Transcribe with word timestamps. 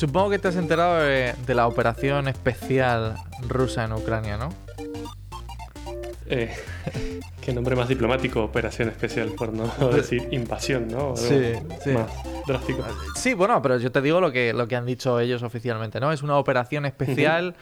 Supongo 0.00 0.30
que 0.30 0.38
te 0.38 0.48
has 0.48 0.56
enterado 0.56 0.96
de, 1.02 1.34
de 1.46 1.54
la 1.54 1.66
operación 1.66 2.26
especial 2.26 3.16
rusa 3.46 3.84
en 3.84 3.92
Ucrania, 3.92 4.38
¿no? 4.38 4.48
Eh, 6.26 6.56
qué 7.42 7.52
nombre 7.52 7.76
más 7.76 7.86
diplomático, 7.86 8.42
operación 8.42 8.88
especial, 8.88 9.32
por 9.36 9.52
no 9.52 9.66
decir 9.92 10.26
invasión, 10.30 10.88
¿no? 10.88 11.14
Sí, 11.18 11.52
sí. 11.84 11.90
Más 11.90 12.10
drástico. 12.46 12.82
Sí, 13.14 13.34
bueno, 13.34 13.60
pero 13.60 13.76
yo 13.76 13.92
te 13.92 14.00
digo 14.00 14.22
lo 14.22 14.32
que, 14.32 14.54
lo 14.54 14.66
que 14.66 14.74
han 14.76 14.86
dicho 14.86 15.20
ellos 15.20 15.42
oficialmente, 15.42 16.00
¿no? 16.00 16.12
Es 16.12 16.22
una 16.22 16.38
operación 16.38 16.86
especial 16.86 17.54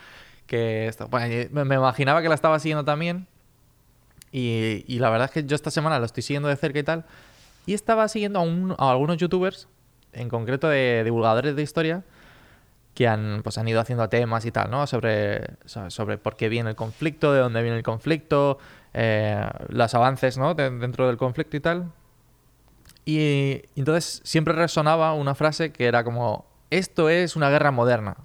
que... 0.47 0.95
bueno, 1.11 1.65
me 1.65 1.75
imaginaba 1.75 2.23
que 2.23 2.29
la 2.29 2.37
estaba 2.37 2.61
siguiendo 2.61 2.85
también. 2.85 3.27
Y, 4.31 4.85
y 4.87 5.01
la 5.01 5.11
verdad 5.11 5.25
es 5.25 5.33
que 5.33 5.45
yo 5.45 5.57
esta 5.57 5.73
semana 5.73 5.99
lo 5.99 6.05
estoy 6.05 6.23
siguiendo 6.23 6.49
de 6.49 6.55
cerca 6.55 6.79
y 6.79 6.85
tal. 6.85 7.05
Y 7.67 7.75
estaba 7.75 8.07
siguiendo 8.07 8.39
a, 8.39 8.43
un- 8.43 8.77
a 8.79 8.93
algunos 8.93 9.17
youtubers, 9.17 9.67
en 10.13 10.29
concreto 10.29 10.69
de 10.69 11.03
divulgadores 11.03 11.57
de 11.57 11.63
historia, 11.63 12.05
que 12.99 13.07
han, 13.07 13.43
pues, 13.45 13.57
han 13.59 13.69
ido 13.69 13.81
haciendo 13.81 14.09
temas 14.09 14.45
y 14.45 14.51
tal, 14.51 14.73
¿no? 14.73 14.85
Sobre, 14.89 15.57
so- 15.67 15.89
sobre 15.89 16.19
por 16.19 16.35
qué 16.35 16.49
viene 16.49 16.71
el 16.71 16.75
conflicto, 16.75 17.33
de 17.33 17.39
dónde 17.39 17.63
viene 17.63 17.77
el 17.77 17.85
conflicto, 17.85 18.59
eh, 18.93 19.47
los 19.69 19.95
avances, 19.95 20.37
¿no? 20.37 20.55
de- 20.55 20.69
dentro 20.71 21.07
del 21.07 21.17
conflicto 21.17 21.57
y 21.57 21.61
tal. 21.61 21.93
Y 23.05 23.63
entonces 23.77 24.21
siempre 24.25 24.53
resonaba 24.53 25.13
una 25.15 25.37
frase 25.37 25.71
que 25.73 25.87
era 25.87 26.03
como, 26.03 26.47
esto 26.71 27.09
es 27.09 27.37
una 27.37 27.51
guerra 27.51 27.71
moderna. 27.71 28.17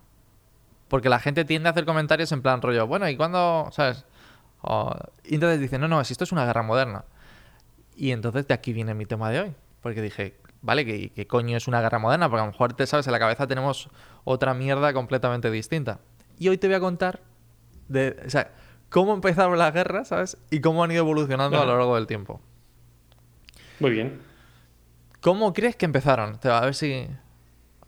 Porque 0.87 1.07
la 1.07 1.19
gente 1.19 1.45
tiende 1.45 1.69
a 1.69 1.71
hacer 1.73 1.85
comentarios 1.85 2.31
en 2.31 2.41
plan 2.41 2.59
rollo, 2.59 2.87
bueno, 2.87 3.07
¿y 3.07 3.15
cuándo? 3.15 3.69
¿Sabes? 3.71 4.05
Entonces 5.23 5.59
dicen, 5.59 5.81
no, 5.81 5.87
no, 5.87 6.03
si 6.03 6.13
esto 6.13 6.23
es 6.23 6.31
una 6.31 6.45
guerra 6.45 6.63
moderna. 6.63 7.05
Y 7.95 8.09
entonces 8.11 8.47
de 8.47 8.55
aquí 8.55 8.73
viene 8.73 8.95
mi 8.95 9.05
tema 9.05 9.29
de 9.29 9.39
hoy. 9.39 9.55
Porque 9.81 10.01
dije, 10.01 10.35
vale, 10.63 10.85
¿qué, 10.85 11.11
qué 11.11 11.27
coño 11.27 11.55
es 11.55 11.67
una 11.67 11.79
guerra 11.81 11.99
moderna? 11.99 12.27
Porque 12.29 12.41
a 12.41 12.45
lo 12.45 12.51
mejor, 12.51 12.73
te 12.73 12.87
sabes, 12.87 13.05
en 13.05 13.13
la 13.13 13.19
cabeza 13.19 13.45
tenemos 13.45 13.89
otra 14.23 14.55
mierda 14.55 14.91
completamente 14.93 15.51
distinta. 15.51 15.99
Y 16.39 16.49
hoy 16.49 16.57
te 16.57 16.65
voy 16.67 16.75
a 16.75 16.79
contar 16.79 17.21
de, 17.87 18.17
o 18.25 18.29
sea, 18.29 18.51
cómo 18.89 19.13
empezaron 19.13 19.57
las 19.59 19.73
guerras, 19.73 20.07
¿sabes? 20.07 20.37
Y 20.49 20.61
cómo 20.61 20.83
han 20.83 20.91
ido 20.91 21.01
evolucionando 21.01 21.61
a 21.61 21.65
lo 21.65 21.77
largo 21.77 21.95
del 21.95 22.07
tiempo. 22.07 22.41
Muy 23.79 23.91
bien. 23.91 24.19
¿Cómo 25.21 25.53
crees 25.53 25.75
que 25.75 25.85
empezaron? 25.85 26.39
Te 26.39 26.49
va 26.49 26.59
a 26.59 26.65
ver 26.65 26.75
si. 26.75 27.07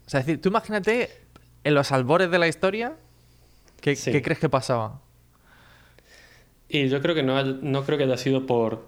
O 0.05 0.09
sea, 0.09 0.19
es 0.19 0.25
decir, 0.25 0.41
tú 0.41 0.49
imagínate 0.49 1.09
en 1.63 1.73
los 1.73 1.91
albores 1.91 2.29
de 2.29 2.39
la 2.39 2.47
historia, 2.47 2.95
¿qué, 3.81 3.95
Sí. 3.95 4.11
qué 4.11 4.21
crees 4.21 4.39
que 4.39 4.49
pasaba? 4.49 5.01
Y 6.69 6.87
yo 6.89 7.01
creo 7.01 7.15
que 7.15 7.23
no, 7.23 7.41
no 7.43 7.83
creo 7.83 7.97
que 7.97 8.03
haya 8.05 8.17
sido 8.17 8.45
por, 8.45 8.87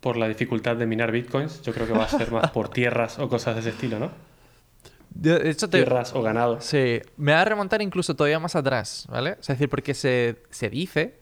por 0.00 0.16
la 0.16 0.28
dificultad 0.28 0.76
de 0.76 0.86
minar 0.86 1.12
bitcoins. 1.12 1.62
Yo 1.62 1.72
creo 1.72 1.86
que 1.86 1.92
va 1.92 2.04
a 2.04 2.08
ser 2.08 2.30
más 2.32 2.50
por 2.50 2.68
tierras 2.72 3.18
o 3.18 3.28
cosas 3.28 3.54
de 3.54 3.60
ese 3.60 3.70
estilo, 3.70 3.98
¿no? 3.98 4.10
De 5.10 5.50
hecho, 5.50 5.68
te, 5.68 5.78
Tierras 5.78 6.14
o 6.14 6.22
ganado. 6.22 6.60
Sí, 6.60 7.00
me 7.16 7.32
va 7.32 7.42
a 7.42 7.44
remontar 7.44 7.82
incluso 7.82 8.14
todavía 8.14 8.38
más 8.38 8.54
atrás, 8.56 9.06
¿vale? 9.10 9.36
Es 9.40 9.46
decir, 9.48 9.68
porque 9.68 9.92
se, 9.92 10.42
se 10.50 10.70
dice 10.70 11.18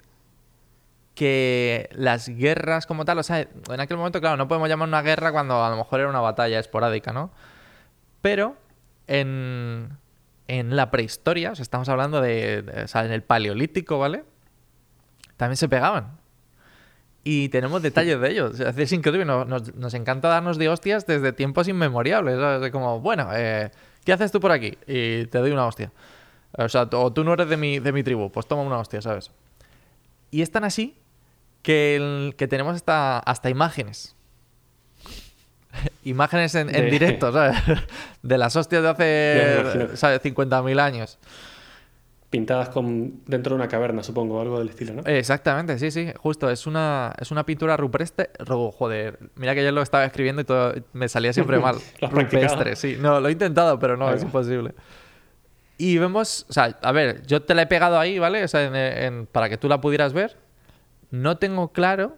que 1.15 1.89
las 1.93 2.29
guerras 2.29 2.87
como 2.87 3.05
tal, 3.05 3.19
o 3.19 3.23
sea, 3.23 3.41
en 3.41 3.81
aquel 3.81 3.97
momento, 3.97 4.21
claro, 4.21 4.37
no 4.37 4.47
podemos 4.47 4.69
llamar 4.69 4.87
una 4.89 5.03
guerra 5.03 5.33
cuando 5.33 5.65
a 5.65 5.71
lo 5.71 5.77
mejor 5.77 6.01
era 6.01 6.09
una 6.09 6.21
batalla 6.21 6.61
esporádica, 6.61 7.13
¿no? 7.13 7.33
Pero 8.23 8.57
en, 9.09 9.89
en 10.47 10.77
la 10.77 10.91
prehistoria, 10.93 11.51
o 11.53 11.55
sea, 11.57 11.63
estamos 11.65 11.89
hablando 11.89 12.21
de, 12.21 12.63
de- 12.63 12.83
o 12.85 12.89
sea, 12.89 13.05
en 13.05 13.11
el 13.13 13.23
paleolítico, 13.23 13.99
¿vale? 13.99 14.25
También 15.37 15.57
se 15.57 15.69
pegaban. 15.69 16.19
Y 17.31 17.51
tenemos 17.51 17.83
detalles 17.83 18.19
de 18.21 18.31
ellos. 18.31 18.53
Es 18.53 18.59
decir, 18.59 18.83
es 18.85 18.93
increíble. 18.93 19.27
Nos, 19.27 19.47
nos- 19.47 19.75
nos 19.75 19.93
encanta 19.93 20.29
darnos 20.29 20.57
de 20.57 20.69
hostias 20.71 21.05
desde 21.07 21.33
tiempos 21.33 21.69
inmemoriales. 21.69 22.39
¿sabes? 22.39 22.71
Como, 22.73 23.01
bueno, 23.01 23.29
eh, 23.35 23.71
¿qué 24.05 24.13
haces 24.15 24.33
tú 24.33 24.41
por 24.41 24.51
aquí? 24.51 24.79
Y 24.87 25.27
te 25.27 25.37
doy 25.39 25.51
una 25.51 25.67
hostia. 25.67 25.93
O 26.57 26.69
sea, 26.71 26.89
o 26.91 27.13
tú 27.13 27.25
no 27.25 27.35
eres 27.35 27.49
de 27.51 27.59
mi, 27.59 27.81
de 27.81 27.93
mi 27.93 28.03
tribu, 28.03 28.31
pues 28.33 28.47
toma 28.47 28.63
una 28.63 28.79
hostia, 28.79 29.03
¿sabes? 29.03 29.31
Y 30.31 30.41
es 30.41 30.51
tan 30.51 30.65
así 30.65 30.97
que, 31.63 31.97
el- 31.97 32.35
que 32.39 32.49
tenemos 32.49 32.75
hasta, 32.75 33.19
hasta 33.19 33.51
imágenes. 33.51 34.15
imágenes 36.05 36.55
en, 36.55 36.69
en 36.75 36.85
De- 36.87 36.91
directo, 36.91 37.31
¿sabes? 37.33 37.57
De 38.23 38.39
las 38.39 38.57
hostias 38.57 38.83
de 38.83 38.89
hace, 38.89 39.61
imagino. 39.61 39.97
¿sabes? 39.97 40.23
50.000 40.23 40.81
años. 40.81 41.19
Pintadas 42.31 42.69
con, 42.69 43.23
dentro 43.27 43.51
de 43.51 43.57
una 43.57 43.69
caverna, 43.69 44.03
supongo, 44.03 44.41
algo 44.41 44.59
del 44.59 44.69
estilo, 44.69 44.93
¿no? 44.93 45.03
Exactamente, 45.07 45.79
sí, 45.79 45.91
sí, 45.91 46.13
justo. 46.19 46.51
Es 46.51 46.67
una, 46.67 47.15
es 47.19 47.31
una 47.31 47.47
pintura 47.47 47.77
rupestre. 47.79 48.31
ro- 48.41 48.71
joder, 48.71 49.19
mira 49.37 49.55
que 49.55 49.65
yo 49.65 49.73
lo 49.73 49.81
estaba 49.81 50.05
escribiendo 50.05 50.43
y 50.43 50.45
todo 50.45 50.75
me 50.93 51.09
salía 51.09 51.33
siempre 51.33 51.59
mal. 51.61 51.77
Rupestre, 52.03 52.77
sí. 52.77 52.99
No, 53.01 53.19
lo 53.21 53.29
he 53.29 53.33
intentado, 53.33 53.79
pero 53.79 53.97
no, 53.97 54.13
es 54.13 54.23
imposible. 54.23 54.75
Y 55.79 55.97
vemos, 55.97 56.45
o 56.51 56.53
sea, 56.53 56.77
a 56.83 56.93
ver, 56.93 57.25
yo 57.27 57.43
te 57.43 57.55
la 57.55 57.63
he 57.63 57.67
pegado 57.67 57.99
ahí, 57.99 58.19
¿vale? 58.19 58.45
O 58.45 58.49
sea, 58.49 58.65
en- 58.65 58.75
en- 58.77 59.27
para 59.27 59.49
que 59.49 59.57
tú 59.57 59.69
la 59.69 59.81
pudieras 59.81 60.13
ver. 60.13 60.37
No 61.11 61.39
tengo 61.39 61.73
claro, 61.73 62.17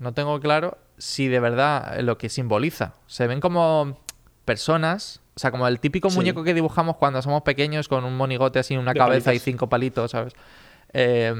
no 0.00 0.14
tengo 0.14 0.40
claro 0.40 0.78
si 0.98 1.28
de 1.28 1.38
verdad 1.38 2.00
lo 2.00 2.18
que 2.18 2.28
simboliza. 2.28 2.94
Se 3.06 3.28
ven 3.28 3.40
como 3.40 4.00
personas, 4.44 5.20
o 5.36 5.40
sea, 5.40 5.50
como 5.50 5.66
el 5.68 5.80
típico 5.80 6.10
Sí. 6.10 6.16
muñeco 6.16 6.44
que 6.44 6.54
dibujamos 6.54 6.96
cuando 6.96 7.20
somos 7.22 7.42
pequeños 7.42 7.88
con 7.88 8.04
un 8.04 8.16
monigote 8.16 8.58
así, 8.60 8.76
una 8.76 8.92
De 8.92 8.98
cabeza 8.98 9.34
y 9.34 9.38
cinco 9.38 9.68
palitos, 9.68 10.10
¿sabes? 10.12 10.32
Eh, 10.92 11.34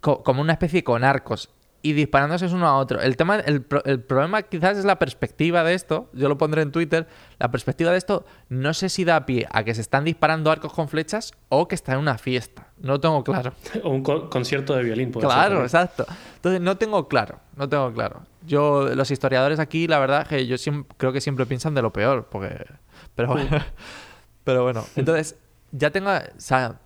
co- 0.00 0.22
como 0.22 0.40
una 0.40 0.52
especie 0.52 0.84
con 0.84 1.02
arcos 1.04 1.50
y 1.82 1.92
disparándose 1.92 2.46
uno 2.46 2.66
a 2.66 2.78
otro. 2.78 3.00
El 3.02 3.14
tema, 3.18 3.36
el, 3.40 3.60
pro- 3.60 3.84
el 3.84 4.00
problema 4.00 4.40
quizás 4.42 4.78
es 4.78 4.86
la 4.86 4.98
perspectiva 4.98 5.62
de 5.64 5.74
esto. 5.74 6.08
Yo 6.14 6.30
lo 6.30 6.38
pondré 6.38 6.62
en 6.62 6.72
Twitter. 6.72 7.06
La 7.38 7.50
perspectiva 7.50 7.90
de 7.90 7.98
esto 7.98 8.24
no 8.48 8.72
sé 8.72 8.88
si 8.88 9.04
da 9.04 9.26
pie 9.26 9.46
a 9.50 9.64
que 9.64 9.74
se 9.74 9.82
están 9.82 10.04
disparando 10.04 10.50
arcos 10.50 10.72
con 10.72 10.88
flechas 10.88 11.32
o 11.50 11.68
que 11.68 11.74
está 11.74 11.92
en 11.92 11.98
una 11.98 12.16
fiesta. 12.16 12.68
No 12.78 13.00
tengo 13.00 13.22
claro. 13.22 13.52
O 13.82 13.90
un 13.90 14.02
co- 14.02 14.30
concierto 14.30 14.74
de 14.74 14.82
violín, 14.82 15.10
puede 15.12 15.26
ser 15.26 15.34
Claro, 15.34 15.48
también. 15.48 15.64
exacto. 15.66 16.06
Entonces 16.36 16.60
no 16.62 16.78
tengo 16.78 17.06
claro, 17.06 17.40
no 17.56 17.68
tengo 17.68 17.92
claro. 17.92 18.22
Yo, 18.46 18.88
los 18.94 19.10
historiadores 19.10 19.58
aquí, 19.58 19.86
la 19.86 19.98
verdad 19.98 20.26
que 20.26 20.46
yo 20.46 20.56
creo 20.96 21.12
que 21.12 21.20
siempre 21.20 21.44
piensan 21.44 21.74
de 21.74 21.82
lo 21.82 21.92
peor, 21.92 22.28
porque... 22.30 22.64
Pero 23.16 23.28
bueno, 23.28 23.48
pero 24.44 24.62
bueno. 24.64 24.84
Entonces, 24.96 25.36
ya 25.72 25.90
tengo, 25.90 26.10
o 26.10 26.20
sea, 26.40 26.80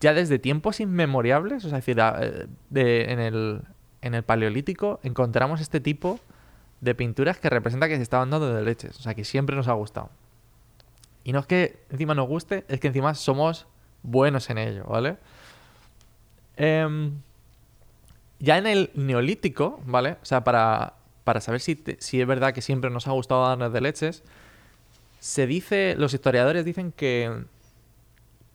ya 0.00 0.14
desde 0.14 0.38
tiempos 0.38 0.80
inmemorables, 0.80 1.64
o 1.64 1.68
sea, 1.68 1.78
es 1.78 1.84
decir, 1.86 2.00
a- 2.00 2.18
eh, 2.20 2.46
de- 2.70 3.12
en, 3.12 3.20
el, 3.20 3.62
en 4.02 4.14
el 4.14 4.22
paleolítico 4.22 5.00
encontramos 5.02 5.60
este 5.60 5.80
tipo 5.80 6.18
de 6.80 6.94
pinturas 6.94 7.38
que 7.38 7.48
representa 7.50 7.88
que 7.88 7.96
se 7.96 8.02
estaban 8.02 8.30
dando 8.30 8.52
de 8.54 8.62
leches, 8.62 8.98
o 8.98 9.02
sea, 9.02 9.14
que 9.14 9.24
siempre 9.24 9.54
nos 9.56 9.68
ha 9.68 9.72
gustado. 9.74 10.10
Y 11.24 11.32
no 11.32 11.40
es 11.40 11.46
que 11.46 11.84
encima 11.90 12.14
nos 12.14 12.26
guste, 12.28 12.64
es 12.68 12.80
que 12.80 12.88
encima 12.88 13.14
somos 13.14 13.66
buenos 14.02 14.48
en 14.50 14.58
ello, 14.58 14.84
¿vale? 14.84 15.16
Em, 16.56 17.12
ya 18.38 18.58
en 18.58 18.66
el 18.66 18.90
neolítico, 18.94 19.80
¿vale? 19.86 20.12
O 20.22 20.24
sea, 20.24 20.44
para, 20.44 20.94
para 21.24 21.40
saber 21.40 21.60
si, 21.60 21.76
te- 21.76 21.96
si 22.00 22.20
es 22.20 22.26
verdad 22.26 22.52
que 22.54 22.62
siempre 22.62 22.90
nos 22.90 23.06
ha 23.08 23.12
gustado 23.12 23.46
darnos 23.46 23.72
de 23.72 23.80
leches, 23.80 24.22
se 25.26 25.48
dice, 25.48 25.96
los 25.98 26.14
historiadores 26.14 26.64
dicen 26.64 26.92
que, 26.92 27.46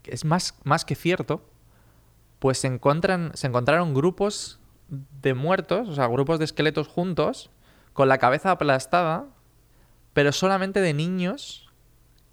es 0.06 0.24
más, 0.24 0.58
más 0.64 0.86
que 0.86 0.96
cierto, 0.96 1.44
pues 2.40 2.60
se 2.60 2.68
encuentran, 2.68 3.32
se 3.34 3.48
encontraron 3.48 3.94
grupos 3.94 4.58
de 4.88 5.34
muertos, 5.34 5.90
o 5.90 5.96
sea, 5.96 6.08
grupos 6.08 6.40
de 6.40 6.46
esqueletos 6.46 6.88
juntos, 6.88 7.52
con 7.92 8.08
la 8.08 8.20
cabeza 8.20 8.52
aplastada, 8.52 9.26
pero 10.14 10.32
solamente 10.32 10.80
de 10.80 10.94
niños 10.94 11.70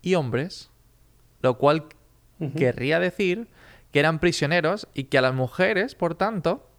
y 0.02 0.14
hombres, 0.14 0.70
lo 1.42 1.58
cual 1.58 1.86
querría 2.56 3.00
decir 3.00 3.48
que 3.90 3.98
eran 3.98 4.20
prisioneros 4.20 4.86
y 4.94 5.04
que 5.04 5.18
a 5.18 5.22
las 5.22 5.34
mujeres, 5.34 5.96
por 5.96 6.14
tanto, 6.14 6.70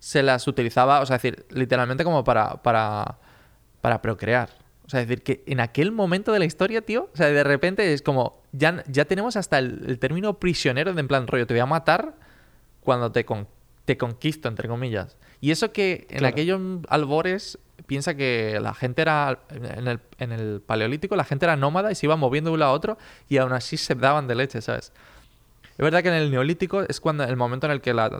se 0.00 0.24
las 0.24 0.48
utilizaba, 0.48 1.00
o 1.00 1.06
sea, 1.06 1.18
decir, 1.18 1.46
literalmente 1.50 2.02
como 2.02 2.24
para, 2.24 2.60
para, 2.64 3.18
para 3.82 4.02
procrear. 4.02 4.50
O 4.88 4.90
sea, 4.90 5.02
es 5.02 5.06
decir, 5.08 5.22
que 5.22 5.44
en 5.46 5.60
aquel 5.60 5.92
momento 5.92 6.32
de 6.32 6.38
la 6.40 6.46
historia, 6.46 6.80
tío, 6.82 7.10
o 7.12 7.16
sea, 7.16 7.26
de 7.28 7.44
repente 7.44 7.92
es 7.92 8.00
como, 8.02 8.42
ya, 8.52 8.82
ya 8.88 9.04
tenemos 9.04 9.36
hasta 9.36 9.58
el, 9.58 9.84
el 9.86 9.98
término 9.98 10.38
prisionero 10.40 10.92
de 10.94 11.00
en 11.00 11.06
plan 11.08 11.26
rollo, 11.26 11.46
te 11.46 11.52
voy 11.54 11.60
a 11.60 11.66
matar 11.66 12.14
cuando 12.80 13.12
te, 13.12 13.24
con- 13.26 13.46
te 13.84 13.98
conquisto, 13.98 14.48
entre 14.48 14.66
comillas. 14.66 15.18
Y 15.42 15.50
eso 15.50 15.72
que 15.72 16.06
en 16.10 16.18
Claro. 16.18 16.32
aquellos 16.32 16.60
albores 16.88 17.58
piensa 17.86 18.14
que 18.14 18.58
la 18.62 18.72
gente 18.74 19.02
era, 19.02 19.40
en 19.50 19.86
el, 19.88 20.00
en 20.18 20.32
el 20.32 20.62
paleolítico, 20.62 21.16
la 21.16 21.24
gente 21.24 21.44
era 21.46 21.56
nómada 21.56 21.92
y 21.92 21.94
se 21.94 22.06
iba 22.06 22.16
moviendo 22.16 22.50
de 22.50 22.54
un 22.54 22.60
lado 22.60 22.72
a 22.72 22.74
otro 22.74 22.98
y 23.28 23.36
aún 23.36 23.52
así 23.52 23.76
se 23.76 23.94
daban 23.94 24.26
de 24.26 24.34
leche, 24.36 24.60
¿sabes? 24.62 24.92
Es 25.72 25.84
verdad 25.84 26.02
que 26.02 26.08
en 26.08 26.14
el 26.14 26.30
neolítico 26.30 26.80
es 26.82 26.98
cuando 27.00 27.24
el 27.24 27.36
momento 27.36 27.66
en 27.66 27.72
el 27.72 27.80
que 27.82 27.92
la, 27.94 28.10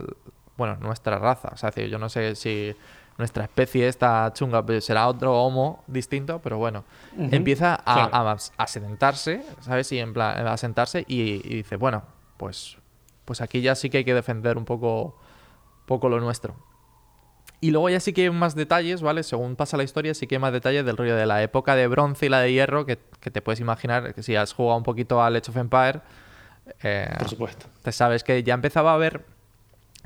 bueno, 0.59 0.77
nuestra 0.81 1.19
raza, 1.19 1.49
o 1.53 1.57
sea, 1.57 1.71
yo 1.75 1.99
no 1.99 2.09
sé 2.11 2.35
si 2.37 2.75
nuestra 3.19 3.45
especie 3.45 3.89
esta 3.89 4.33
chunga 4.33 4.65
pues, 4.65 4.85
será 4.85 5.07
otro 5.09 5.43
homo 5.43 5.83
distinto, 5.89 6.41
pero 6.41 6.57
bueno, 6.59 6.85
empieza 7.19 7.75
a, 7.75 8.09
Claro. 8.09 8.31
a, 8.31 8.37
a 8.57 8.67
sedentarse, 8.67 9.43
¿sabes? 9.61 9.91
Y 9.93 9.99
en 9.99 10.13
plan, 10.15 10.47
a 10.47 10.57
sentarse 10.57 11.05
y, 11.09 11.41
y 11.45 11.57
dice, 11.57 11.77
bueno, 11.77 12.05
pues, 12.37 12.79
pues 13.25 13.41
aquí 13.41 13.61
ya 13.61 13.75
sí 13.75 13.91
que 13.91 13.99
hay 13.99 14.05
que 14.05 14.15
defender 14.15 14.57
un 14.57 14.65
poco, 14.65 15.19
poco 15.87 16.09
lo 16.09 16.21
nuestro. 16.21 16.55
Y 17.61 17.73
luego 17.73 17.89
ya 17.91 17.99
sí 17.99 18.13
que 18.13 18.23
hay 18.23 18.31
más 18.31 18.55
detalles, 18.55 19.03
¿vale? 19.03 19.25
Según 19.25 19.57
pasa 19.57 19.77
la 19.77 19.83
historia, 19.83 20.15
sí 20.15 20.29
que 20.29 20.37
hay 20.37 20.41
más 20.41 20.53
detalles 20.53 20.85
del 20.87 20.97
rollo 20.97 21.17
de 21.17 21.27
la 21.27 21.43
época 21.43 21.75
de 21.75 21.89
bronce 21.89 22.27
y 22.27 22.29
la 22.29 22.39
de 22.39 22.53
hierro, 22.53 22.87
que, 22.87 23.01
que 23.19 23.33
te 23.33 23.43
puedes 23.43 23.59
imaginar 23.59 24.15
que 24.15 24.23
si 24.23 24.37
has 24.37 24.53
jugado 24.55 24.77
un 24.79 24.85
poquito 24.85 25.21
al 25.21 25.35
Age 25.35 25.51
of 25.51 25.57
Empire, 25.57 26.01
eh, 26.85 27.13
Por 27.19 27.29
supuesto. 27.29 27.67
te 27.83 27.91
sabes 27.91 28.23
que 28.23 28.45
ya 28.45 28.55
empezaba 28.55 28.93
a 28.93 28.95
haber 28.95 29.25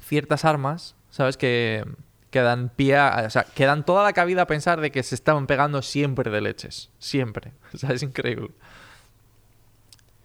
ciertas 0.01 0.47
armas, 0.47 0.95
¿sabes? 1.11 1.37
Que, 1.37 1.85
que 2.33 2.41
dan 2.41 2.71
pie 2.71 2.97
a, 2.97 3.25
O 3.27 3.31
sea, 3.31 3.45
que 3.45 3.65
dan 3.65 3.85
toda 3.85 4.03
la 4.03 4.13
cabida 4.13 4.43
a 4.43 4.47
pensar 4.47 4.81
de 4.81 4.91
que 4.91 5.05
se 5.05 5.15
estaban 5.15 5.47
pegando 5.47 5.83
siempre 5.83 6.31
de 6.31 6.41
leches. 6.41 6.91
Siempre. 6.99 7.53
O 7.75 7.79
sea, 7.79 7.91
es 7.91 8.03
increíble. 8.03 8.51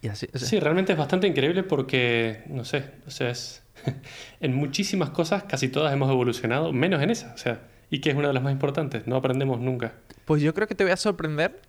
Y 0.01 0.07
así, 0.07 0.27
o 0.33 0.37
sea, 0.37 0.47
Sí, 0.47 0.59
realmente 0.59 0.93
es 0.93 0.97
bastante 0.97 1.27
increíble 1.27 1.63
porque, 1.63 2.43
no 2.47 2.65
sé, 2.65 2.91
o 3.05 3.11
sea, 3.11 3.29
es... 3.29 3.63
en 4.41 4.55
muchísimas 4.55 5.11
cosas 5.11 5.43
casi 5.43 5.69
todas 5.69 5.93
hemos 5.93 6.09
evolucionado, 6.09 6.73
menos 6.73 7.01
en 7.01 7.11
esa, 7.11 7.33
o 7.33 7.37
sea, 7.37 7.61
y 7.89 8.01
que 8.01 8.09
es 8.09 8.15
una 8.15 8.27
de 8.27 8.33
las 8.33 8.43
más 8.43 8.51
importantes, 8.51 9.05
no 9.07 9.15
aprendemos 9.15 9.59
nunca. 9.59 9.93
Pues 10.25 10.41
yo 10.41 10.53
creo 10.53 10.67
que 10.67 10.75
te 10.75 10.83
voy 10.83 10.91
a 10.91 10.97
sorprender. 10.97 11.61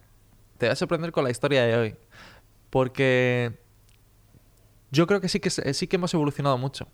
Te 0.58 0.66
voy 0.66 0.72
a 0.72 0.76
sorprender 0.76 1.12
con 1.12 1.22
la 1.22 1.30
historia 1.30 1.64
de 1.64 1.76
hoy. 1.76 1.94
Porque 2.70 3.52
yo 4.90 5.06
creo 5.06 5.20
que 5.20 5.28
sí 5.28 5.38
que, 5.38 5.50
sí 5.50 5.86
que 5.86 5.96
hemos 5.96 6.12
evolucionado 6.12 6.58
mucho. 6.58 6.88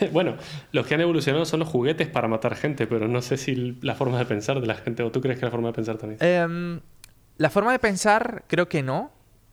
bueno, 0.12 0.36
los 0.72 0.86
que 0.86 0.94
han 0.94 1.00
evolucionado 1.00 1.44
son 1.44 1.60
los 1.60 1.68
juguetes 1.68 2.08
para 2.08 2.28
matar 2.28 2.56
gente, 2.56 2.86
pero 2.86 3.08
no 3.08 3.22
sé 3.22 3.36
si 3.36 3.78
la 3.82 3.94
forma 3.94 4.18
de 4.18 4.26
pensar 4.26 4.60
de 4.60 4.66
la 4.66 4.74
gente, 4.74 5.02
o 5.02 5.10
tú 5.10 5.20
crees 5.20 5.38
que 5.38 5.44
la 5.44 5.50
forma 5.50 5.68
de 5.68 5.74
pensar 5.74 5.96
también. 5.98 6.18
Em, 6.22 6.80
la 7.36 7.50
forma 7.50 7.72
de 7.72 7.78
pensar, 7.78 8.44
creo 8.46 8.68
que 8.68 8.82
no. 8.82 9.10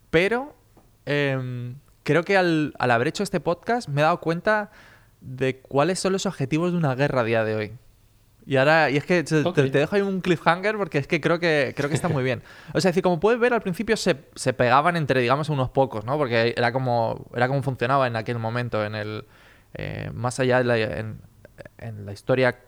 Pero 0.10 0.56
em, 1.06 1.76
creo 2.04 2.24
que 2.24 2.38
al, 2.38 2.74
al 2.80 2.92
haber 2.92 3.10
hecho 3.10 3.24
este 3.24 3.40
podcast 3.40 3.90
me 3.90 4.02
he 4.02 4.04
dado 4.04 4.20
cuenta 4.20 4.72
de 5.22 5.60
cuáles 5.60 6.00
son 6.00 6.14
los 6.14 6.26
objetivos 6.26 6.72
de 6.72 6.78
una 6.78 6.96
guerra 6.96 7.22
a 7.22 7.24
día 7.24 7.44
de 7.44 7.56
hoy. 7.56 7.74
Y 8.48 8.56
ahora, 8.56 8.90
y 8.90 8.96
es 8.96 9.04
que 9.04 9.24
te 9.24 9.70
dejo 9.70 9.96
ahí 9.98 10.02
un 10.02 10.22
cliffhanger 10.22 10.78
porque 10.78 11.00
es 11.00 11.08
que 11.08 11.20
creo 11.20 11.38
que 11.38 11.74
creo 11.76 11.90
que 11.90 11.96
está 11.96 12.08
muy 12.08 12.24
bien. 12.24 12.42
O 12.74 12.80
sea, 12.80 12.90
es 12.90 12.96
decir, 12.96 13.04
como 13.04 13.20
puedes 13.20 13.42
ver, 13.42 13.54
al 13.54 13.62
principio 13.62 13.98
se, 13.98 14.16
se 14.36 14.54
pegaban 14.54 14.96
entre, 14.96 15.20
digamos, 15.20 15.50
unos 15.50 15.70
pocos, 15.70 16.06
¿no? 16.06 16.18
Porque 16.18 16.54
era 16.56 16.72
como, 16.72 17.26
era 17.36 17.50
como 17.50 17.62
funcionaba 17.62 18.08
en 18.08 18.16
aquel 18.16 18.40
momento, 18.40 18.86
en 18.86 18.96
el. 18.96 19.26
Eh, 19.78 20.12
más 20.14 20.40
allá 20.40 20.58
de 20.58 20.64
la, 20.66 20.78
en, 20.78 21.22
en 21.78 22.06
la 22.06 22.12
historia, 22.14 22.60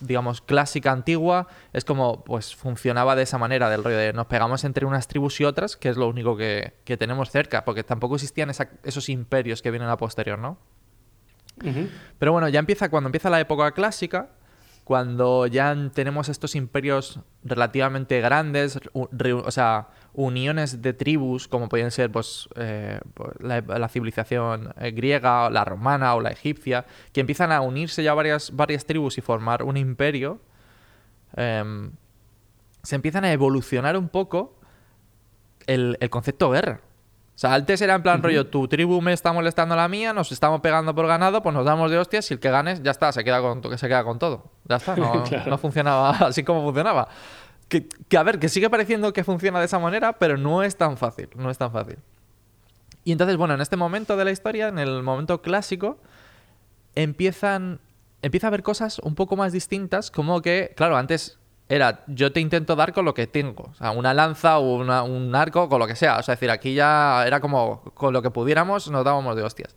digamos, 0.00 0.42
clásica, 0.42 0.92
antigua, 0.92 1.46
es 1.72 1.84
como, 1.84 2.22
pues 2.24 2.54
funcionaba 2.54 3.16
de 3.16 3.22
esa 3.22 3.38
manera, 3.38 3.70
del 3.70 3.82
rollo 3.82 3.96
de 3.96 4.12
nos 4.12 4.26
pegamos 4.26 4.62
entre 4.64 4.84
unas 4.84 5.08
tribus 5.08 5.40
y 5.40 5.44
otras, 5.44 5.76
que 5.76 5.88
es 5.88 5.96
lo 5.96 6.06
único 6.08 6.36
que, 6.36 6.74
que 6.84 6.96
tenemos 6.98 7.30
cerca, 7.30 7.64
porque 7.64 7.82
tampoco 7.82 8.16
existían 8.16 8.50
esa- 8.50 8.68
esos 8.84 9.08
imperios 9.08 9.62
que 9.62 9.70
vienen 9.70 9.88
a 9.88 9.96
posterior, 9.96 10.38
¿no? 10.38 10.58
Pero 12.18 12.32
bueno, 12.32 12.48
ya 12.50 12.58
empieza 12.60 12.90
cuando 12.90 13.08
empieza 13.08 13.30
la 13.30 13.40
época 13.40 13.70
clásica, 13.72 14.28
cuando 14.84 15.46
ya 15.46 15.74
tenemos 15.94 16.28
estos 16.28 16.54
imperios 16.54 17.20
relativamente 17.42 18.20
grandes, 18.20 18.78
o 18.92 19.50
sea, 19.50 19.88
uniones 20.18 20.80
de 20.80 20.94
tribus, 20.94 21.46
como 21.46 21.68
podían 21.68 21.90
ser 21.90 22.10
pues, 22.10 22.48
eh, 22.56 22.98
pues, 23.14 23.30
la, 23.38 23.60
la 23.60 23.88
civilización 23.88 24.72
eh, 24.80 24.90
griega, 24.90 25.44
o 25.46 25.50
la 25.50 25.64
romana 25.64 26.14
o 26.14 26.20
la 26.22 26.30
egipcia, 26.30 26.86
que 27.12 27.20
empiezan 27.20 27.52
a 27.52 27.60
unirse 27.60 28.02
ya 28.02 28.14
varias, 28.14 28.56
varias 28.56 28.86
tribus 28.86 29.18
y 29.18 29.20
formar 29.20 29.62
un 29.62 29.76
imperio, 29.76 30.40
em, 31.36 31.92
se 32.82 32.94
empiezan 32.96 33.24
a 33.24 33.32
evolucionar 33.32 33.96
un 33.96 34.08
poco 34.08 34.54
el, 35.66 35.96
el 36.00 36.10
concepto 36.10 36.50
guerra. 36.50 36.80
O 37.34 37.38
sea, 37.38 37.52
antes 37.52 37.82
era 37.82 37.94
en 37.96 38.02
plan 38.02 38.22
rollo, 38.22 38.46
tu 38.46 38.66
tribu 38.66 39.02
me 39.02 39.12
está 39.12 39.30
molestando 39.34 39.74
a 39.74 39.76
la 39.76 39.88
mía, 39.88 40.14
nos 40.14 40.32
estamos 40.32 40.62
pegando 40.62 40.94
por 40.94 41.06
ganado, 41.06 41.42
pues 41.42 41.54
nos 41.54 41.66
damos 41.66 41.90
de 41.90 41.98
hostias 41.98 42.30
y 42.30 42.34
el 42.34 42.40
que 42.40 42.48
ganes 42.50 42.82
ya 42.82 42.90
está, 42.92 43.12
se 43.12 43.22
queda 43.24 43.42
con, 43.42 43.60
to- 43.60 43.76
se 43.76 43.88
queda 43.88 44.02
con 44.04 44.18
todo. 44.18 44.44
Ya 44.64 44.76
está, 44.76 44.96
no, 44.96 45.22
Claro. 45.28 45.50
no 45.50 45.58
funcionaba 45.58 46.10
así 46.12 46.42
como 46.42 46.62
funcionaba. 46.62 47.08
Que, 47.68 47.88
a 48.16 48.22
ver, 48.22 48.38
que 48.38 48.48
sigue 48.48 48.70
pareciendo 48.70 49.12
que 49.12 49.24
funciona 49.24 49.58
de 49.58 49.66
esa 49.66 49.78
manera, 49.78 50.14
pero 50.14 50.36
no 50.36 50.62
es 50.62 50.76
tan 50.76 50.96
fácil, 50.96 51.28
no 51.34 51.50
es 51.50 51.58
tan 51.58 51.72
fácil. 51.72 51.98
Y 53.04 53.12
entonces, 53.12 53.36
bueno, 53.36 53.54
en 53.54 53.60
este 53.60 53.76
momento 53.76 54.16
de 54.16 54.24
la 54.24 54.30
historia, 54.30 54.68
en 54.68 54.78
el 54.78 55.02
momento 55.02 55.42
clásico, 55.42 55.98
empiezan 56.94 57.80
empieza 58.22 58.46
a 58.46 58.48
haber 58.48 58.62
cosas 58.62 58.98
un 59.00 59.14
poco 59.14 59.36
más 59.36 59.52
distintas, 59.52 60.10
como 60.10 60.42
que, 60.42 60.72
claro, 60.76 60.96
antes 60.96 61.38
era 61.68 62.04
yo 62.06 62.32
te 62.32 62.40
intento 62.40 62.76
dar 62.76 62.92
con 62.92 63.04
lo 63.04 63.14
que 63.14 63.26
tengo, 63.26 63.64
o 63.70 63.74
sea, 63.74 63.90
una 63.90 64.14
lanza 64.14 64.58
o 64.58 64.76
un 64.76 65.34
arco, 65.34 65.68
con 65.68 65.80
lo 65.80 65.86
que 65.86 65.96
sea, 65.96 66.18
o 66.18 66.22
sea, 66.22 66.34
es 66.34 66.40
decir, 66.40 66.50
aquí 66.50 66.74
ya 66.74 67.26
era 67.26 67.40
como 67.40 67.82
con 67.94 68.12
lo 68.12 68.22
que 68.22 68.30
pudiéramos 68.30 68.90
nos 68.90 69.04
dábamos 69.04 69.36
de 69.36 69.42
hostias. 69.42 69.76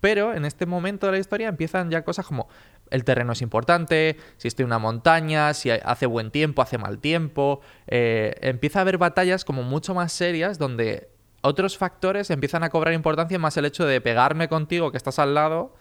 Pero 0.00 0.32
en 0.32 0.44
este 0.44 0.64
momento 0.64 1.06
de 1.06 1.12
la 1.12 1.18
historia 1.18 1.48
empiezan 1.48 1.90
ya 1.90 2.04
cosas 2.04 2.26
como 2.26 2.48
el 2.90 3.04
terreno 3.04 3.32
es 3.32 3.42
importante, 3.42 4.16
si 4.36 4.48
estoy 4.48 4.64
en 4.64 4.68
una 4.68 4.78
montaña, 4.78 5.54
si 5.54 5.70
hace 5.70 6.06
buen 6.06 6.30
tiempo, 6.30 6.62
hace 6.62 6.78
mal 6.78 6.98
tiempo. 6.98 7.60
eh, 7.86 8.34
empieza 8.40 8.80
a 8.80 8.82
haber 8.82 8.98
batallas 8.98 9.44
como 9.44 9.62
mucho 9.62 9.94
más 9.94 10.12
serias 10.12 10.58
donde 10.58 11.10
otros 11.40 11.78
factores 11.78 12.30
empiezan 12.30 12.64
a 12.64 12.70
cobrar 12.70 12.94
importancia, 12.94 13.38
más 13.38 13.56
el 13.56 13.64
hecho 13.64 13.86
de 13.86 14.00
pegarme 14.00 14.48
contigo 14.48 14.90
que 14.90 14.96
estás 14.96 15.18
al 15.18 15.34
lado. 15.34 15.74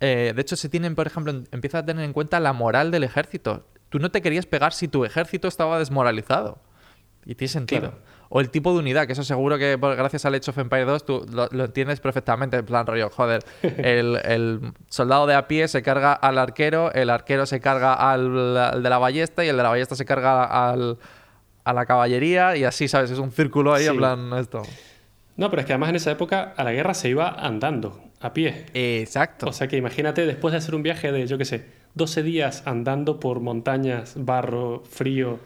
Eh, 0.00 0.32
de 0.34 0.40
hecho, 0.40 0.56
se 0.56 0.68
tienen, 0.68 0.94
por 0.94 1.06
ejemplo, 1.06 1.32
empieza 1.50 1.78
a 1.78 1.84
tener 1.84 2.04
en 2.04 2.12
cuenta 2.12 2.40
la 2.40 2.52
moral 2.52 2.90
del 2.90 3.04
ejército. 3.04 3.66
Tú 3.88 3.98
no 3.98 4.10
te 4.10 4.22
querías 4.22 4.46
pegar 4.46 4.72
si 4.72 4.88
tu 4.88 5.04
ejército 5.04 5.48
estaba 5.48 5.78
desmoralizado. 5.78 6.60
Y 7.24 7.34
tiene 7.34 7.52
sentido. 7.52 7.80
Claro. 7.80 7.98
O 8.28 8.40
el 8.40 8.50
tipo 8.50 8.72
de 8.72 8.80
unidad, 8.80 9.06
que 9.06 9.12
eso 9.12 9.22
seguro 9.22 9.56
que 9.58 9.78
por- 9.78 9.94
gracias 9.96 10.24
al 10.24 10.34
Age 10.34 10.50
of 10.50 10.58
Empire 10.58 10.84
2 10.84 11.04
tú 11.06 11.26
lo, 11.32 11.48
lo 11.52 11.64
entiendes 11.66 12.00
perfectamente. 12.00 12.56
En 12.56 12.66
plan, 12.66 12.86
rollo, 12.86 13.08
joder, 13.10 13.42
el, 13.62 14.18
el 14.24 14.72
soldado 14.88 15.26
de 15.26 15.34
a 15.34 15.46
pie 15.46 15.68
se 15.68 15.82
carga 15.82 16.12
al 16.12 16.38
arquero, 16.38 16.92
el 16.92 17.10
arquero 17.10 17.46
se 17.46 17.60
carga 17.60 17.94
al, 17.94 18.56
al 18.56 18.82
de 18.82 18.90
la 18.90 18.98
ballesta 18.98 19.44
y 19.44 19.48
el 19.48 19.56
de 19.56 19.62
la 19.62 19.68
ballesta 19.68 19.94
se 19.94 20.04
carga 20.04 20.44
al, 20.70 20.98
a 21.64 21.72
la 21.72 21.86
caballería 21.86 22.56
y 22.56 22.64
así, 22.64 22.88
¿sabes? 22.88 23.10
Es 23.10 23.18
un 23.18 23.30
círculo 23.30 23.72
ahí, 23.74 23.86
en 23.86 23.92
Sí. 23.92 23.98
plan, 23.98 24.32
esto. 24.38 24.62
No, 25.36 25.50
pero 25.50 25.60
es 25.60 25.66
que 25.66 25.72
además 25.74 25.90
en 25.90 25.96
esa 25.96 26.10
época 26.10 26.54
a 26.56 26.64
la 26.64 26.72
guerra 26.72 26.94
se 26.94 27.08
iba 27.10 27.28
andando, 27.28 28.00
a 28.20 28.32
pie. 28.32 28.66
Exacto. 28.74 29.46
O 29.46 29.52
sea 29.52 29.68
que 29.68 29.76
imagínate 29.76 30.24
después 30.26 30.52
de 30.52 30.58
hacer 30.58 30.74
un 30.74 30.82
viaje 30.82 31.12
de, 31.12 31.26
yo 31.26 31.36
qué 31.38 31.44
sé, 31.44 31.66
12 31.94 32.22
días 32.22 32.62
andando 32.66 33.20
por 33.20 33.40
montañas, 33.40 34.14
barro, 34.16 34.82
frío, 34.88 35.38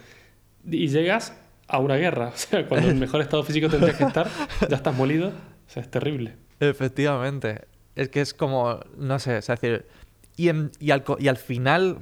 y 0.64 0.88
llegas 0.88 1.36
a 1.70 1.78
una 1.78 1.96
guerra. 1.96 2.28
O 2.34 2.36
sea, 2.36 2.66
cuando 2.66 2.88
el 2.88 2.96
mejor 2.96 3.20
estado 3.20 3.42
físico 3.42 3.68
tendrías 3.68 3.96
que 3.96 4.04
estar, 4.04 4.28
ya 4.68 4.76
estás 4.76 4.94
molido. 4.94 5.28
O 5.28 5.70
sea, 5.72 5.82
es 5.82 5.90
terrible. 5.90 6.36
Efectivamente. 6.60 7.62
Es 7.96 8.08
que 8.08 8.20
es 8.20 8.34
como, 8.34 8.80
no 8.96 9.18
sé, 9.18 9.38
es 9.38 9.46
decir, 9.46 9.86
y, 10.36 10.48
en- 10.48 10.70
y, 10.78 10.90
al, 10.92 11.04
y 11.18 11.28
al 11.28 11.36
final 11.36 11.98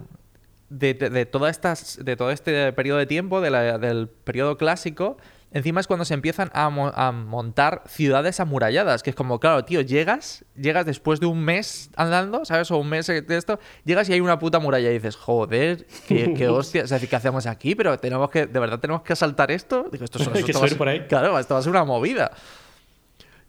de, 0.69 0.95
de, 0.95 1.27
todas 1.27 1.51
estas, 1.51 1.99
de 2.05 2.17
todo 2.17 2.31
este 2.31 2.73
periodo 2.73 2.99
de 2.99 3.07
tiempo, 3.07 3.41
de 3.41 3.51
la- 3.51 3.79
del 3.79 4.09
periodo 4.09 4.57
clásico, 4.59 5.17
encima 5.53 5.81
es 5.81 5.87
cuando 5.87 6.05
se 6.05 6.15
empiezan 6.15 6.51
a, 6.53 6.69
mo- 6.71 6.93
a 6.95 7.11
montar 7.13 7.83
ciudades 7.87 8.39
amuralladas, 8.41 9.03
que 9.03 9.11
es 9.11 9.17
como, 9.17 9.41
claro, 9.41 9.65
tío, 9.65 9.81
llegas, 9.81 10.45
llegas 10.55 10.85
después 10.87 11.21
de 11.21 11.27
un 11.27 11.41
mes 11.45 11.91
andando, 11.97 12.45
¿sabes? 12.45 12.71
O 12.71 12.79
un 12.79 12.89
mes 12.89 13.07
de 13.07 13.25
esto, 13.37 13.59
llegas 13.85 14.09
y 14.09 14.13
hay 14.13 14.21
una 14.21 14.39
puta 14.39 14.59
muralla 14.59 14.91
y 14.91 14.95
dices, 14.95 15.17
joder, 15.17 15.87
qué, 16.07 16.35
qué 16.35 16.49
hostia, 16.49 16.83
es 16.83 16.91
decir, 16.91 17.09
¿qué 17.09 17.17
hacemos 17.17 17.47
aquí? 17.47 17.75
Pero 17.75 17.99
tenemos 17.99 18.31
que, 18.31 18.47
¿de 18.47 18.61
verdad 18.61 18.79
tenemos 18.79 19.03
que 19.03 19.13
asaltar 19.15 19.51
esto? 19.51 19.87
Digo, 19.91 20.05
esto, 20.05 20.19
esto 20.23 20.31
va 20.33 20.39
a 20.39 20.43
subir 20.43 20.69
ser- 20.69 20.79
por 20.79 20.89
ahí. 20.89 21.07
Claro, 21.09 21.39
esto 21.39 21.55
va 21.55 21.61
a 21.61 21.63
ser 21.63 21.71
una 21.71 21.85
movida. 21.85 22.31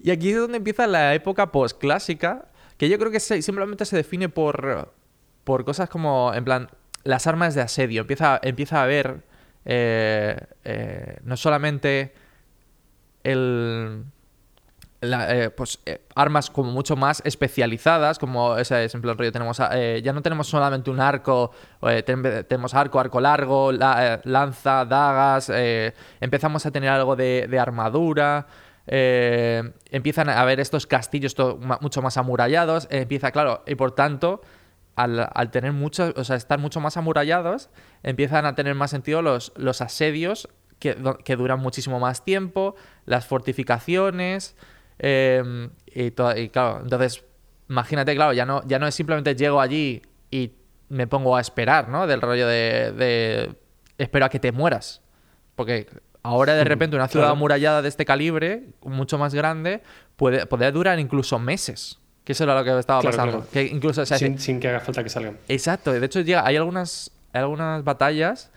Y 0.01 0.11
aquí 0.11 0.29
es 0.31 0.37
donde 0.37 0.57
empieza 0.57 0.87
la 0.87 1.13
época 1.13 1.51
postclásica, 1.51 2.45
que 2.77 2.87
yo 2.87 2.97
creo 2.97 3.11
que 3.11 3.19
se- 3.19 3.41
simplemente 3.41 3.83
se 3.85 3.97
define 3.97 4.29
por, 4.29 4.93
por 5.43 5.65
cosas 5.65 5.89
como, 5.89 6.31
en 6.33 6.45
plan, 6.45 6.69
las 7.03 7.27
armas 7.27 7.55
de 7.55 7.61
asedio. 7.61 8.01
Empieza, 8.01 8.39
empieza 8.41 8.79
a 8.79 8.83
haber 8.83 9.23
eh, 9.65 10.37
eh, 10.63 11.17
no 11.23 11.35
solamente 11.37 12.13
el... 13.23 14.03
eh, 15.01 15.49
pues 15.55 15.79
eh, 15.85 16.01
armas 16.15 16.49
como 16.49 16.71
mucho 16.71 16.95
más 16.95 17.21
especializadas 17.25 18.19
como 18.19 18.57
ese 18.57 18.83
es 18.85 18.95
en 18.95 19.01
rollo 19.17 19.31
tenemos 19.31 19.57
ya 19.57 20.13
no 20.13 20.21
tenemos 20.21 20.47
solamente 20.47 20.89
un 20.89 20.99
arco 20.99 21.51
ten- 22.05 22.45
tenemos 22.47 22.73
arco 22.73 22.99
arco 22.99 23.21
largo 23.21 23.71
la- 23.71 24.19
lanza 24.25 24.85
dagas 24.85 25.49
empezamos 26.19 26.65
a 26.65 26.71
tener 26.71 26.89
algo 26.89 27.15
de, 27.15 27.47
armadura 27.59 28.47
empiezan 28.87 30.29
a 30.29 30.41
haber 30.41 30.59
estos 30.59 30.87
castillos 30.87 31.35
to- 31.35 31.57
ma- 31.61 31.77
mucho 31.81 32.01
más 32.01 32.17
amurallados 32.17 32.87
empieza 32.89 33.31
claro 33.31 33.63
y 33.67 33.75
por 33.75 33.91
tanto 33.91 34.41
al, 35.01 35.29
al 35.33 35.51
tener 35.51 35.71
muchos, 35.73 36.13
o 36.17 36.23
sea, 36.23 36.35
estar 36.35 36.59
mucho 36.59 36.79
más 36.79 36.97
amurallados, 36.97 37.69
empiezan 38.03 38.45
a 38.45 38.55
tener 38.55 38.75
más 38.75 38.91
sentido 38.91 39.21
los, 39.21 39.51
los 39.55 39.81
asedios 39.81 40.49
que, 40.79 40.95
que 41.25 41.35
duran 41.35 41.59
muchísimo 41.59 41.99
más 41.99 42.23
tiempo, 42.23 42.75
las 43.05 43.25
fortificaciones, 43.25 44.55
eh, 44.99 45.69
y, 45.87 46.11
to- 46.11 46.35
y 46.37 46.49
claro, 46.49 46.79
entonces, 46.83 47.23
imagínate, 47.69 48.15
claro, 48.15 48.33
ya 48.33 48.45
no, 48.45 48.61
ya 48.67 48.79
no 48.79 48.87
es 48.87 48.95
simplemente 48.95 49.35
llego 49.35 49.61
allí 49.61 50.01
y 50.31 50.53
me 50.89 51.07
pongo 51.07 51.35
a 51.35 51.41
esperar, 51.41 51.87
¿no? 51.89 52.07
Del 52.07 52.21
rollo 52.21 52.47
de, 52.47 52.91
de 52.93 53.55
espero 53.97 54.25
a 54.25 54.29
que 54.29 54.39
te 54.39 54.51
mueras. 54.51 55.01
Porque 55.55 55.87
ahora 56.23 56.53
de 56.55 56.63
repente 56.63 56.95
una 56.95 57.07
ciudad 57.07 57.29
amurallada 57.31 57.81
de 57.81 57.89
este 57.89 58.05
calibre, 58.05 58.69
mucho 58.81 59.17
más 59.17 59.33
grande, 59.35 59.81
puede, 60.15 60.45
puede 60.47 60.71
durar 60.71 60.99
incluso 60.99 61.37
meses. 61.39 61.99
Que 62.29 62.33
eso 62.33 62.43
era 62.43 62.53
lo 62.53 62.63
que 62.63 62.77
estaba 62.77 63.01
Claro, 63.01 63.17
pasando. 63.17 63.37
claro. 63.39 63.51
Que 63.51 63.63
incluso, 63.63 64.03
o 64.03 64.05
sea, 64.05 64.19
sin, 64.19 64.37
sin 64.37 64.59
que 64.59 64.67
haga 64.67 64.81
falta 64.81 65.01
que 65.03 65.09
salgan. 65.09 65.39
Exacto, 65.47 65.91
de 65.91 66.05
hecho 66.05 66.21
llega, 66.21 66.45
hay 66.45 66.57
algunas, 66.57 67.09
hay 67.33 67.41
algunas 67.41 67.83
batallas, 67.83 68.51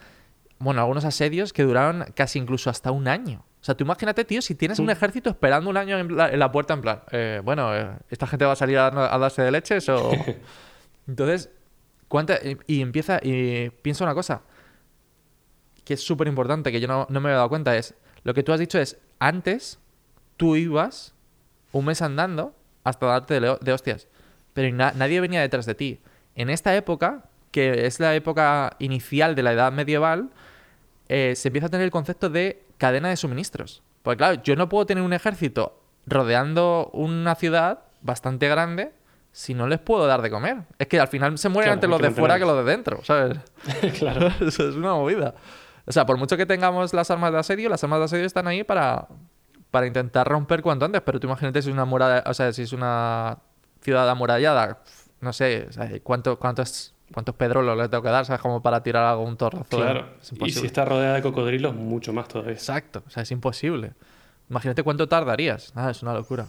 bueno, 0.59 0.83
algunos 0.83 1.07
asedios 1.07 1.55
que 1.55 1.63
duraron 1.63 2.05
casi 2.15 2.39
incluso 2.39 2.69
hasta 2.69 2.91
un 2.91 3.09
año. 3.09 3.47
O 3.63 3.65
sea, 3.65 3.75
tú 3.75 3.85
imagínate, 3.85 4.27
tío, 4.27 4.43
si 4.43 4.55
tienes 4.55 4.79
un 4.79 4.91
ejército 4.91 5.31
esperando 5.31 5.71
un 5.71 5.79
año 5.79 5.99
en 5.99 6.15
la, 6.15 6.29
en 6.29 6.39
la 6.39 6.53
puerta, 6.53 6.75
en 6.75 6.83
plan, 6.83 7.01
eh, 7.13 7.41
bueno, 7.43 7.75
eh, 7.75 7.89
¿esta 8.11 8.27
gente 8.27 8.45
va 8.45 8.53
a 8.53 8.57
salir 8.57 8.77
a, 8.77 8.89
a 8.89 9.19
darse 9.19 9.41
de 9.41 9.51
leches 9.51 9.89
o...? 9.89 10.11
Entonces, 11.09 11.49
¿cuánta...? 12.09 12.35
Y, 12.45 12.59
y 12.67 12.83
empieza, 12.83 13.21
y 13.23 13.71
piensa 13.81 14.05
una 14.05 14.13
cosa, 14.13 14.43
que 15.83 15.95
es 15.95 16.03
súper 16.05 16.29
importante, 16.29 16.71
que 16.71 16.79
yo 16.79 16.89
no, 16.89 17.07
no 17.09 17.21
me 17.23 17.31
había 17.31 17.37
dado 17.39 17.49
cuenta, 17.49 17.75
es, 17.75 17.95
lo 18.23 18.35
que 18.35 18.43
tú 18.43 18.53
has 18.53 18.61
dicho 18.61 18.79
es, 18.79 18.99
antes 19.19 19.79
tú 20.37 20.57
ibas 20.57 21.15
un 21.73 21.87
mes 21.87 22.03
andando 22.03 22.55
hasta 22.85 23.07
darte 23.07 23.41
de, 23.41 23.73
hostias, 23.73 24.09
pero 24.55 24.75
na- 24.75 24.93
nadie 24.97 25.21
venía 25.21 25.41
detrás 25.41 25.67
de 25.67 25.75
ti. 25.75 26.01
En 26.35 26.51
esta 26.51 26.75
época, 26.75 27.25
que 27.51 27.87
es 27.87 28.01
la 28.01 28.15
época 28.15 28.77
inicial 28.79 29.35
de 29.35 29.43
la 29.43 29.53
edad 29.53 29.73
medieval, 29.73 30.31
eh, 31.09 31.35
se 31.37 31.49
empieza 31.49 31.67
a 31.67 31.71
tener 31.71 31.85
el 31.85 31.91
concepto 31.91 32.31
de 32.31 32.63
cadena 32.79 33.09
de 33.11 33.17
suministros. 33.17 33.83
Porque 34.03 34.17
claro, 34.19 34.43
yo 34.43 34.57
no 34.57 34.69
puedo 34.69 34.87
tener 34.87 35.05
un 35.05 35.13
ejército 35.13 35.79
rodeando 36.07 36.91
una 36.93 37.35
ciudad 37.35 37.81
bastante 38.01 38.49
grande 38.49 38.93
si 39.31 39.55
no 39.55 39.67
les 39.67 39.79
puedo 39.79 40.07
dar 40.07 40.21
de 40.23 40.31
comer. 40.31 40.59
Es 40.79 40.89
que 40.89 40.99
al 41.01 41.09
final 41.09 41.39
se 41.39 41.49
mueren 41.49 41.69
Claro, 41.69 41.75
antes 41.75 41.91
los 41.91 42.01
de 42.03 42.11
fuera 42.11 42.39
que 42.39 42.45
los 42.45 42.65
de 42.65 42.71
dentro, 42.71 43.03
¿sabes? 43.05 43.39
claro. 43.99 44.29
Eso 44.41 44.69
es 44.69 44.75
una 44.75 44.95
movida. 44.95 45.35
O 45.87 45.93
sea, 45.93 46.05
por 46.07 46.17
mucho 46.17 46.37
que 46.37 46.47
tengamos 46.47 46.93
las 46.93 47.11
armas 47.11 47.33
de 47.33 47.39
asedio, 47.39 47.69
las 47.69 47.83
armas 47.83 47.99
de 48.01 48.05
asedio 48.07 48.27
están 48.27 48.47
ahí 48.47 48.63
para, 48.65 49.09
para 49.73 49.89
intentar 49.89 50.29
romper 50.29 50.63
cuanto 50.63 50.85
antes. 50.85 51.03
Pero 51.03 51.19
tú 51.19 51.27
imagínate 51.27 51.61
si 51.61 51.71
es 51.71 51.73
una 51.73 51.85
muralla, 51.85 52.23
o 52.27 52.35
sea, 52.35 52.53
si 52.53 52.63
es 52.63 52.73
una 52.73 53.39
ciudad 53.81 54.09
amurallada, 54.09 54.79
no 55.21 55.33
sé, 55.33 55.69
¿cuánto, 56.05 56.39
cuántos, 56.39 56.95
cuántos 57.13 57.35
pedrolos 57.35 57.77
le 57.77 57.89
tengo 57.89 58.05
que 58.05 58.11
dar, 58.11 58.25
¿sabes? 58.25 58.41
Como 58.41 58.63
para 58.63 58.85
tirar 58.85 59.05
algo, 59.05 59.25
un 59.25 59.37
torrazo. 59.37 59.77
Claro. 59.77 60.07
Es 60.23 60.33
Y 60.33 60.51
si 60.51 60.67
está 60.67 60.85
rodeada 60.85 61.15
de 61.17 61.23
cocodrilos, 61.23 61.75
mucho 61.75 62.13
más 62.13 62.29
todavía. 62.29 62.53
Exacto, 62.53 63.03
o 63.05 63.11
sea, 63.11 63.25
es 63.25 63.31
imposible. 63.33 63.95
Imagínate 64.51 64.83
cuánto 64.83 65.09
tardarías. 65.09 65.75
Nada, 65.75 65.91
es 65.91 66.03
una 66.03 66.13
locura. 66.13 66.47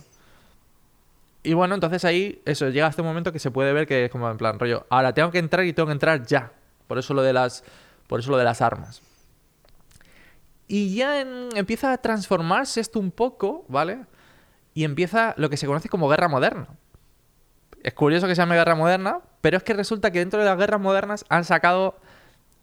Y 1.44 1.54
bueno, 1.54 1.76
entonces 1.76 2.06
ahí, 2.06 2.42
eso, 2.46 2.70
llega 2.70 2.88
este 2.88 3.02
momento 3.02 3.32
que 3.32 3.40
se 3.40 3.52
puede 3.52 3.74
ver 3.74 3.88
que 3.88 4.06
es 4.06 4.12
como 4.12 4.30
en 4.30 4.38
plan, 4.38 4.60
rollo, 4.60 4.86
ahora 4.90 5.14
tengo 5.14 5.32
que 5.32 5.40
entrar 5.40 5.66
y 5.66 5.74
tengo 5.74 5.88
que 5.88 5.94
entrar 5.94 6.26
ya. 6.26 6.52
Por 6.88 6.98
eso 6.98 7.14
lo 7.14 7.22
de 7.22 7.34
las, 7.34 7.64
por 8.08 8.20
eso 8.20 8.32
lo 8.32 8.38
de 8.38 8.44
las 8.44 8.62
armas. 8.62 9.02
Y 10.68 10.96
ya 10.96 11.22
en- 11.22 11.50
empieza 11.56 11.92
a 11.94 11.98
transformarse 11.98 12.80
esto 12.82 13.00
un 13.00 13.12
poco, 13.12 13.66
¿vale? 13.68 14.00
Y 14.74 14.84
empieza 14.86 15.34
lo 15.38 15.50
que 15.50 15.58
se 15.58 15.68
conoce 15.68 15.90
como 15.90 16.08
guerra 16.10 16.28
moderna. 16.28 16.68
Es 17.84 17.94
curioso 17.94 18.28
que 18.28 18.36
se 18.36 18.42
llame 18.42 18.56
guerra 18.56 18.76
moderna, 18.76 19.20
pero 19.42 19.58
es 19.58 19.64
que 19.64 19.74
resulta 19.74 20.12
que 20.12 20.20
dentro 20.20 20.40
de 20.40 20.46
las 20.46 20.58
guerras 20.58 20.80
modernas 20.80 21.26
han 21.30 21.44
sacado, 21.44 21.96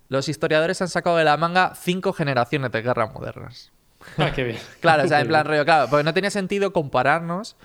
los 0.08 0.28
historiadores 0.28 0.80
han 0.80 0.88
sacado 0.88 1.16
de 1.18 1.24
la 1.24 1.36
manga 1.36 1.74
cinco 1.74 2.12
generaciones 2.12 2.72
de 2.72 2.82
guerras 2.82 3.12
modernas. 3.12 3.70
Ah, 4.16 4.32
qué 4.34 4.44
bien. 4.44 4.58
Claro, 4.80 5.04
o 5.04 5.06
sea, 5.08 5.20
en 5.20 5.28
plan 5.28 5.44
rollo, 5.44 5.64
claro, 5.66 5.88
porque 5.90 6.04
no 6.04 6.14
tenía 6.14 6.30
sentido 6.30 6.72
compararnos 6.72 7.56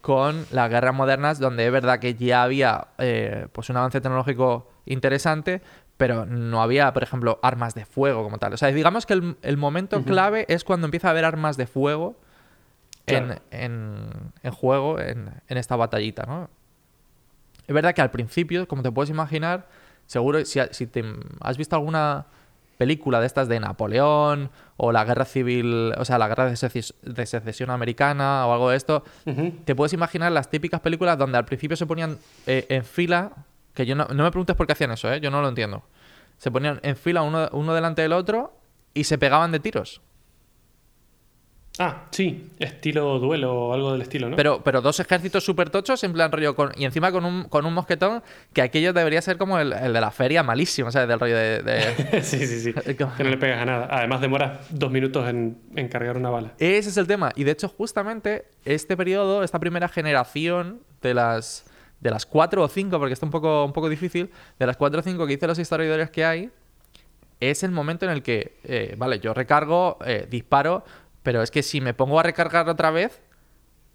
con 0.00 0.46
las 0.50 0.68
guerras 0.68 0.94
modernas 0.94 1.38
donde 1.38 1.64
es 1.66 1.72
verdad 1.72 2.00
que 2.00 2.14
ya 2.14 2.42
había 2.42 2.88
eh, 2.98 3.46
pues 3.52 3.70
un 3.70 3.76
avance 3.76 4.00
tecnológico 4.00 4.68
interesante, 4.84 5.62
pero 5.96 6.26
no 6.26 6.62
había, 6.62 6.92
por 6.92 7.02
ejemplo, 7.02 7.38
armas 7.42 7.74
de 7.74 7.84
fuego 7.86 8.22
como 8.22 8.38
tal. 8.38 8.52
O 8.52 8.56
sea, 8.56 8.68
digamos 8.68 9.06
que 9.06 9.14
el, 9.14 9.36
el 9.42 9.56
momento 9.56 10.02
clave 10.04 10.44
es 10.48 10.62
cuando 10.64 10.86
empieza 10.86 11.08
a 11.08 11.10
haber 11.12 11.24
armas 11.24 11.56
de 11.56 11.66
fuego 11.66 12.16
en, 13.06 13.24
Claro. 13.26 13.40
en- 13.50 14.32
en 14.42 14.50
juego 14.52 14.98
en, 15.00 15.30
en 15.48 15.56
esta 15.58 15.76
batallita, 15.76 16.24
¿no? 16.26 16.50
Es 17.66 17.74
verdad 17.74 17.94
que 17.94 18.02
al 18.02 18.10
principio, 18.10 18.68
como 18.68 18.82
te 18.82 18.92
puedes 18.92 19.10
imaginar, 19.10 19.66
seguro 20.06 20.44
si, 20.44 20.60
si 20.70 20.86
te, 20.86 21.02
has 21.40 21.56
visto 21.56 21.74
alguna 21.76 22.26
película 22.78 23.20
de 23.20 23.26
estas 23.26 23.48
de 23.48 23.58
Napoleón 23.58 24.50
o 24.76 24.92
la 24.92 25.04
guerra 25.04 25.24
civil, 25.24 25.92
o 25.96 26.04
sea, 26.04 26.18
la 26.18 26.28
guerra 26.28 26.44
de, 26.46 26.52
seces- 26.56 26.94
de 27.02 27.24
secesión 27.26 27.70
americana 27.70 28.46
o 28.46 28.52
algo 28.52 28.70
de 28.70 28.76
esto, 28.76 29.02
te 29.64 29.74
puedes 29.74 29.94
imaginar 29.94 30.30
las 30.30 30.50
típicas 30.50 30.80
películas 30.80 31.16
donde 31.16 31.38
al 31.38 31.44
principio 31.46 31.76
se 31.76 31.86
ponían 31.86 32.18
eh, 32.46 32.66
en 32.68 32.84
fila, 32.84 33.32
que 33.76 33.86
yo 33.86 33.94
no, 33.94 34.06
no 34.06 34.24
me 34.24 34.30
preguntes 34.32 34.56
por 34.56 34.66
qué 34.66 34.72
hacían 34.72 34.90
eso, 34.90 35.12
¿eh? 35.12 35.20
yo 35.20 35.30
no 35.30 35.40
lo 35.40 35.48
entiendo. 35.48 35.84
Se 36.38 36.50
ponían 36.50 36.80
en 36.82 36.96
fila 36.96 37.22
uno, 37.22 37.48
uno 37.52 37.74
delante 37.74 38.02
del 38.02 38.12
otro 38.12 38.58
y 38.94 39.04
se 39.04 39.16
pegaban 39.18 39.52
de 39.52 39.60
tiros. 39.60 40.00
Ah, 41.78 42.04
sí, 42.10 42.50
estilo 42.58 43.18
duelo 43.18 43.52
o 43.54 43.74
algo 43.74 43.92
del 43.92 44.00
estilo, 44.00 44.30
¿no? 44.30 44.36
Pero, 44.36 44.64
pero 44.64 44.80
dos 44.80 44.98
ejércitos 44.98 45.44
súper 45.44 45.68
tochos, 45.68 46.02
en 46.04 46.14
plan 46.14 46.32
rollo, 46.32 46.56
con, 46.56 46.72
y 46.74 46.86
encima 46.86 47.12
con 47.12 47.26
un, 47.26 47.44
con 47.50 47.66
un 47.66 47.74
mosquetón, 47.74 48.22
que 48.54 48.62
aquello 48.62 48.94
debería 48.94 49.20
ser 49.20 49.36
como 49.36 49.58
el, 49.58 49.74
el 49.74 49.92
de 49.92 50.00
la 50.00 50.10
feria, 50.10 50.42
malísimo, 50.42 50.90
¿sabes? 50.90 51.06
Del 51.06 51.20
rollo 51.20 51.36
de... 51.36 51.62
de- 51.62 52.22
sí, 52.22 52.46
sí, 52.46 52.60
sí. 52.72 52.94
Como- 52.94 53.14
Que 53.14 53.24
no 53.24 53.28
le 53.28 53.36
pegas 53.36 53.60
a 53.60 53.66
nada. 53.66 53.88
Además, 53.90 54.22
demoras 54.22 54.60
dos 54.70 54.90
minutos 54.90 55.28
en, 55.28 55.58
en 55.76 55.88
cargar 55.88 56.16
una 56.16 56.30
bala. 56.30 56.52
Ese 56.58 56.88
es 56.88 56.96
el 56.96 57.06
tema. 57.06 57.32
Y 57.36 57.44
de 57.44 57.50
hecho, 57.50 57.68
justamente 57.68 58.46
este 58.64 58.96
periodo, 58.96 59.42
esta 59.44 59.58
primera 59.58 59.88
generación 59.88 60.80
de 61.02 61.12
las, 61.12 61.66
de 62.06 62.12
las 62.12 62.24
cuatro 62.24 62.62
o 62.62 62.68
cinco, 62.68 62.98
porque 62.98 63.14
está 63.14 63.26
un 63.26 63.32
poco, 63.32 63.64
un 63.64 63.72
poco 63.72 63.88
difícil, 63.88 64.30
de 64.58 64.66
las 64.66 64.76
cuatro 64.76 65.00
o 65.00 65.02
cinco 65.02 65.26
que 65.26 65.34
dicen 65.34 65.48
los 65.48 65.58
historiadores 65.58 66.08
que 66.10 66.24
hay, 66.24 66.50
es 67.40 67.62
el 67.62 67.70
momento 67.72 68.06
en 68.06 68.12
el 68.12 68.22
que, 68.22 68.56
eh, 68.64 68.94
vale, 68.96 69.18
yo 69.18 69.34
recargo, 69.34 69.98
eh, 70.06 70.26
disparo, 70.30 70.84
pero 71.22 71.42
es 71.42 71.50
que 71.50 71.62
si 71.62 71.80
me 71.80 71.92
pongo 71.94 72.18
a 72.20 72.22
recargar 72.22 72.68
otra 72.68 72.90
vez, 72.90 73.20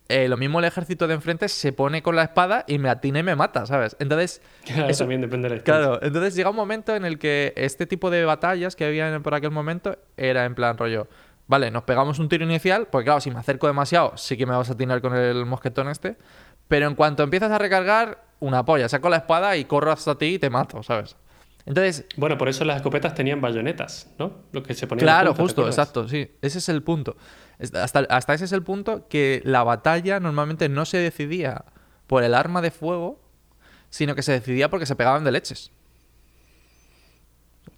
eh, 0.10 0.28
lo 0.28 0.36
mismo 0.36 0.60
el 0.60 0.66
ejército 0.66 1.08
de 1.08 1.14
enfrente 1.14 1.48
se 1.48 1.72
pone 1.72 2.04
con 2.04 2.16
la 2.18 2.24
espada 2.24 2.66
y 2.68 2.78
me 2.80 2.90
atina 2.90 3.20
y 3.20 3.24
me 3.24 3.36
mata, 3.38 3.66
¿sabes? 3.66 3.96
Entonces, 4.00 4.42
Claro, 4.66 4.90
Eso- 4.90 5.00
también 5.06 5.22
depende 5.22 5.48
de 5.50 5.56
la. 5.56 5.64
Claro, 5.64 6.00
entonces 6.04 6.36
llega 6.36 6.50
un 6.50 6.56
momento 6.58 6.94
en 6.96 7.06
el 7.06 7.18
que 7.18 7.54
este 7.56 7.86
tipo 7.88 8.10
de 8.10 8.26
batallas 8.26 8.76
que 8.76 8.84
había 8.86 9.18
por 9.22 9.34
aquel 9.34 9.52
momento 9.52 9.98
era 10.18 10.44
en 10.46 10.54
plan 10.54 10.78
rollo, 10.78 11.08
vale, 11.48 11.72
nos 11.72 11.84
pegamos 11.84 12.20
un 12.20 12.28
tiro 12.30 12.44
inicial, 12.44 12.88
porque 12.92 13.06
claro, 13.06 13.22
si 13.22 13.32
me 13.32 13.40
acerco 13.40 13.68
demasiado, 13.68 14.18
sí 14.18 14.36
que 14.38 14.46
me 14.46 14.54
vas 14.56 14.70
a 14.70 14.74
atinar 14.74 15.02
con 15.02 15.16
el 15.16 15.46
mosquetón 15.46 15.88
este, 15.88 16.18
pero 16.72 16.88
en 16.88 16.96
cuanto 16.96 17.22
empiezas 17.22 17.52
a 17.52 17.58
recargar, 17.58 18.24
una 18.40 18.64
polla, 18.64 18.88
saco 18.88 19.10
la 19.10 19.18
espada 19.18 19.58
y 19.58 19.66
corro 19.66 19.92
hasta 19.92 20.18
ti 20.18 20.36
y 20.36 20.40
te 20.40 20.50
mato, 20.50 20.82
¿sabes? 20.84 21.18
Entonces, 21.66 22.06
Bueno, 22.16 22.38
por 22.38 22.48
eso 22.48 22.64
las 22.64 22.78
escopetas 22.78 23.14
tenían 23.14 23.42
bayonetas, 23.42 24.10
¿no? 24.18 24.36
Lo 24.54 24.64
que 24.64 24.74
se 24.74 24.88
ponía 24.88 25.04
claro, 25.04 25.32
punta, 25.32 25.36
¿te 25.38 25.42
justo, 25.44 25.68
exacto, 25.68 26.08
sí, 26.08 26.32
ese 26.42 26.60
es 26.60 26.70
el 26.70 26.82
punto. 26.82 27.18
Hasta, 27.74 28.00
hasta 28.10 28.34
ese 28.36 28.46
es 28.46 28.54
el 28.54 28.64
punto 28.64 29.06
que 29.10 29.42
la 29.44 29.64
batalla 29.66 30.22
normalmente 30.22 30.70
no 30.70 30.86
se 30.86 31.00
decidía 31.00 31.66
por 32.08 32.24
el 32.24 32.34
arma 32.34 32.62
de 32.62 32.72
fuego, 32.72 33.20
sino 33.90 34.16
que 34.16 34.22
se 34.24 34.32
decidía 34.32 34.70
porque 34.70 34.86
se 34.86 34.96
pegaban 34.96 35.26
de 35.26 35.32
leches. 35.34 35.72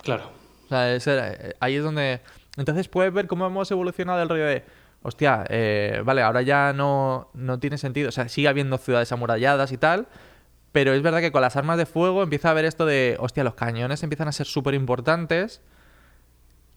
Claro. 0.03 0.29
O 0.65 0.69
sea, 0.69 0.93
ese 0.93 1.13
era- 1.13 1.31
eh, 1.31 1.55
ahí 1.59 1.77
es 1.77 1.83
donde... 1.83 2.21
Entonces 2.57 2.87
puedes 2.87 3.11
ver 3.11 3.25
cómo 3.25 3.47
hemos 3.47 3.71
evolucionado 3.71 4.21
el 4.21 4.29
rollo 4.29 4.45
de... 4.45 4.63
Hostia, 5.03 5.43
eh, 5.49 6.01
vale, 6.05 6.21
ahora 6.21 6.41
ya 6.41 6.71
no, 6.73 7.29
no 7.33 7.59
tiene 7.59 7.77
sentido. 7.77 8.09
O 8.09 8.11
sea, 8.11 8.29
sigue 8.29 8.47
habiendo 8.47 8.77
ciudades 8.77 9.11
amuralladas 9.11 9.71
y 9.71 9.77
tal. 9.77 10.07
Pero 10.71 10.93
es 10.93 11.03
verdad 11.03 11.19
que 11.19 11.31
con 11.31 11.41
las 11.41 11.55
armas 11.55 11.77
de 11.77 11.85
fuego 11.85 12.23
empieza 12.23 12.47
a 12.47 12.51
haber 12.51 12.65
esto 12.65 12.85
de... 12.85 13.17
Hostia, 13.19 13.43
los 13.43 13.53
cañones 13.53 14.01
empiezan 14.01 14.27
a 14.27 14.31
ser 14.31 14.47
súper 14.47 14.73
importantes. 14.73 15.61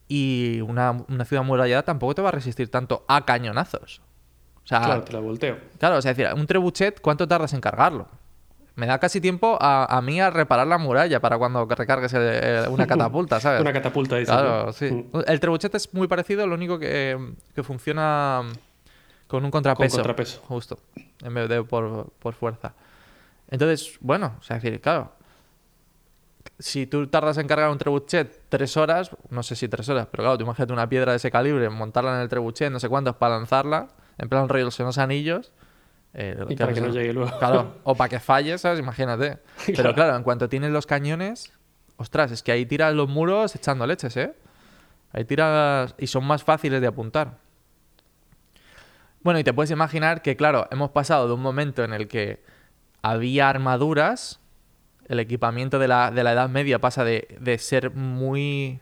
Y 0.09 0.61
una, 0.61 1.05
una 1.09 1.25
ciudad 1.25 1.45
amurallada 1.45 1.83
tampoco 1.85 2.15
te 2.15 2.23
va 2.23 2.29
a 2.29 2.33
resistir 2.33 2.71
tanto 2.71 3.05
a 3.09 3.25
cañonazos. 3.25 4.03
O 4.65 4.67
sea, 4.67 4.81
Claro, 4.81 5.03
te 5.03 5.13
la 5.13 5.21
volteo. 5.21 5.59
Claro, 5.79 5.97
o 5.97 6.03
sea, 6.03 6.11
es 6.11 6.17
decir, 6.17 6.35
un 6.35 6.47
trebuchet, 6.47 7.01
¿cuánto 7.01 7.29
tardas 7.29 7.53
en 7.55 7.61
cargarlo? 7.61 8.09
Me 8.77 8.87
da 8.87 8.99
casi 8.99 9.21
tiempo 9.21 9.57
a, 9.61 9.85
a 9.87 10.03
mí 10.03 10.21
a 10.21 10.31
reparar 10.31 10.67
la 10.67 10.77
muralla 10.79 11.19
para 11.21 11.39
cuando 11.39 11.65
recargues 11.67 12.13
el- 12.13 12.23
el- 12.23 12.69
una 12.69 12.87
catapulta, 12.87 13.41
¿sabes? 13.41 13.61
Una 13.63 13.73
catapulta, 13.73 14.17
dices. 14.17 14.35
Claro, 14.35 14.73
sí. 14.73 14.91
Mm. 14.91 15.21
El 15.27 15.41
trebuchet 15.41 15.75
es 15.75 15.93
muy 15.95 16.07
parecido, 16.09 16.47
lo 16.47 16.55
único 16.55 16.79
que, 16.79 17.35
que 17.55 17.63
funciona 17.63 18.43
con 19.27 19.45
un 19.45 19.51
contrapeso. 19.51 19.97
contrapeso. 19.97 20.43
Justo, 20.47 20.79
en 21.23 21.35
vez 21.35 21.49
de 21.49 21.63
por, 21.65 22.11
por 22.19 22.35
fuerza. 22.35 22.75
Entonces, 23.51 23.97
bueno, 24.01 24.35
o 24.39 24.43
sea, 24.43 24.57
es 24.59 24.63
decir, 24.63 24.81
claro, 24.81 25.13
si 26.59 26.87
tú 26.87 27.07
tardas 27.09 27.39
en 27.39 27.47
cargar 27.47 27.71
un 27.71 27.79
trebuchet 27.79 28.43
tres 28.49 28.77
horas, 28.77 29.11
no 29.31 29.43
sé 29.43 29.57
si 29.57 29.69
tres 29.69 29.89
horas, 29.89 30.07
pero 30.11 30.23
claro, 30.23 30.39
tú 30.39 30.45
imagínate 30.45 30.73
una 30.73 30.89
piedra 30.89 31.13
de 31.13 31.17
ese 31.17 31.31
calibre, 31.31 31.69
montarla 31.71 32.15
en 32.17 32.21
el 32.21 32.29
trebuchet, 32.29 32.71
no 32.71 32.81
sé 32.81 32.89
cuántos, 32.89 33.17
para 33.17 33.37
lanzarla, 33.37 33.89
en 34.19 34.29
plan 34.29 34.49
rollo 34.49 34.65
los 34.67 34.99
anillos. 34.99 35.53
Eh, 36.19 36.35
Y 36.49 36.57
¿qué 36.57 36.65
para 36.65 36.73
que 36.73 36.81
no 36.81 36.89
llegue 36.89 37.13
luego. 37.13 37.39
Claro, 37.39 37.77
o 37.85 37.95
para 37.95 38.09
que 38.09 38.19
falles, 38.21 38.63
¿sabes? 38.63 38.81
Imagínate. 38.81 39.39
Pero 39.67 39.77
Claro. 39.77 39.95
claro, 39.95 40.17
en 40.17 40.23
cuanto 40.23 40.49
tienes 40.49 40.71
los 40.71 40.87
cañones, 40.87 41.53
ostras, 41.99 42.33
es 42.33 42.43
que 42.43 42.51
ahí 42.53 42.67
tiras 42.67 42.95
los 42.95 43.09
muros 43.09 43.55
echando 43.55 43.87
leches, 43.87 44.17
¿eh? 44.17 44.35
Ahí 45.13 45.25
tiras 45.25 45.95
y 45.99 46.07
son 46.09 46.25
más 46.25 46.43
fáciles 46.43 46.81
de 46.81 46.87
apuntar. 46.89 47.39
Bueno, 49.23 49.39
y 49.41 49.45
te 49.45 49.53
puedes 49.53 49.71
imaginar 49.71 50.23
que, 50.23 50.37
claro, 50.37 50.69
hemos 50.71 50.91
pasado 50.91 51.27
de 51.29 51.35
un 51.35 51.43
momento 51.43 51.83
en 51.85 51.93
el 51.93 52.07
que 52.09 52.43
había 53.03 53.49
armaduras, 53.49 54.41
el 55.09 55.21
equipamiento 55.21 55.79
de 55.79 55.89
la, 55.89 56.11
de 56.11 56.23
la 56.25 56.33
Edad 56.33 56.49
Media 56.49 56.81
pasa 56.81 57.05
de, 57.05 57.37
de 57.41 57.59
ser 57.59 57.91
muy 57.93 58.81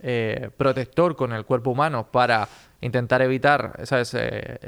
eh, 0.00 0.50
protector 0.56 1.16
con 1.16 1.32
el 1.32 1.44
cuerpo 1.44 1.70
humano 1.70 2.10
para 2.10 2.48
intentar 2.80 3.22
evitar, 3.22 3.80
¿sabes? 3.84 4.14
Eh, 4.18 4.58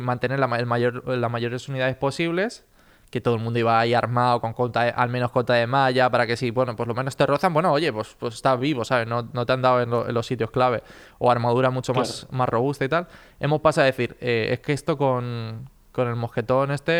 mantener 0.00 0.38
la, 0.38 0.46
el 0.58 0.66
mayor, 0.66 1.06
las 1.06 1.30
mayores 1.30 1.68
unidades 1.68 1.96
posibles, 1.96 2.64
que 3.10 3.20
todo 3.20 3.34
el 3.34 3.40
mundo 3.40 3.58
iba 3.58 3.78
ahí 3.80 3.92
armado 3.92 4.40
con 4.40 4.52
cota 4.52 4.84
de- 4.84 4.90
al 4.90 5.08
menos 5.08 5.32
cota 5.32 5.54
de 5.54 5.66
malla 5.66 6.08
para 6.10 6.26
que 6.28 6.36
si, 6.36 6.50
bueno, 6.52 6.76
pues 6.76 6.86
lo 6.88 6.94
menos 6.94 7.16
te 7.16 7.26
rozan, 7.26 7.52
bueno, 7.52 7.72
oye, 7.72 7.92
pues, 7.92 8.14
pues 8.18 8.34
estás 8.34 8.58
vivo, 8.60 8.84
¿sabes? 8.84 9.08
No, 9.08 9.28
no 9.32 9.44
te 9.46 9.52
han 9.52 9.62
dado 9.62 9.80
en, 9.82 9.90
lo- 9.90 10.08
en 10.08 10.14
los 10.14 10.26
sitios 10.26 10.50
clave 10.52 10.82
o 11.18 11.30
armadura 11.30 11.70
mucho 11.70 11.92
más, 11.92 12.26
más 12.30 12.48
robusta 12.48 12.84
y 12.84 12.88
tal. 12.88 13.08
Hemos 13.40 13.60
pasado 13.62 13.82
a 13.82 13.86
decir, 13.86 14.16
eh, 14.20 14.50
es 14.52 14.60
que 14.60 14.72
esto 14.72 14.96
con, 14.96 15.68
con 15.90 16.06
el 16.06 16.14
mosquetón 16.14 16.70
este 16.70 16.92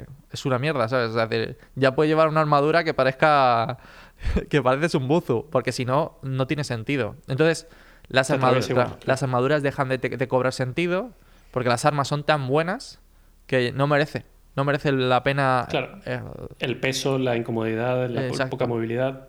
eh, 0.00 0.06
es 0.32 0.44
una 0.46 0.58
mierda, 0.58 0.88
¿sabes? 0.88 1.10
Es 1.10 1.14
decir, 1.28 1.56
ya 1.76 1.94
puedes 1.94 2.10
llevar 2.10 2.28
una 2.28 2.40
armadura 2.40 2.82
que 2.82 2.92
parezca 2.94 3.78
que 4.50 4.62
pareces 4.62 4.96
un 4.96 5.06
buzo, 5.06 5.46
porque 5.50 5.70
si 5.70 5.84
no, 5.84 6.18
no 6.22 6.48
tiene 6.48 6.64
sentido. 6.64 7.14
Entonces, 7.28 7.68
las, 8.12 8.30
armaduras, 8.30 8.66
claro, 8.68 8.98
las 9.04 9.22
dejan 9.62 9.88
de, 9.88 9.98
de 9.98 10.28
cobrar 10.28 10.52
sentido 10.52 11.10
porque 11.50 11.68
las 11.68 11.84
armas 11.84 12.08
son 12.08 12.24
tan 12.24 12.46
buenas 12.46 13.00
que 13.46 13.72
no 13.72 13.86
merece. 13.86 14.24
No 14.54 14.64
merece 14.64 14.92
la 14.92 15.22
pena. 15.22 15.66
Claro. 15.70 15.98
eh, 16.04 16.20
El 16.58 16.78
peso, 16.78 17.18
la 17.18 17.36
incomodidad, 17.36 18.08
la 18.08 18.26
Exacto. 18.26 18.50
poca 18.50 18.66
movilidad. 18.66 19.28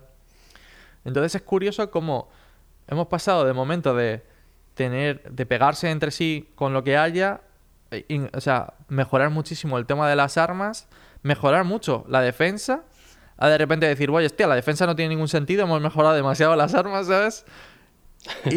Entonces 1.04 1.34
es 1.34 1.42
curioso 1.42 1.90
cómo 1.90 2.28
hemos 2.88 3.08
pasado 3.08 3.44
de 3.44 3.52
momento 3.52 3.94
de 3.94 4.22
tener, 4.74 5.22
de 5.30 5.46
pegarse 5.46 5.90
entre 5.90 6.10
sí 6.10 6.50
con 6.54 6.72
lo 6.72 6.84
que 6.84 6.96
haya, 6.96 7.40
e- 7.90 8.04
in- 8.08 8.30
o 8.34 8.40
sea, 8.40 8.74
mejorar 8.88 9.30
muchísimo 9.30 9.78
el 9.78 9.86
tema 9.86 10.08
de 10.08 10.16
las 10.16 10.36
armas, 10.38 10.88
mejorar 11.22 11.64
mucho 11.64 12.04
la 12.08 12.20
defensa, 12.20 12.82
a 13.36 13.48
de 13.48 13.58
repente 13.58 13.86
decir, 13.86 14.10
oye, 14.10 14.26
hostia, 14.26 14.46
la 14.46 14.54
defensa 14.54 14.86
no 14.86 14.94
tiene 14.96 15.10
ningún 15.10 15.28
sentido, 15.28 15.64
hemos 15.64 15.80
mejorado 15.80 16.14
demasiado 16.14 16.54
las 16.56 16.74
armas, 16.74 17.06
¿sabes? 17.06 17.44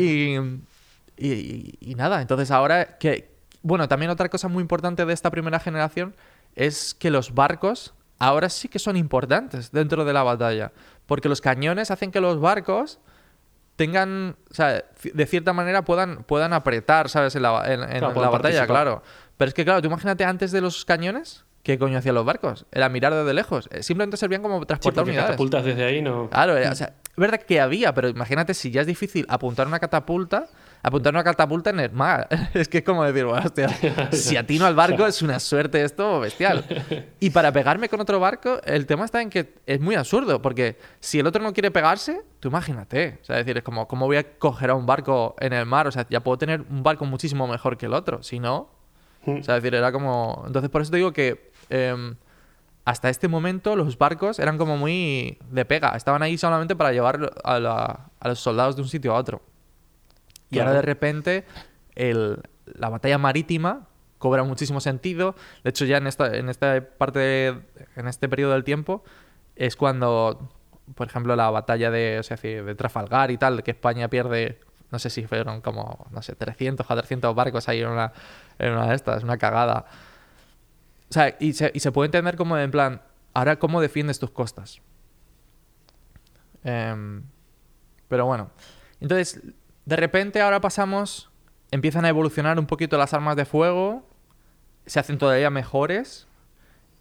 Y, 1.19 1.77
y, 1.81 1.95
nada, 1.95 2.21
entonces 2.21 2.51
ahora 2.51 2.97
que, 2.99 3.31
bueno, 3.63 3.87
también 3.87 4.11
otra 4.11 4.29
cosa 4.29 4.47
muy 4.47 4.61
importante 4.61 5.03
de 5.05 5.13
esta 5.13 5.31
primera 5.31 5.59
generación 5.59 6.15
es 6.55 6.93
que 6.93 7.09
los 7.09 7.33
barcos 7.33 7.93
ahora 8.19 8.49
sí 8.49 8.67
que 8.67 8.77
son 8.79 8.95
importantes 8.97 9.71
dentro 9.71 10.05
de 10.05 10.13
la 10.13 10.21
batalla, 10.23 10.71
porque 11.07 11.27
los 11.29 11.41
cañones 11.41 11.89
hacen 11.91 12.11
que 12.11 12.21
los 12.21 12.39
barcos 12.39 12.99
tengan, 13.77 14.35
o 14.51 14.53
sea, 14.53 14.83
de 15.13 15.25
cierta 15.25 15.53
manera 15.53 15.83
puedan, 15.83 16.23
puedan 16.23 16.53
apretar, 16.53 17.09
¿sabes? 17.09 17.35
En 17.35 17.41
la, 17.43 17.63
en- 17.65 17.81
en 17.83 17.99
Claro, 17.99 18.07
la 18.21 18.29
batalla, 18.29 18.39
participar. 18.39 18.67
claro. 18.67 19.03
Pero 19.37 19.49
es 19.49 19.53
que, 19.55 19.63
claro, 19.65 19.81
tú 19.81 19.87
imagínate 19.87 20.23
antes 20.23 20.51
de 20.51 20.61
los 20.61 20.83
cañones, 20.85 21.45
¿qué 21.67 21.77
coño 21.77 21.97
hacían 21.97 22.15
los 22.15 22.23
barcos? 22.23 22.65
Era 22.71 22.87
mirar 22.87 23.13
desde 23.13 23.33
lejos. 23.33 23.67
Eh, 23.73 23.83
Simplemente 23.83 24.15
servían 24.15 24.41
como 24.41 24.61
Sí, 24.61 24.65
transportar 24.67 25.03
unidades. 25.03 25.25
catapultas 25.31 25.65
desde 25.65 25.83
ahí 25.83 26.01
no. 26.01 26.29
Claro, 26.29 26.55
era- 26.55 26.71
o 26.71 26.75
sea, 26.75 26.93
es 27.05 27.15
verdad 27.17 27.41
que 27.41 27.59
había, 27.59 27.93
pero 27.93 28.07
imagínate 28.07 28.53
si 28.53 28.71
ya 28.71 28.79
es 28.81 28.87
difícil 28.87 29.25
apuntar 29.27 29.67
una 29.67 29.77
catapulta, 29.77 30.47
apuntar 30.81 31.13
una 31.13 31.25
catapulta 31.25 31.71
en 31.71 31.81
el 31.81 31.91
mar. 31.91 32.29
Es 32.53 32.69
que 32.69 32.77
es 32.77 32.83
como 32.85 33.03
decir, 33.03 33.25
bueno, 33.25 33.45
hostia, 33.45 33.67
si 34.13 34.37
atino 34.37 34.65
al 34.65 34.75
barco 34.75 35.05
es 35.05 35.21
una 35.21 35.41
suerte 35.41 35.83
esto 35.83 36.21
bestial. 36.21 36.63
Y 37.19 37.31
para 37.31 37.51
pegarme 37.51 37.89
con 37.89 37.99
otro 37.99 38.17
barco, 38.21 38.61
el 38.63 38.85
tema 38.85 39.03
está 39.03 39.21
en 39.21 39.29
que 39.29 39.55
es 39.65 39.81
muy 39.81 39.95
absurdo, 39.95 40.41
porque 40.41 40.77
si 41.01 41.19
el 41.19 41.27
otro 41.27 41.43
no 41.43 41.51
quiere 41.51 41.69
pegarse, 41.69 42.21
tú 42.39 42.47
imagínate. 42.47 43.19
O 43.21 43.25
sea, 43.25 43.39
es 43.39 43.45
decir, 43.45 43.57
es 43.57 43.63
como, 43.63 43.89
¿cómo 43.89 44.05
voy 44.05 44.15
a 44.17 44.37
coger 44.37 44.69
a 44.69 44.75
un 44.75 44.85
barco 44.85 45.35
en 45.39 45.51
el 45.51 45.65
mar? 45.65 45.85
O 45.87 45.91
sea, 45.91 46.05
ya 46.09 46.21
puedo 46.21 46.37
tener 46.37 46.61
un 46.69 46.81
barco 46.81 47.03
muchísimo 47.03 47.45
mejor 47.45 47.77
que 47.77 47.87
el 47.87 47.93
otro. 47.93 48.23
Si 48.23 48.39
no, 48.39 48.69
o 49.25 49.43
sea, 49.43 49.57
es 49.57 49.63
decir, 49.63 49.75
era 49.75 49.91
como. 49.91 50.43
Entonces, 50.47 50.69
por 50.69 50.81
eso 50.81 50.91
te 50.91 50.95
digo 50.97 51.11
que 51.11 51.51
em, 51.69 52.15
hasta 52.85 53.09
este 53.09 53.27
momento 53.27 53.75
los 53.75 53.97
barcos 53.97 54.39
eran 54.39 54.57
como 54.57 54.77
muy 54.77 55.37
de 55.51 55.65
pega. 55.65 55.89
Estaban 55.95 56.23
ahí 56.23 56.37
solamente 56.37 56.75
para 56.75 56.91
llevar 56.93 57.33
a, 57.43 57.59
la- 57.59 58.09
a 58.19 58.27
los 58.29 58.39
soldados 58.39 58.75
de 58.75 58.81
un 58.83 58.87
sitio 58.87 59.13
a 59.13 59.17
otro. 59.19 59.41
Y 60.49 60.55
Claro. 60.55 60.69
ahora 60.69 60.79
de 60.81 60.85
repente 60.85 61.45
el- 61.95 62.41
la 62.65 62.89
batalla 62.89 63.17
marítima 63.17 63.87
cobra 64.17 64.43
muchísimo 64.43 64.79
sentido. 64.79 65.35
De 65.63 65.69
hecho, 65.71 65.83
ya 65.85 65.97
en 65.97 66.07
esta, 66.07 66.33
en 66.35 66.47
esta 66.49 66.81
parte, 66.97 67.19
de- 67.19 67.61
en 67.97 68.07
este 68.07 68.29
periodo 68.29 68.53
del 68.53 68.63
tiempo, 68.63 69.03
es 69.57 69.75
cuando, 69.75 70.49
por 70.95 71.07
ejemplo, 71.07 71.35
la 71.35 71.49
batalla 71.49 71.91
de, 71.91 72.19
o 72.19 72.23
sea, 72.23 72.37
de 72.37 72.63
de 72.63 72.75
Trafalgar 72.75 73.31
y 73.31 73.37
tal, 73.37 73.63
que 73.63 73.71
España 73.71 74.07
pierde, 74.07 74.59
no 74.91 74.99
sé 74.99 75.09
si 75.09 75.25
fueron 75.27 75.59
como, 75.61 76.07
no 76.11 76.21
sé, 76.21 76.35
300 76.35 76.85
o 76.85 76.87
400 76.87 77.35
barcos 77.35 77.67
ahí 77.67 77.81
en 77.81 77.89
una, 77.89 78.13
en 78.59 78.71
una 78.71 78.87
de 78.87 78.95
estas, 78.95 79.23
una 79.23 79.37
cagada. 79.37 79.85
O 81.09 81.13
sea, 81.13 81.35
y 81.39 81.53
se, 81.53 81.71
y 81.73 81.79
se 81.79 81.91
puede 81.91 82.07
entender 82.07 82.35
como 82.35 82.57
en 82.57 82.71
plan, 82.71 83.01
ahora 83.33 83.57
cómo 83.59 83.81
defiendes 83.81 84.19
tus 84.19 84.31
costas. 84.31 84.81
Em, 86.63 87.23
pero 88.07 88.25
bueno. 88.25 88.51
Entonces, 88.99 89.41
de 89.85 89.95
repente 89.95 90.41
ahora 90.41 90.59
pasamos, 90.59 91.29
empiezan 91.71 92.03
a 92.05 92.09
evolucionar 92.09 92.59
un 92.59 92.65
poquito 92.65 92.97
las 92.97 93.13
armas 93.13 93.35
de 93.35 93.45
fuego, 93.45 94.05
se 94.85 94.99
hacen 94.99 95.17
todavía 95.17 95.49
mejores. 95.49 96.27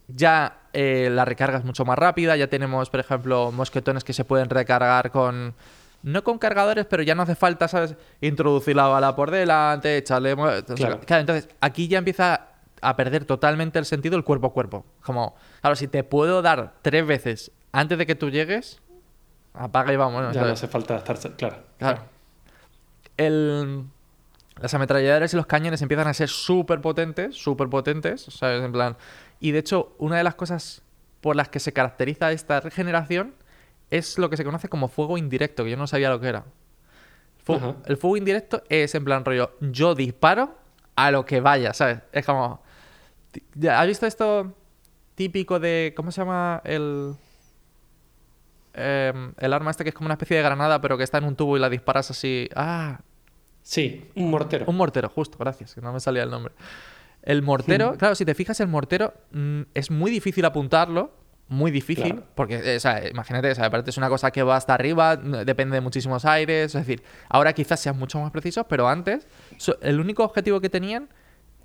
Ya 0.08 0.60
eh, 0.72 1.08
la 1.10 1.24
recarga 1.24 1.58
es 1.58 1.64
mucho 1.64 1.84
más 1.84 1.98
rápida, 1.98 2.36
ya 2.36 2.48
tenemos, 2.48 2.90
por 2.90 3.00
ejemplo, 3.00 3.50
mosquetones 3.50 4.04
que 4.04 4.12
se 4.12 4.24
pueden 4.24 4.50
recargar 4.50 5.10
con... 5.10 5.54
No 6.02 6.22
con 6.22 6.38
cargadores, 6.38 6.86
pero 6.86 7.02
ya 7.02 7.16
no 7.16 7.22
hace 7.22 7.34
falta, 7.34 7.66
¿sabes? 7.66 7.96
Introducir 8.20 8.76
la 8.76 8.86
bala 8.86 9.16
por 9.16 9.32
delante, 9.32 9.96
echarle... 9.96 10.36
Claro, 10.36 11.00
entonces 11.08 11.48
aquí 11.60 11.88
ya 11.88 11.98
empieza 11.98 12.55
a 12.82 12.96
perder 12.96 13.24
totalmente 13.24 13.78
el 13.78 13.84
sentido 13.86 14.16
el 14.16 14.24
cuerpo 14.24 14.48
a 14.48 14.52
cuerpo. 14.52 14.84
Como, 15.02 15.34
claro, 15.60 15.76
si 15.76 15.88
te 15.88 16.04
puedo 16.04 16.42
dar 16.42 16.74
tres 16.82 17.06
veces 17.06 17.50
antes 17.72 17.98
de 17.98 18.06
que 18.06 18.14
tú 18.14 18.30
llegues, 18.30 18.80
apaga 19.54 19.92
y 19.92 19.96
vamos. 19.96 20.22
¿no? 20.22 20.32
Ya 20.32 20.42
no 20.42 20.48
hace 20.48 20.68
falta 20.68 20.96
estar. 20.96 21.16
Claro. 21.36 21.56
Claro. 21.78 22.02
El- 23.16 23.84
las 24.60 24.72
ametralladoras 24.72 25.32
y 25.34 25.36
los 25.36 25.46
cañones 25.46 25.82
empiezan 25.82 26.08
a 26.08 26.14
ser 26.14 26.28
súper 26.28 26.80
potentes, 26.80 27.34
súper 27.36 27.68
potentes, 27.68 28.22
¿sabes? 28.22 28.62
En 28.64 28.72
plan... 28.72 28.96
Y 29.38 29.50
de 29.50 29.58
hecho, 29.58 29.94
una 29.98 30.16
de 30.16 30.24
las 30.24 30.34
cosas 30.34 30.82
por 31.20 31.36
las 31.36 31.50
que 31.50 31.60
se 31.60 31.74
caracteriza 31.74 32.32
esta 32.32 32.60
regeneración 32.60 33.34
es 33.90 34.16
lo 34.16 34.30
que 34.30 34.38
se 34.38 34.44
conoce 34.44 34.68
como 34.70 34.88
fuego 34.88 35.18
indirecto, 35.18 35.62
que 35.64 35.70
yo 35.70 35.76
no 35.76 35.86
sabía 35.86 36.08
lo 36.08 36.18
que 36.20 36.28
era. 36.28 36.44
Fu- 37.44 37.54
Ajá. 37.56 37.74
el 37.84 37.98
fuego 37.98 38.16
indirecto 38.16 38.62
es 38.70 38.94
en 38.94 39.04
plan 39.04 39.24
rollo, 39.26 39.52
yo 39.60 39.94
disparo 39.94 40.56
a 40.96 41.10
lo 41.10 41.26
que 41.26 41.40
vaya, 41.42 41.74
¿sabes? 41.74 41.98
Es 42.12 42.24
como... 42.24 42.62
ya, 43.54 43.80
¿Has 43.80 43.86
visto 43.86 44.06
esto 44.06 44.54
típico 45.14 45.58
de... 45.60 45.92
¿Cómo 45.96 46.10
se 46.12 46.20
llama 46.20 46.60
el... 46.64 47.14
em, 48.74 49.32
el 49.38 49.52
arma 49.52 49.70
este 49.70 49.84
que 49.84 49.90
es 49.90 49.94
como 49.94 50.06
una 50.06 50.14
especie 50.14 50.36
de 50.36 50.42
granada, 50.42 50.80
pero 50.80 50.98
que 50.98 51.04
está 51.04 51.18
en 51.18 51.24
un 51.24 51.36
tubo 51.36 51.56
y 51.56 51.60
la 51.60 51.68
disparas 51.70 52.10
así. 52.10 52.48
Ah, 52.54 53.00
Sí, 53.62 54.08
un 54.14 54.30
mortero. 54.30 54.64
un 54.68 54.76
mortero, 54.76 55.08
justo, 55.08 55.38
gracias, 55.38 55.74
que 55.74 55.80
no 55.80 55.92
me 55.92 55.98
salía 55.98 56.22
el 56.22 56.30
nombre. 56.30 56.54
El 57.22 57.42
mortero, 57.42 57.96
claro, 57.98 58.14
si 58.14 58.24
te 58.24 58.32
fijas, 58.34 58.60
el 58.60 58.68
mortero 58.68 59.12
mm, 59.32 59.62
es 59.74 59.90
muy 59.90 60.12
difícil 60.12 60.44
apuntarlo, 60.44 61.10
muy 61.48 61.72
difícil, 61.72 62.04
Claro. 62.12 62.22
porque, 62.36 62.58
eh, 62.74 62.76
o 62.76 62.80
sea, 62.80 63.08
imagínate, 63.08 63.50
o 63.50 63.54
sea, 63.56 63.64
aparte 63.66 63.90
es 63.90 63.96
una 63.96 64.08
cosa 64.08 64.30
que 64.30 64.44
va 64.44 64.54
hasta 64.54 64.72
arriba, 64.74 65.16
depende 65.16 65.74
de 65.74 65.80
muchísimos 65.80 66.24
aires, 66.24 66.66
es 66.76 66.86
decir, 66.86 67.02
ahora 67.28 67.52
quizás 67.54 67.80
sean 67.80 67.98
mucho 67.98 68.20
más 68.20 68.30
precisos, 68.30 68.64
pero 68.68 68.88
antes 68.88 69.26
so- 69.56 69.76
el 69.80 69.98
único 69.98 70.22
objetivo 70.22 70.60
que 70.60 70.70
tenían 70.70 71.08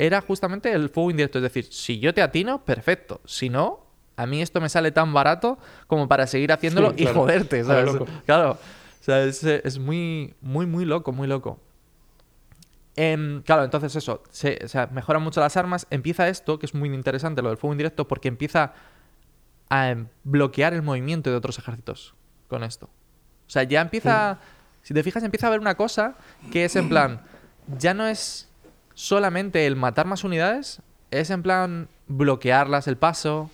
era 0.01 0.19
justamente 0.19 0.71
el 0.71 0.89
fuego 0.89 1.11
indirecto, 1.11 1.37
es 1.37 1.43
decir, 1.43 1.65
si 1.65 1.99
yo 1.99 2.11
te 2.11 2.23
atino, 2.23 2.65
perfecto, 2.65 3.21
si 3.23 3.49
no, 3.49 3.85
a 4.15 4.25
mí 4.25 4.41
esto 4.41 4.59
me 4.59 4.67
sale 4.67 4.91
tan 4.91 5.13
barato 5.13 5.59
como 5.85 6.07
para 6.07 6.25
seguir 6.25 6.51
haciéndolo 6.51 6.89
Sí, 6.97 7.03
y 7.03 7.05
joderte. 7.05 7.63
Claro, 8.25 8.53
o 8.53 9.03
sea, 9.03 9.23
es, 9.23 9.43
es 9.43 9.77
muy, 9.77 10.33
muy, 10.41 10.65
muy 10.65 10.85
loco, 10.85 11.11
muy 11.11 11.27
loco. 11.27 11.59
Em, 12.95 13.43
claro, 13.43 13.63
entonces 13.63 13.95
eso, 13.95 14.23
se, 14.31 14.59
o 14.65 14.67
sea, 14.67 14.87
mejoran 14.87 15.21
mucho 15.21 15.39
las 15.39 15.55
armas. 15.55 15.85
Empieza 15.91 16.27
esto, 16.29 16.57
que 16.57 16.65
es 16.65 16.73
muy 16.73 16.89
interesante, 16.89 17.43
lo 17.43 17.49
del 17.49 17.57
fuego 17.57 17.73
indirecto, 17.73 18.07
porque 18.07 18.27
empieza 18.27 18.73
a 19.69 19.89
em, 19.91 20.07
bloquear 20.23 20.73
el 20.73 20.81
movimiento 20.81 21.29
de 21.29 21.35
otros 21.35 21.59
ejércitos 21.59 22.15
con 22.47 22.63
esto. 22.63 22.87
O 22.87 23.49
sea, 23.49 23.63
ya 23.63 23.81
empieza, 23.81 24.39
si 24.81 24.95
te 24.95 25.03
fijas, 25.03 25.23
empieza 25.23 25.45
a 25.45 25.49
haber 25.49 25.59
una 25.59 25.75
cosa 25.75 26.15
que 26.51 26.65
es 26.65 26.75
en 26.75 26.89
plan, 26.89 27.21
ya 27.77 27.93
no 27.93 28.07
es 28.07 28.50
solamente 29.01 29.65
el 29.65 29.75
matar 29.75 30.05
más 30.05 30.23
unidades, 30.23 30.79
es 31.09 31.31
en 31.31 31.41
plan 31.41 31.87
bloquearlas 32.07 32.87
el 32.87 32.97
paso, 32.97 33.49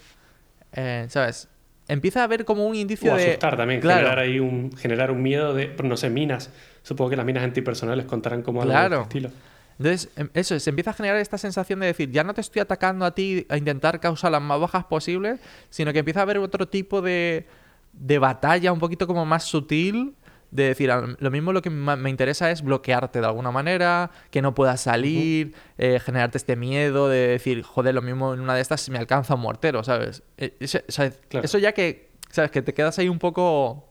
eh, 0.73 1.05
¿sabes? 1.07 1.47
Empieza 1.87 2.19
a 2.19 2.23
haber 2.25 2.43
como 2.43 2.65
un 2.67 2.75
indicio 2.75 3.13
O 3.13 3.15
de... 3.15 3.27
asustar 3.29 3.55
también, 3.55 3.79
Claro. 3.79 3.99
generar 3.99 4.19
ahí 4.19 4.41
un, 4.41 4.75
generar 4.75 5.09
un 5.09 5.21
miedo 5.21 5.53
de, 5.53 5.73
no 5.81 5.95
sé, 5.95 6.09
minas. 6.09 6.49
Supongo 6.83 7.11
que 7.11 7.15
las 7.15 7.25
minas 7.25 7.45
antipersonales 7.45 8.05
contarán 8.05 8.41
como 8.41 8.61
algo 8.61 8.73
de 8.73 8.77
Claro. 8.77 8.95
este 9.03 9.07
estilo. 9.19 9.29
Entonces, 9.79 10.09
em, 10.17 10.29
eso, 10.33 10.59
se 10.59 10.69
empieza 10.69 10.89
a 10.89 10.93
generar 10.93 11.15
esta 11.17 11.37
sensación 11.37 11.79
de 11.79 11.85
decir, 11.85 12.11
ya 12.11 12.25
no 12.25 12.33
te 12.33 12.41
estoy 12.41 12.59
atacando 12.59 13.05
a 13.05 13.11
ti 13.15 13.45
a 13.47 13.55
intentar 13.55 14.01
causar 14.01 14.33
las 14.33 14.41
más 14.41 14.59
bajas 14.59 14.83
posibles, 14.83 15.39
sino 15.69 15.93
que 15.93 15.99
empieza 15.99 16.19
a 16.19 16.23
haber 16.23 16.39
otro 16.39 16.67
tipo 16.67 17.01
de, 17.01 17.47
de 17.93 18.19
batalla 18.19 18.73
un 18.73 18.79
poquito 18.79 19.07
como 19.07 19.25
más 19.25 19.45
sutil, 19.45 20.13
de 20.51 20.63
decir, 20.63 20.91
"Ah, 20.91 21.03
lo 21.19 21.31
mismo 21.31 21.51
lo 21.53 21.61
que 21.61 21.69
me 21.69 22.09
interesa 22.09 22.49
es 22.51 22.61
bloquearte 22.61 23.19
de 23.19 23.25
alguna 23.25 23.51
manera, 23.51 24.11
que 24.31 24.41
no 24.41 24.55
puedas 24.55 24.81
salir, 24.81 25.53
eh, 25.77 25.99
generarte 25.99 26.37
este 26.37 26.55
miedo 26.55 27.09
de 27.09 27.27
decir, 27.27 27.63
joder, 27.63 27.93
lo 27.93 28.01
mismo 28.01 28.33
en 28.33 28.39
una 28.39 28.55
de 28.55 28.61
estas 28.61 28.87
me 28.89 28.97
alcanza 28.97 29.35
un 29.35 29.41
mortero, 29.41 29.83
¿sabes? 29.83 30.23
Claro. 31.29 31.45
Eso 31.45 31.57
ya 31.57 31.73
que, 31.73 32.09
¿sabes? 32.31 32.51
Que 32.51 32.61
te 32.61 32.73
quedas 32.73 32.97
ahí 32.99 33.09
un 33.09 33.19
poco... 33.19 33.89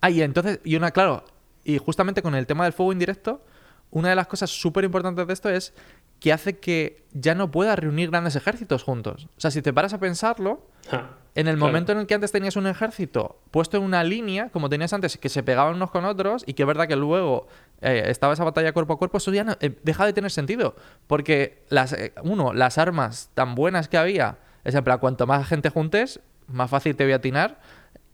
Ah, 0.00 0.10
y 0.10 0.22
entonces, 0.22 0.60
y 0.64 0.76
una, 0.76 0.92
claro, 0.92 1.24
y 1.64 1.78
justamente 1.78 2.22
con 2.22 2.34
el 2.34 2.46
tema 2.46 2.64
del 2.64 2.72
fuego 2.72 2.92
indirecto, 2.92 3.44
una 3.90 4.10
de 4.10 4.14
las 4.14 4.26
cosas 4.28 4.50
súper 4.50 4.84
importantes 4.84 5.26
de 5.26 5.32
esto 5.32 5.48
es 5.48 5.74
que 6.20 6.32
hace 6.32 6.58
que 6.58 7.04
ya 7.12 7.34
no 7.34 7.50
puedas 7.50 7.78
reunir 7.78 8.10
grandes 8.10 8.36
ejércitos 8.36 8.82
juntos. 8.84 9.28
O 9.36 9.40
sea, 9.40 9.50
si 9.50 9.62
te 9.62 9.72
paras 9.72 9.92
a 9.94 9.98
pensarlo, 9.98 10.66
Ja. 10.90 11.10
En 11.38 11.46
el 11.46 11.54
Claro. 11.56 11.66
momento 11.68 11.92
en 11.92 11.98
el 11.98 12.06
que 12.06 12.14
antes 12.14 12.32
tenías 12.32 12.56
un 12.56 12.66
ejército 12.66 13.38
puesto 13.52 13.76
en 13.76 13.84
una 13.84 14.02
línea, 14.02 14.48
como 14.50 14.68
tenías 14.68 14.92
antes, 14.92 15.16
que 15.18 15.28
se 15.28 15.42
pegaban 15.44 15.74
unos 15.76 15.90
con 15.90 16.04
otros, 16.04 16.42
y 16.46 16.54
que 16.54 16.64
es 16.64 16.66
verdad 16.66 16.88
que 16.88 16.96
luego 16.96 17.46
eh, 17.80 18.02
estaba 18.06 18.32
esa 18.32 18.42
batalla 18.42 18.72
cuerpo 18.72 18.94
a 18.94 18.98
cuerpo, 18.98 19.18
eso 19.18 19.32
ya 19.32 19.44
no- 19.44 19.56
eh, 19.60 19.70
deja 19.84 20.04
de 20.04 20.12
tener 20.12 20.30
sentido. 20.32 20.74
Porque, 21.06 21.62
las, 21.68 21.92
eh, 21.92 22.12
uno, 22.24 22.52
las 22.52 22.76
armas 22.76 23.30
tan 23.34 23.54
buenas 23.54 23.88
que 23.88 23.96
había, 23.98 24.38
es 24.64 24.74
en 24.74 24.82
plan, 24.82 24.98
cuanto 24.98 25.26
más 25.28 25.46
gente 25.46 25.70
juntes, 25.70 26.18
más 26.48 26.68
fácil 26.70 26.96
te 26.96 27.04
voy 27.04 27.12
a 27.12 27.16
atinar. 27.16 27.60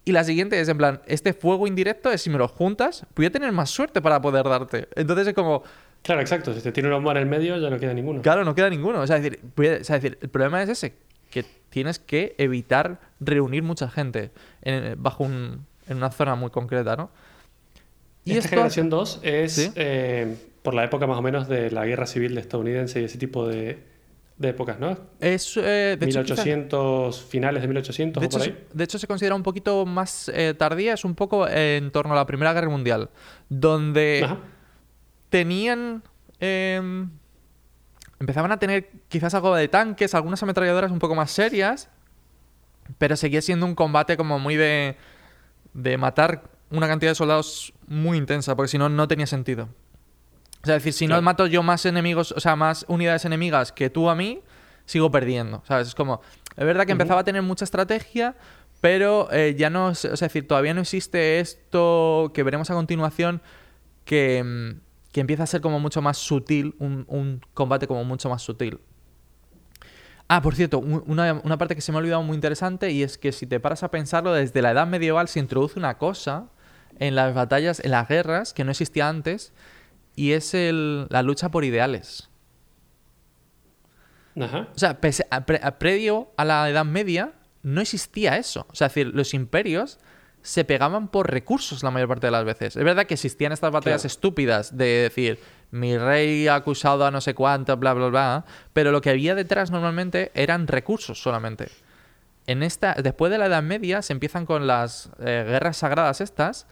Y 0.04 0.12
la 0.12 0.22
siguiente 0.22 0.60
es 0.60 0.68
en 0.68 0.76
plan, 0.76 1.00
este 1.06 1.32
fuego 1.32 1.66
indirecto 1.66 2.10
es 2.10 2.20
si 2.20 2.28
me 2.28 2.36
los 2.36 2.50
juntas, 2.50 3.06
voy 3.16 3.24
a 3.24 3.30
tener 3.32 3.50
más 3.52 3.70
suerte 3.70 4.02
para 4.02 4.20
poder 4.20 4.44
darte. 4.44 4.86
Entonces 4.96 5.28
es 5.28 5.34
como, 5.34 5.62
Claro, 6.02 6.20
exacto. 6.20 6.52
Si 6.52 6.60
te 6.60 6.70
tiene 6.70 6.90
una 6.90 6.96
bomba 6.96 7.12
en 7.12 7.16
el 7.16 7.26
medio, 7.26 7.56
ya 7.56 7.70
no 7.70 7.78
queda 7.78 7.94
ninguno. 7.94 8.20
Claro, 8.20 8.44
no 8.44 8.54
queda 8.54 8.68
ninguno. 8.68 9.00
O 9.00 9.06
sea, 9.06 9.16
es 9.16 9.22
decir, 9.22 9.40
o 9.56 9.62
sea, 9.82 9.96
es 9.96 10.02
decir, 10.02 10.18
el 10.20 10.28
problema 10.28 10.62
es 10.62 10.68
ese, 10.68 10.94
que 11.34 11.44
tienes 11.68 11.98
que 11.98 12.34
evitar 12.38 13.00
reunir 13.18 13.62
mucha 13.64 13.90
gente 13.90 14.30
en- 14.62 14.94
bajo 15.02 15.24
un, 15.24 15.66
en 15.88 15.96
una 15.96 16.10
zona 16.12 16.36
muy 16.36 16.50
concreta, 16.50 16.94
¿no? 16.96 17.10
Esta 18.24 18.38
esto- 18.38 18.48
generación 18.50 18.88
2 18.90 19.20
es 19.22 19.52
Sí. 19.52 19.72
eh, 19.74 20.36
por 20.62 20.72
la 20.74 20.84
época 20.84 21.06
más 21.06 21.18
o 21.18 21.22
menos 21.22 21.48
de 21.48 21.70
la 21.70 21.84
guerra 21.84 22.06
civil 22.06 22.38
estadounidense 22.38 23.00
y 23.00 23.04
ese 23.04 23.18
tipo 23.18 23.46
de, 23.48 23.82
de 24.38 24.48
épocas, 24.48 24.78
¿no? 24.78 24.96
es, 25.20 25.56
eh, 25.56 25.96
de, 25.98 26.06
hecho, 26.06 26.22
quizá- 26.22 26.42
1800, 26.44 27.22
finales 27.24 27.60
de 27.62 27.68
1800 27.68 28.20
de 28.20 28.26
o 28.26 28.30
por 28.30 28.42
ahí. 28.42 28.56
de 28.72 28.84
hecho, 28.84 28.98
se 28.98 29.06
considera 29.06 29.34
un 29.34 29.42
poquito 29.42 29.84
más 29.84 30.30
eh, 30.32 30.54
tardía, 30.56 30.94
es 30.94 31.04
un 31.04 31.14
poco 31.14 31.46
en 31.48 31.90
torno 31.90 32.14
a 32.14 32.16
la 32.16 32.26
Primera 32.26 32.52
Guerra 32.54 32.68
Mundial, 32.70 33.10
donde 33.48 34.22
Ajá. 34.24 34.38
tenían... 35.28 36.02
em, 38.18 38.24
empezaban 38.24 38.52
a 38.52 38.58
tener 38.58 38.90
quizás 39.08 39.34
algo 39.34 39.54
de 39.54 39.68
tanques, 39.68 40.14
algunas 40.14 40.42
ametralladoras 40.42 40.90
un 40.90 40.98
poco 40.98 41.14
más 41.14 41.30
serias, 41.30 41.88
pero 42.98 43.16
seguía 43.16 43.42
siendo 43.42 43.66
un 43.66 43.74
combate 43.74 44.16
como 44.16 44.38
muy 44.38 44.56
de, 44.56 44.96
de 45.72 45.96
matar 45.98 46.50
una 46.70 46.88
cantidad 46.88 47.10
de 47.10 47.14
soldados 47.14 47.72
muy 47.86 48.18
intensa, 48.18 48.56
porque 48.56 48.68
si 48.68 48.78
no, 48.78 48.88
no 48.88 49.08
tenía 49.08 49.26
sentido. 49.26 49.68
O 50.62 50.66
sea, 50.66 50.76
es 50.76 50.82
decir, 50.82 50.94
si 50.94 51.06
no 51.06 51.20
mato 51.20 51.46
yo 51.46 51.62
más 51.62 51.84
enemigos, 51.84 52.32
o 52.32 52.40
sea, 52.40 52.56
más 52.56 52.86
unidades 52.88 53.24
enemigas 53.26 53.70
que 53.70 53.90
tú 53.90 54.08
a 54.08 54.14
mí, 54.14 54.42
sigo 54.86 55.10
perdiendo, 55.10 55.62
¿sabes? 55.66 55.88
Es 55.88 55.94
como, 55.94 56.22
es 56.56 56.64
verdad 56.64 56.86
que 56.86 56.92
empezaba 56.92 57.20
a 57.20 57.24
tener 57.24 57.42
mucha 57.42 57.64
estrategia, 57.64 58.34
pero 58.80 59.28
eh, 59.30 59.54
ya 59.56 59.70
no, 59.70 59.88
o 59.88 59.94
sea, 59.94 60.14
es 60.14 60.20
decir, 60.20 60.48
todavía 60.48 60.74
no 60.74 60.80
existe 60.80 61.40
esto 61.40 62.30
que 62.34 62.42
veremos 62.42 62.70
a 62.70 62.74
continuación 62.74 63.42
que, 64.04 64.42
mm, 64.42 64.80
que 65.14 65.20
empieza 65.20 65.44
a 65.44 65.46
ser 65.46 65.60
como 65.60 65.78
mucho 65.78 66.02
más 66.02 66.18
sutil, 66.18 66.74
un, 66.80 67.04
un 67.06 67.40
combate 67.54 67.86
como 67.86 68.02
mucho 68.02 68.28
más 68.28 68.42
sutil. 68.42 68.80
Ah, 70.26 70.42
por 70.42 70.56
cierto, 70.56 70.80
un- 70.80 71.04
una, 71.06 71.40
una 71.44 71.56
parte 71.56 71.76
que 71.76 71.80
se 71.80 71.92
me 71.92 71.98
ha 71.98 72.00
olvidado 72.00 72.24
muy 72.24 72.34
interesante 72.34 72.90
y 72.90 73.04
es 73.04 73.16
que 73.16 73.30
si 73.30 73.46
te 73.46 73.60
paras 73.60 73.84
a 73.84 73.92
pensarlo, 73.92 74.32
desde 74.32 74.60
la 74.60 74.72
edad 74.72 74.88
medieval 74.88 75.28
se 75.28 75.38
introduce 75.38 75.78
una 75.78 75.98
cosa 75.98 76.48
en 76.98 77.14
las 77.14 77.32
batallas, 77.32 77.78
en 77.78 77.92
las 77.92 78.08
guerras, 78.08 78.52
que 78.52 78.64
no 78.64 78.72
existía 78.72 79.08
antes, 79.08 79.52
y 80.16 80.32
es 80.32 80.52
el- 80.52 81.06
la 81.10 81.22
lucha 81.22 81.48
por 81.48 81.64
ideales. 81.64 82.28
Ajá. 84.40 84.68
O 84.74 84.78
sea, 84.78 85.00
pese 85.00 85.26
a, 85.30 85.46
pre- 85.46 85.60
a- 85.62 85.78
previo 85.78 86.32
a 86.36 86.44
la 86.44 86.68
Edad 86.68 86.84
Media 86.84 87.34
no 87.62 87.80
existía 87.80 88.36
eso. 88.36 88.66
O 88.70 88.74
sea, 88.74 88.88
es 88.88 88.94
decir, 88.94 89.14
los 89.14 89.32
imperios 89.32 90.00
se 90.44 90.62
pegaban 90.64 91.08
por 91.08 91.30
recursos 91.30 91.82
la 91.82 91.90
mayor 91.90 92.06
parte 92.08 92.26
de 92.26 92.30
las 92.30 92.44
veces. 92.44 92.76
Es 92.76 92.84
verdad 92.84 93.06
que 93.06 93.14
existían 93.14 93.52
estas 93.52 93.72
batallas 93.72 94.02
Claro. 94.02 94.12
estúpidas 94.12 94.76
de 94.76 94.84
decir, 94.84 95.38
mi 95.70 95.96
rey 95.96 96.46
ha 96.48 96.54
acusado 96.56 97.06
a 97.06 97.10
no 97.10 97.22
sé 97.22 97.32
cuánto, 97.34 97.74
bla, 97.78 97.94
bla, 97.94 98.08
bla, 98.08 98.44
pero 98.74 98.92
lo 98.92 99.00
que 99.00 99.08
había 99.08 99.34
detrás 99.34 99.70
normalmente 99.70 100.30
eran 100.34 100.66
recursos 100.66 101.20
solamente. 101.22 101.68
En 102.46 102.62
esta, 102.62 102.92
después 103.02 103.32
de 103.32 103.38
la 103.38 103.46
Edad 103.46 103.62
Media 103.62 104.02
se 104.02 104.12
empiezan 104.12 104.44
con 104.44 104.66
las 104.66 105.08
eh, 105.18 105.44
guerras 105.48 105.78
sagradas 105.78 106.20
estas, 106.20 106.66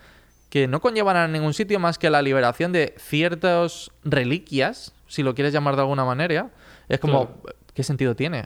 que 0.51 0.69
no 0.69 0.83
conllevan 0.83 1.17
a 1.17 1.27
ningún 1.27 1.55
sitio 1.55 1.81
más 1.81 1.99
que 1.99 2.11
la 2.11 2.21
liberación 2.21 2.73
de 2.73 2.95
ciertas 2.99 3.91
reliquias, 4.05 4.93
si 5.09 5.23
lo 5.23 5.35
quieres 5.35 5.55
llamar 5.55 5.77
de 5.77 5.81
alguna 5.81 6.05
manera. 6.05 6.51
Es 6.91 7.01
como, 7.01 7.29
Claro. 7.41 7.57
¿qué 7.73 7.83
sentido 7.83 8.15
tiene? 8.15 8.45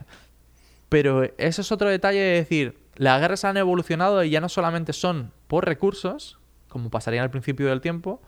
Pero 0.89 1.25
eso 1.37 1.63
es 1.63 1.73
otro 1.73 1.89
detalle 1.89 2.21
de 2.21 2.35
decir, 2.37 2.79
las 2.97 3.21
guerras 3.21 3.45
han 3.45 3.57
evolucionado 3.57 4.23
y 4.25 4.31
ya 4.31 4.41
no 4.41 4.49
solamente 4.49 4.93
son 4.93 5.33
por 5.47 5.65
recursos, 5.67 6.39
como 6.69 6.91
pasaría 6.91 7.23
al 7.23 7.31
principio 7.31 7.69
del 7.69 7.81
tiempo, 7.81 8.21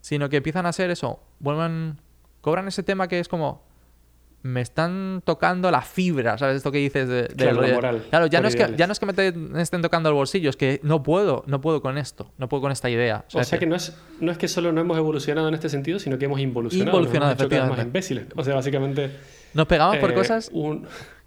sino 0.00 0.28
que 0.28 0.38
empiezan 0.38 0.66
a 0.66 0.72
ser 0.72 0.90
eso, 0.90 1.20
vuelven, 1.38 1.98
cobran 2.40 2.68
ese 2.68 2.82
tema 2.82 3.08
que 3.08 3.18
es 3.20 3.28
como, 3.28 3.64
me 4.42 4.60
están 4.60 5.22
tocando 5.24 5.70
la 5.72 5.82
fibra, 5.82 6.38
¿sabes? 6.38 6.58
Esto 6.58 6.70
que 6.70 6.78
dices 6.78 7.08
de, 7.08 7.22
del 7.22 7.56
Claro, 7.56 7.74
moral, 7.74 8.04
Claro, 8.10 8.26
ya 8.26 8.40
no, 8.40 8.46
es 8.46 8.54
que, 8.54 8.74
ya 8.76 8.86
no 8.86 8.92
es 8.92 9.00
que 9.00 9.06
me, 9.06 9.12
te- 9.12 9.32
me 9.32 9.60
estén 9.60 9.82
tocando 9.82 10.08
el 10.08 10.14
bolsillo, 10.14 10.50
es 10.50 10.56
que 10.56 10.78
no 10.84 11.02
puedo, 11.02 11.42
no 11.48 11.60
puedo 11.60 11.82
con 11.82 11.98
esto, 11.98 12.30
no 12.38 12.48
puedo 12.48 12.60
con 12.60 12.70
esta 12.70 12.88
idea. 12.88 13.24
O 13.34 13.42
sea 13.42 13.58
que 13.58 13.66
no 13.66 13.74
es, 13.74 13.96
no 14.20 14.30
es 14.30 14.38
que 14.38 14.46
solo 14.46 14.70
no 14.70 14.80
hemos 14.80 14.96
evolucionado 14.98 15.48
en 15.48 15.54
este 15.54 15.68
sentido, 15.68 15.98
sino 15.98 16.16
que 16.18 16.26
hemos 16.26 16.38
involucionado. 16.38 16.96
Involucionado, 16.96 17.32
nos 17.32 17.40
hemos 17.40 17.50
vez 17.50 17.58
más 17.60 17.68
efectivamente. 17.78 17.88
imbéciles. 17.88 18.26
O 18.36 18.44
sea, 18.44 18.54
básicamente. 18.54 19.10
nos 19.54 19.66
pegamos 19.66 19.96
por 19.96 20.12
eh, 20.12 20.14
cosas 20.14 20.50
un- 20.52 20.86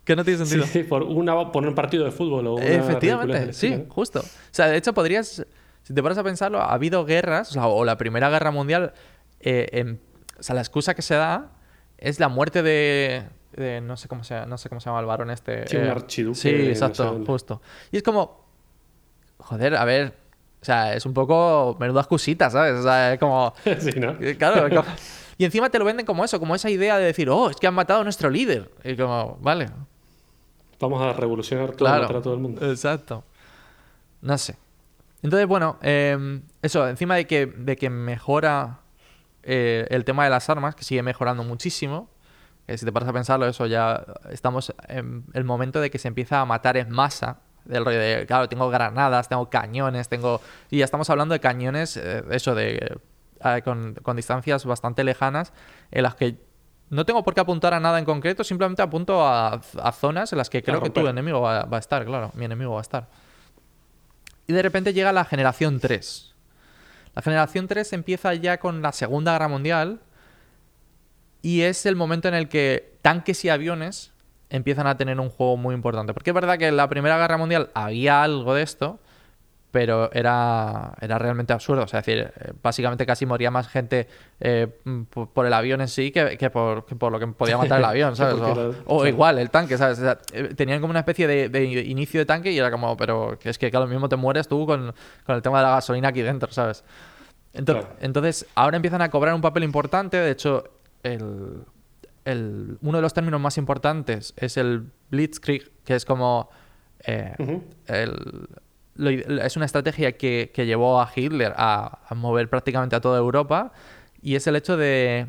que 0.09 0.15
no 0.15 0.23
tienen 0.25 0.43
sí, 0.45 0.53
sentido. 0.53 0.67
sí, 0.67 0.81
por, 0.83 1.03
una, 1.03 1.51
por 1.51 1.65
un 1.67 1.75
partido 1.75 2.03
de 2.03 2.09
fútbol 2.11 2.47
o 2.47 2.55
una 2.55 2.65
Efectivamente, 2.65 3.53
sí, 3.53 3.85
justo. 3.89 4.19
O 4.21 4.23
sea, 4.51 4.65
de 4.67 4.75
hecho 4.77 4.91
podrías, 4.93 5.45
si 5.83 5.93
te 5.93 6.01
paras 6.01 6.17
a 6.17 6.23
pensarlo, 6.23 6.59
ha 6.59 6.73
habido 6.73 7.05
guerras, 7.05 7.51
o, 7.51 7.53
sea, 7.53 7.67
o 7.67 7.85
la 7.85 7.95
Primera 7.97 8.27
Guerra 8.31 8.49
Mundial, 8.49 8.93
eh, 9.39 9.67
en- 9.73 9.99
o 10.39 10.41
sea, 10.43 10.55
la 10.55 10.61
excusa 10.61 10.95
que 10.95 11.03
se 11.03 11.13
da 11.13 11.51
es 11.99 12.19
la 12.19 12.27
muerte 12.27 12.63
de, 12.63 13.23
de- 13.53 13.81
no 13.81 13.97
sé 13.97 14.07
cómo 14.07 14.23
se, 14.23 14.45
no 14.47 14.57
sé 14.57 14.67
cómo 14.69 14.81
se 14.81 14.85
llama 14.89 14.99
el 15.01 15.05
varón 15.05 15.29
este. 15.29 15.67
Sí, 15.67 15.77
un 15.77 15.85
archiduque 15.85 16.39
Sí, 16.39 16.51
de 16.51 16.57
no 16.57 16.63
sé 16.65 16.71
exacto, 16.71 17.23
justo. 17.27 17.61
Y 17.91 17.97
es 17.97 18.03
como, 18.03 18.45
joder, 19.37 19.75
a 19.75 19.85
ver, 19.85 20.13
o 20.61 20.65
sea, 20.65 20.95
es 20.95 21.05
un 21.05 21.13
poco 21.13 21.77
menuda 21.79 22.01
excusita, 22.01 22.49
¿sabes? 22.49 22.73
O 22.79 22.83
sea, 22.83 23.13
es 23.13 23.19
como, 23.19 23.53
sí, 23.79 23.91
¿no? 23.99 24.15
eh, 24.19 24.35
Claro, 24.37 24.69
como- 24.75 24.95
y 25.37 25.45
encima 25.45 25.69
te 25.69 25.79
lo 25.79 25.85
venden 25.85 26.05
como 26.05 26.25
eso, 26.25 26.37
como 26.39 26.53
esa 26.55 26.69
idea 26.69 26.97
de 26.97 27.05
decir, 27.05 27.29
oh, 27.29 27.49
es 27.49 27.55
que 27.55 27.65
han 27.67 27.73
matado 27.73 28.01
a 28.01 28.03
nuestro 28.03 28.29
líder. 28.29 28.71
Y 28.83 28.97
como, 28.97 29.37
vale, 29.39 29.69
Vamos 30.79 31.01
a 31.01 31.13
revolucionar 31.13 31.71
todo, 31.71 31.79
Claro. 31.87 32.01
matar 32.03 32.17
a 32.17 32.21
todo 32.21 32.33
el 32.33 32.39
mundo. 32.39 32.69
Exacto. 32.69 33.23
No 34.21 34.37
sé. 34.37 34.55
Entonces, 35.21 35.47
bueno, 35.47 35.77
eh, 35.81 36.41
eso, 36.61 36.87
encima 36.87 37.15
de 37.15 37.27
que, 37.27 37.45
de 37.47 37.75
que 37.75 37.89
mejora 37.89 38.79
eh, 39.43 39.85
el 39.89 40.05
tema 40.05 40.23
de 40.23 40.29
las 40.29 40.49
armas, 40.49 40.75
que 40.75 40.83
sigue 40.83 41.03
mejorando 41.03 41.43
muchísimo, 41.43 42.09
que 42.67 42.77
si 42.77 42.85
te 42.85 42.91
paras 42.91 43.09
a 43.09 43.13
pensarlo, 43.13 43.47
eso 43.47 43.65
ya 43.65 44.05
estamos 44.29 44.73
en 44.87 45.25
el 45.33 45.43
momento 45.43 45.81
de 45.81 45.89
que 45.89 45.97
se 45.97 46.07
empieza 46.07 46.39
a 46.39 46.45
matar 46.45 46.77
en 46.77 46.89
masa. 46.91 47.39
Del 47.65 47.83
rollo 47.83 47.99
de, 47.99 48.25
claro, 48.25 48.47
tengo 48.47 48.69
granadas, 48.69 49.27
tengo 49.27 49.49
cañones, 49.49 50.07
tengo. 50.07 50.39
Y 50.69 50.77
ya 50.77 50.85
estamos 50.85 51.09
hablando 51.09 51.33
de 51.33 51.39
cañones, 51.39 51.97
eh, 51.97 52.23
eso, 52.31 52.55
de. 52.55 52.97
eh, 53.43 53.61
con, 53.63 53.95
con 53.95 54.15
distancias 54.15 54.65
bastante 54.65 55.03
lejanas, 55.03 55.51
en 55.91 56.03
las 56.03 56.15
que 56.15 56.37
no 56.89 57.05
tengo 57.05 57.23
por 57.23 57.33
qué 57.33 57.41
apuntar 57.41 57.73
a 57.73 57.79
nada 57.79 57.99
en 57.99 58.05
concreto, 58.05 58.43
simplemente 58.43 58.81
apunto 58.81 59.25
a, 59.25 59.61
a 59.81 59.91
zonas 59.91 60.31
en 60.33 60.37
las 60.37 60.49
que 60.49 60.63
creo 60.63 60.81
que 60.81 60.89
tu 60.89 61.07
enemigo 61.07 61.41
va, 61.41 61.65
va 61.65 61.77
a 61.77 61.79
estar, 61.79 62.05
claro, 62.05 62.31
mi 62.33 62.45
enemigo 62.45 62.73
va 62.73 62.79
a 62.79 62.81
estar. 62.81 63.07
Y 64.47 64.53
de 64.53 64.61
repente 64.61 64.93
llega 64.93 65.11
la 65.11 65.25
generación 65.25 65.79
3. 65.79 66.33
La 67.15 67.21
generación 67.21 67.67
3 67.67 67.93
empieza 67.93 68.33
ya 68.33 68.59
con 68.59 68.81
la 68.81 68.91
Segunda 68.91 69.33
Guerra 69.33 69.47
Mundial 69.47 69.99
y 71.41 71.61
es 71.61 71.85
el 71.85 71.95
momento 71.95 72.27
en 72.27 72.33
el 72.33 72.49
que 72.49 72.97
tanques 73.01 73.45
y 73.45 73.49
aviones 73.49 74.11
empiezan 74.49 74.87
a 74.87 74.97
tener 74.97 75.19
un 75.19 75.29
juego 75.29 75.57
muy 75.57 75.75
importante. 75.75 76.13
Porque 76.13 76.31
es 76.31 76.33
verdad 76.33 76.57
que 76.57 76.67
en 76.67 76.77
la 76.77 76.89
Primera 76.89 77.17
Guerra 77.17 77.37
Mundial 77.37 77.69
había 77.73 78.23
algo 78.23 78.55
de 78.55 78.63
esto, 78.63 78.99
pero 79.71 80.11
era, 80.13 80.93
era 80.99 81.19
realmente 81.19 81.53
absurdo. 81.53 81.83
O 81.83 81.87
sea, 81.87 81.99
es 81.99 82.05
decir, 82.07 82.31
eh, 82.39 82.53
básicamente 82.63 83.05
casi 83.05 83.25
moría 83.25 83.51
más 83.51 83.67
gente 83.67 84.07
eh, 84.39 84.67
por, 85.33 85.45
el 85.45 85.53
avión 85.53 85.81
en 85.81 85.87
sí 85.87 86.11
que, 86.11 86.37
que 86.37 86.49
por, 86.49 86.85
que 86.85 86.95
por 86.95 87.11
lo 87.11 87.19
que 87.19 87.27
podía 87.27 87.57
matar 87.57 87.77
el 87.79 87.85
avión, 87.93 88.15
¿sabes? 88.15 88.33
O, 88.35 88.37
era- 88.51 88.51
o 88.85 88.95
claro. 88.97 89.07
igual, 89.07 89.37
el 89.39 89.49
tanque, 89.51 89.77
¿sabes? 89.77 89.99
O 89.99 90.01
sea, 90.01 90.17
eh, 90.33 90.53
tenían 90.55 90.81
como 90.81 90.89
una 90.91 90.99
especie 91.01 91.27
de, 91.27 91.49
de 91.49 91.65
inicio 91.65 92.19
de 92.19 92.25
tanque 92.25 92.51
y 92.51 92.57
era 92.57 92.71
como, 92.71 92.97
pero 92.97 93.37
que 93.39 93.49
es 93.49 93.57
que 93.59 93.69
claro, 93.69 93.85
mismo 93.87 94.09
te 94.09 94.15
mueres 94.15 94.47
tú 94.47 94.65
con, 94.65 94.93
con 95.25 95.35
el 95.35 95.41
tema 95.41 95.59
de 95.59 95.65
la 95.65 95.71
gasolina 95.75 96.07
aquí 96.09 96.21
dentro, 96.21 96.51
¿sabes? 96.51 96.83
Entonces, 97.53 97.85
Claro. 97.85 97.99
entonces, 98.01 98.45
ahora 98.55 98.75
empiezan 98.77 99.01
a 99.01 99.09
cobrar 99.09 99.33
un 99.35 99.41
papel 99.41 99.63
importante. 99.63 100.17
De 100.17 100.31
hecho, 100.31 100.63
el, 101.03 101.63
el- 102.25 102.77
uno 102.81 102.97
de 102.97 103.01
los 103.01 103.13
términos 103.13 103.39
más 103.41 103.57
importantes 103.57 104.33
es 104.37 104.57
el 104.57 104.85
Blitzkrieg, 105.11 105.69
que 105.83 105.95
es 105.95 106.05
como. 106.05 106.49
eh, 107.05 107.33
el- 107.87 108.47
lo 108.99 109.09
es 109.09 109.55
una 109.55 109.65
estrategia 109.65 110.17
que, 110.17 110.51
que 110.53 110.65
llevó 110.65 111.01
a 111.01 111.09
Hitler 111.15 111.53
a, 111.55 111.99
a 112.07 112.15
mover 112.15 112.49
prácticamente 112.49 112.95
a 112.95 113.01
toda 113.01 113.17
Europa. 113.17 113.71
Y 114.21 114.35
es 114.35 114.45
el 114.47 114.55
hecho 114.55 114.75
de. 114.75 115.27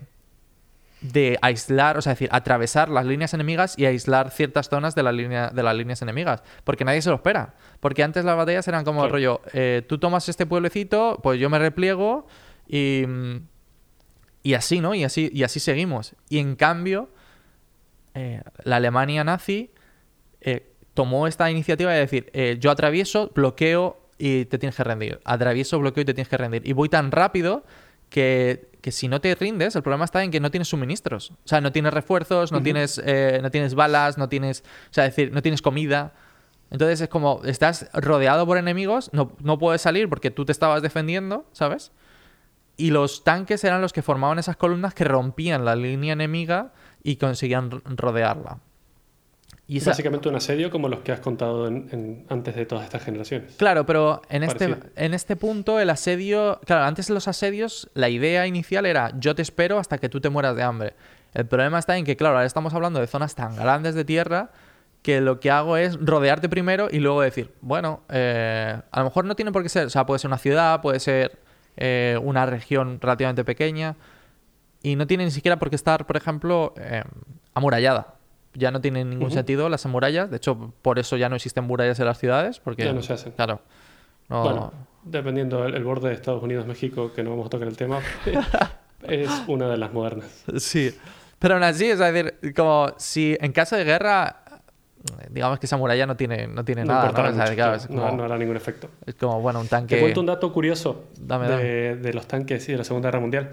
de 1.00 1.38
aislar, 1.40 1.96
o 1.96 2.02
sea, 2.02 2.12
es 2.12 2.18
decir, 2.18 2.28
atravesar 2.32 2.88
las 2.88 3.06
líneas 3.06 3.32
enemigas 3.32 3.78
y 3.78 3.86
aislar 3.86 4.30
ciertas 4.30 4.68
zonas 4.68 4.94
de, 4.94 5.04
la 5.04 5.12
línea, 5.12 5.50
de 5.50 5.62
las 5.62 5.76
líneas 5.76 6.02
enemigas. 6.02 6.42
Porque 6.64 6.84
nadie 6.84 7.00
se 7.00 7.10
lo 7.10 7.16
espera. 7.16 7.54
Porque 7.78 8.02
antes 8.02 8.24
las 8.24 8.36
batallas 8.36 8.66
eran 8.66 8.84
como 8.84 9.04
el 9.04 9.10
rollo, 9.10 9.40
eh, 9.52 9.82
tú 9.88 9.98
tomas 9.98 10.28
este 10.28 10.46
pueblecito, 10.46 11.20
pues 11.22 11.38
yo 11.38 11.48
me 11.48 11.58
repliego 11.58 12.26
y, 12.66 13.04
y 14.42 14.54
así, 14.54 14.80
¿no? 14.80 14.94
Y 14.94 15.04
así, 15.04 15.30
y 15.32 15.44
así 15.44 15.60
seguimos. 15.60 16.16
Y 16.28 16.38
en 16.38 16.56
cambio, 16.56 17.08
eh, 18.14 18.42
la 18.64 18.76
Alemania 18.76 19.22
nazi 19.22 19.70
eh, 20.40 20.69
tomó 21.00 21.26
esta 21.26 21.50
iniciativa 21.50 21.90
de 21.92 21.98
decir, 21.98 22.28
eh, 22.34 22.58
yo 22.60 22.70
atravieso, 22.70 23.30
bloqueo 23.34 23.96
y 24.18 24.44
te 24.44 24.58
tienes 24.58 24.76
que 24.76 24.84
rendir. 24.84 25.18
Atravieso, 25.24 25.78
bloqueo 25.78 26.02
y 26.02 26.04
te 26.04 26.12
tienes 26.12 26.28
que 26.28 26.36
rendir. 26.36 26.60
Y 26.68 26.74
voy 26.74 26.90
tan 26.90 27.10
rápido 27.10 27.64
que, 28.10 28.68
que 28.82 28.92
si 28.92 29.08
no 29.08 29.18
te 29.18 29.34
rindes, 29.34 29.74
el 29.76 29.82
problema 29.82 30.04
está 30.04 30.22
en 30.22 30.30
que 30.30 30.40
no 30.40 30.50
tienes 30.50 30.68
suministros. 30.68 31.30
O 31.30 31.48
sea, 31.48 31.62
no 31.62 31.72
tienes 31.72 31.94
refuerzos, 31.94 32.52
no, 32.52 32.62
tienes, 32.62 33.00
eh, 33.02 33.38
no 33.40 33.50
tienes 33.50 33.74
balas, 33.74 34.18
no 34.18 34.28
tienes, 34.28 34.62
o 34.90 34.92
sea, 34.92 35.04
decir, 35.04 35.32
no 35.32 35.40
tienes 35.40 35.62
comida. 35.62 36.12
Entonces 36.70 37.00
es 37.00 37.08
como, 37.08 37.40
estás 37.46 37.88
rodeado 37.94 38.44
por 38.44 38.58
enemigos, 38.58 39.08
no, 39.14 39.32
no 39.40 39.58
puedes 39.58 39.80
salir 39.80 40.06
porque 40.10 40.30
tú 40.30 40.44
te 40.44 40.52
estabas 40.52 40.82
defendiendo, 40.82 41.46
¿sabes? 41.52 41.92
Y 42.76 42.90
los 42.90 43.24
tanques 43.24 43.64
eran 43.64 43.80
los 43.80 43.94
que 43.94 44.02
formaban 44.02 44.38
esas 44.38 44.58
columnas 44.58 44.92
que 44.92 45.04
rompían 45.04 45.64
la 45.64 45.76
línea 45.76 46.12
enemiga 46.12 46.74
y 47.02 47.16
conseguían 47.16 47.70
rodearla. 47.70 48.58
Y 49.72 49.78
esa- 49.78 49.90
Básicamente 49.90 50.28
un 50.28 50.34
asedio 50.34 50.68
como 50.70 50.88
los 50.88 50.98
que 51.00 51.12
has 51.12 51.20
contado 51.20 51.68
en- 51.68 51.88
en- 51.92 52.26
antes 52.28 52.56
de 52.56 52.66
todas 52.66 52.84
estas 52.84 53.04
generaciones. 53.04 53.54
Claro, 53.56 53.86
pero 53.86 54.20
en 54.28 54.42
este, 54.42 54.76
en 54.96 55.14
este 55.14 55.36
punto 55.36 55.78
el 55.78 55.90
asedio... 55.90 56.60
Claro, 56.66 56.84
antes 56.84 57.06
de 57.06 57.14
los 57.14 57.28
asedios 57.28 57.88
la 57.94 58.08
idea 58.08 58.48
inicial 58.48 58.84
era 58.84 59.12
yo 59.20 59.34
te 59.36 59.42
espero 59.42 59.78
hasta 59.78 59.98
que 59.98 60.08
tú 60.08 60.20
te 60.20 60.28
mueras 60.28 60.56
de 60.56 60.64
hambre. 60.64 60.94
El 61.34 61.46
problema 61.46 61.78
está 61.78 61.96
en 61.96 62.04
que, 62.04 62.16
claro, 62.16 62.34
ahora 62.34 62.46
estamos 62.46 62.74
hablando 62.74 62.98
de 62.98 63.06
zonas 63.06 63.36
tan 63.36 63.54
grandes 63.54 63.94
de 63.94 64.04
tierra 64.04 64.50
que 65.02 65.20
lo 65.20 65.38
que 65.38 65.52
hago 65.52 65.76
es 65.76 65.96
rodearte 66.04 66.48
primero 66.48 66.88
y 66.90 66.98
luego 66.98 67.20
decir, 67.22 67.52
bueno, 67.60 68.00
eh, 68.08 68.76
a 68.90 68.98
lo 68.98 69.04
mejor 69.04 69.24
no 69.24 69.36
tiene 69.36 69.52
por 69.52 69.62
qué 69.62 69.68
ser, 69.68 69.86
o 69.86 69.90
sea, 69.90 70.04
puede 70.04 70.18
ser 70.18 70.28
una 70.28 70.38
ciudad, 70.38 70.82
puede 70.82 70.98
ser 70.98 71.38
eh, 71.76 72.18
una 72.22 72.44
región 72.44 72.98
relativamente 73.00 73.44
pequeña 73.44 73.94
y 74.82 74.96
no 74.96 75.06
tiene 75.06 75.24
ni 75.24 75.30
siquiera 75.30 75.60
por 75.60 75.70
qué 75.70 75.76
estar, 75.76 76.06
por 76.06 76.16
ejemplo, 76.16 76.74
eh, 76.76 77.04
amurallada. 77.54 78.14
Ya 78.54 78.70
no 78.70 78.80
tiene 78.80 79.04
ningún 79.04 79.30
sentido 79.30 79.68
las 79.68 79.86
murallas. 79.86 80.30
De 80.30 80.36
hecho, 80.38 80.72
por 80.82 80.98
eso 80.98 81.16
ya 81.16 81.28
no 81.28 81.36
existen 81.36 81.64
murallas 81.64 82.00
en 82.00 82.06
las 82.06 82.18
ciudades. 82.18 82.58
Porque, 82.58 82.84
Ya 82.84 82.92
no 82.92 83.02
se 83.02 83.12
hacen. 83.12 83.32
Claro. 83.32 83.60
No- 84.28 84.42
Bueno, 84.42 84.72
dependiendo 85.04 85.62
del 85.62 85.74
el 85.74 85.84
borde 85.84 86.08
de 86.08 86.14
Estados 86.14 86.42
Unidos-México, 86.42 87.12
que 87.12 87.22
no 87.22 87.30
vamos 87.30 87.46
a 87.46 87.50
tocar 87.50 87.68
el 87.68 87.76
tema, 87.76 88.00
es 89.02 89.30
una 89.46 89.68
de 89.68 89.76
las 89.76 89.92
modernas. 89.92 90.44
Sí. 90.58 90.94
Pero 91.38 91.54
aún 91.54 91.62
así, 91.62 91.86
es 91.86 91.98
decir, 91.98 92.34
como 92.54 92.92
si 92.98 93.36
en 93.40 93.52
caso 93.52 93.74
de 93.76 93.84
guerra, 93.84 94.42
digamos 95.30 95.58
que 95.58 95.66
esa 95.66 95.76
muralla 95.78 96.04
no 96.06 96.16
tiene, 96.16 96.46
no 96.46 96.64
tiene 96.64 96.84
No 96.84 96.92
nada. 96.92 97.12
¿no? 97.12 97.32
Mucho, 97.32 97.54
claro, 97.54 97.74
es, 97.76 97.88
no, 97.88 98.02
como, 98.02 98.16
no 98.18 98.24
hará 98.24 98.36
ningún 98.36 98.56
efecto. 98.56 98.90
es 99.06 99.14
como, 99.14 99.40
bueno, 99.40 99.60
un 99.60 99.68
tanque. 99.68 99.94
Te 99.94 100.00
cuento 100.02 100.20
un 100.20 100.26
dato 100.26 100.52
curioso 100.52 101.04
Dame, 101.18 101.48
de, 101.48 101.96
de 101.96 102.12
los 102.12 102.26
tanques 102.26 102.68
y 102.68 102.72
de 102.72 102.78
la 102.78 102.84
Segunda 102.84 103.08
Guerra 103.08 103.20
Mundial. 103.20 103.50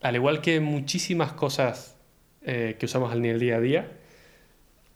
Al 0.00 0.14
igual 0.16 0.40
que 0.40 0.58
muchísimas 0.60 1.32
cosas 1.34 1.96
eh, 2.42 2.76
que 2.78 2.86
usamos 2.86 3.12
el 3.12 3.38
día 3.38 3.56
a 3.56 3.60
día, 3.60 3.92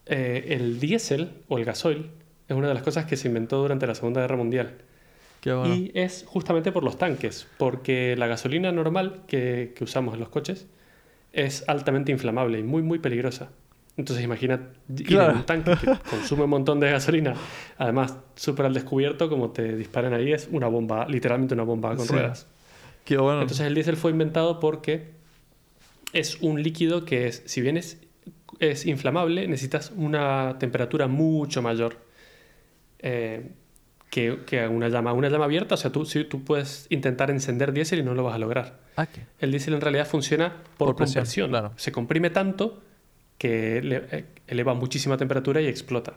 eh, 0.07 0.47
el 0.51 0.79
diésel 0.81 1.31
o 1.49 1.59
el 1.59 1.65
gasoil 1.65 2.11
es 2.49 2.57
una 2.57 2.69
de 2.69 2.75
las 2.75 2.83
cosas 2.83 3.07
que 3.07 3.17
se 3.17 3.29
inventó 3.29 3.59
durante 3.61 3.87
la 3.87 3.95
Segunda 3.95 4.21
Guerra 4.21 4.37
Mundial. 4.37 4.75
Qué 5.41 5.53
bueno. 5.53 5.75
Y 5.75 5.91
es 5.95 6.25
justamente 6.27 6.73
por 6.73 6.83
los 6.85 6.99
tanques, 6.99 7.47
porque 7.59 8.15
la 8.17 8.27
gasolina 8.27 8.73
normal 8.73 9.23
que, 9.27 9.73
que 9.77 9.85
usamos 9.85 10.15
en 10.15 10.21
los 10.21 10.29
coches 10.29 10.67
es 11.33 11.65
altamente 11.69 12.13
inflamable 12.13 12.59
y 12.59 12.63
muy, 12.63 12.83
muy 12.83 12.99
peligrosa. 12.99 13.51
Entonces 13.97 14.25
imagina 14.25 14.61
ir 14.97 15.07
Claro. 15.07 15.33
en 15.33 15.37
un 15.39 15.47
tanque 15.47 15.73
que 15.81 15.87
consume 16.11 16.45
un 16.45 16.51
montón 16.51 16.81
de 16.81 16.91
gasolina, 16.91 17.35
además 17.79 18.17
súper 18.35 18.67
al 18.67 18.75
descubierto, 18.75 19.29
como 19.29 19.51
te 19.51 19.75
disparan 19.77 20.13
ahí, 20.15 20.33
es 20.33 20.49
una 20.53 20.69
bomba, 20.69 21.07
literalmente 21.09 21.55
una 21.55 21.63
bomba 21.63 21.97
con 21.97 22.07
Sí. 22.07 22.13
ruedas. 22.13 22.47
Qué 23.05 23.17
bueno. 23.17 23.41
Entonces 23.43 23.67
el 23.67 23.75
diésel 23.75 23.97
fue 23.97 24.11
inventado 24.11 24.61
porque 24.61 25.11
es 26.13 26.41
un 26.43 26.63
líquido 26.63 27.05
que 27.05 27.27
es, 27.27 27.43
si 27.47 27.61
bien 27.61 27.77
es, 27.77 28.01
es 28.59 28.87
inflamable, 28.87 29.47
necesitas 29.49 29.93
una 29.97 30.57
temperatura 30.59 31.07
mucho 31.09 31.63
mayor 31.63 31.97
eh, 32.99 33.51
que, 34.11 34.41
que 34.47 34.67
una 34.67 34.89
llama. 34.89 35.13
Una 35.13 35.29
llama 35.29 35.45
abierta, 35.45 35.75
o 35.75 35.79
sea, 35.79 35.91
tú, 35.93 36.05
si 36.07 36.25
tú 36.25 36.45
puedes 36.45 36.87
intentar 36.91 37.31
encender 37.31 37.73
diésel 37.73 38.01
y 38.01 38.03
no 38.03 38.15
lo 38.15 38.25
vas 38.25 38.35
a 38.35 38.39
lograr. 38.39 38.81
Ah. 38.97 39.07
El 39.39 39.51
diésel 39.51 39.75
en 39.75 39.81
realidad 39.81 40.07
funciona 40.07 40.63
por, 40.79 40.89
Por 40.89 40.97
presión, 40.97 41.23
compresión. 41.25 41.51
claro. 41.51 41.73
Se 41.77 41.93
comprime 41.93 42.31
tanto 42.31 42.83
que 43.39 43.79
eh, 43.83 44.25
eleva 44.47 44.75
muchísima 44.75 45.17
temperatura 45.17 45.61
y 45.61 45.67
explota. 45.67 46.15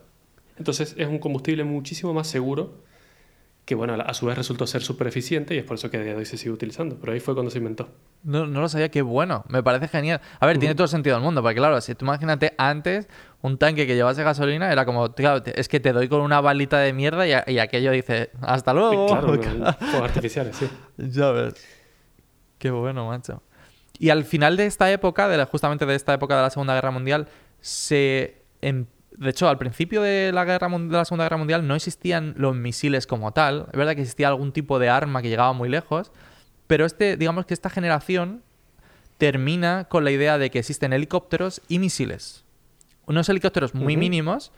Entonces 0.58 0.96
es 0.98 1.08
un 1.08 1.20
combustible 1.20 1.64
muchísimo 1.64 2.14
más 2.14 2.28
seguro 2.28 2.84
que, 3.70 3.76
bueno, 3.76 3.94
a 4.04 4.14
su 4.16 4.26
vez 4.26 4.36
resultó 4.36 4.66
ser 4.66 4.82
súper 4.82 5.06
eficiente 5.06 5.54
y 5.54 5.60
es 5.60 5.64
por 5.64 5.76
eso 5.76 5.92
que 5.92 5.98
a 5.98 6.00
día 6.02 6.14
de 6.14 6.18
hoy 6.18 6.26
se 6.26 6.38
sigue 6.38 6.50
utilizando. 6.50 6.98
Pero 7.00 7.14
ahí 7.14 7.20
fue 7.20 7.36
cuando 7.36 7.52
se 7.52 7.60
inventó. 7.60 7.88
No, 8.24 8.48
no 8.48 8.62
lo 8.62 8.68
sabía, 8.68 8.90
qué 8.90 9.04
bueno. 9.04 9.46
Me 9.48 9.62
parece 9.62 9.88
genial. 9.88 10.22
A 10.40 10.48
ver, 10.48 10.58
tiene 10.58 10.74
todo 10.74 10.86
el 10.86 10.90
sentido 10.90 11.16
del 11.18 11.24
mundo, 11.24 11.44
porque 11.44 11.58
claro, 11.58 11.80
si 11.80 11.94
tú 11.94 12.04
imagínate 12.06 12.56
antes 12.58 13.08
un 13.44 13.60
tanque 13.60 13.86
que 13.86 13.94
llevase 13.94 14.24
gasolina, 14.24 14.72
era 14.72 14.86
como, 14.86 15.14
claro, 15.14 15.44
es 15.46 15.70
que 15.70 15.80
te 15.80 15.94
doy 15.94 16.08
con 16.10 16.22
una 16.22 16.42
balita 16.42 16.80
de 16.80 16.94
mierda 16.94 17.28
y, 17.28 17.34
a- 17.34 17.44
y 17.46 17.60
aquello 17.60 17.92
dice, 17.92 18.32
hasta 18.42 18.74
luego. 18.74 19.06
Claro, 19.06 19.36
no, 19.94 20.04
artificiales, 20.04 20.56
sí. 20.56 20.68
Ya 20.98 21.30
ves. 21.30 21.54
Qué 22.58 22.72
bueno, 22.72 23.08
macho. 23.08 23.44
Y 24.00 24.10
al 24.10 24.24
final 24.24 24.58
de 24.58 24.66
esta 24.66 24.92
época, 24.92 25.28
de 25.28 25.38
la- 25.38 25.46
justamente 25.46 25.86
de 25.86 25.94
esta 25.94 26.16
época 26.16 26.36
de 26.36 26.42
la 26.42 26.50
Segunda 26.50 26.74
Guerra 26.74 26.90
Mundial, 26.90 27.28
se... 27.62 28.42
em- 28.62 28.88
de 29.20 29.30
hecho, 29.30 29.48
al 29.50 29.58
principio 29.58 30.02
de 30.02 30.32
la, 30.34 30.46
guerra, 30.46 30.68
mun- 30.70 30.90
de 30.90 30.98
la 30.98 31.06
Segunda 31.06 31.26
Guerra 31.26 31.38
Mundial 31.38 31.68
no 31.68 31.76
existían 31.76 32.34
los 32.38 32.56
misiles 32.56 33.06
como 33.06 33.32
tal. 33.32 33.68
Es 33.72 33.78
verdad 33.78 33.94
que 33.96 34.02
existía 34.02 34.30
algún 34.30 34.52
tipo 34.52 34.80
de 34.80 34.90
arma 34.90 35.22
que 35.22 35.30
llegaba 35.30 35.54
muy 35.54 35.70
lejos. 35.70 36.12
Pero 36.68 36.86
este, 36.86 37.18
digamos 37.18 37.46
que 37.46 37.54
esta 37.54 37.70
generación 37.70 38.42
termina 39.18 39.86
con 39.90 40.04
la 40.04 40.12
idea 40.12 40.38
de 40.38 40.50
que 40.50 40.60
existen 40.60 40.94
helicópteros 40.94 41.62
y 41.68 41.80
misiles. 41.80 42.46
Unos 43.06 43.28
helicópteros 43.28 43.76
muy 43.76 43.98
mínimos 43.98 44.52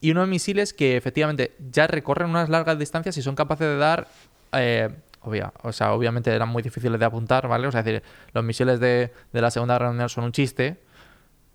y 0.00 0.10
unos 0.12 0.28
misiles 0.28 0.72
que 0.72 0.96
efectivamente 0.96 1.54
ya 1.70 1.86
recorren 1.86 2.30
unas 2.30 2.48
largas 2.48 2.78
distancias 2.78 3.16
y 3.16 3.22
son 3.22 3.34
capaces 3.34 3.66
de 3.66 3.76
dar... 3.76 4.08
eh, 4.52 4.90
obvia, 5.22 5.52
o 5.62 5.72
sea, 5.72 5.92
obviamente 5.92 6.30
eran 6.30 6.48
muy 6.48 6.62
difíciles 6.62 7.00
de 7.00 7.04
apuntar, 7.04 7.48
¿vale? 7.48 7.66
O 7.66 7.72
sea, 7.72 7.80
es 7.80 7.84
decir, 7.86 8.02
los 8.32 8.44
misiles 8.44 8.78
de, 8.78 9.12
de 9.32 9.40
la 9.40 9.50
Segunda 9.50 9.74
Guerra 9.74 9.88
Mundial 9.88 10.08
son 10.08 10.22
un 10.22 10.30
chiste, 10.30 10.78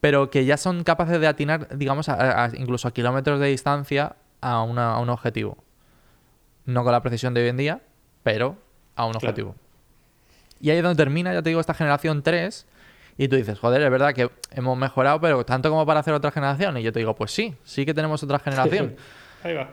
pero 0.01 0.29
que 0.29 0.43
ya 0.45 0.57
son 0.57 0.83
capaces 0.83 1.19
de 1.21 1.27
atinar, 1.27 1.77
digamos, 1.77 2.09
a- 2.09 2.45
a- 2.45 2.51
incluso 2.55 2.87
a 2.87 2.91
kilómetros 2.91 3.39
de 3.39 3.47
distancia 3.47 4.15
a, 4.41 4.61
una- 4.63 4.93
a 4.93 4.99
un 4.99 5.09
objetivo. 5.09 5.57
No 6.65 6.83
con 6.83 6.91
la 6.91 7.01
precisión 7.01 7.33
de 7.33 7.41
hoy 7.43 7.47
en 7.49 7.57
día, 7.57 7.81
pero 8.23 8.57
a 8.95 9.05
un 9.05 9.13
Claro. 9.13 9.27
objetivo. 9.29 9.55
Y 10.59 10.69
ahí 10.69 10.77
es 10.77 10.83
donde 10.83 11.01
termina, 11.01 11.33
ya 11.33 11.41
te 11.41 11.49
digo, 11.49 11.59
esta 11.61 11.73
generación 11.73 12.21
3. 12.23 12.67
Y 13.17 13.27
tú 13.27 13.35
dices, 13.35 13.59
joder, 13.59 13.81
es 13.81 13.89
verdad 13.91 14.13
que 14.13 14.29
hemos 14.51 14.77
mejorado, 14.77 15.19
pero 15.21 15.43
tanto 15.45 15.69
como 15.69 15.85
para 15.85 15.99
hacer 15.99 16.13
otra 16.13 16.31
generación. 16.31 16.77
Y 16.77 16.83
yo 16.83 16.91
te 16.91 16.99
digo, 16.99 17.15
pues 17.15 17.31
sí, 17.31 17.55
sí 17.63 17.85
que 17.85 17.93
tenemos 17.93 18.23
otra 18.23 18.39
generación. 18.39 18.95
Ahí 19.43 19.53
va. 19.53 19.69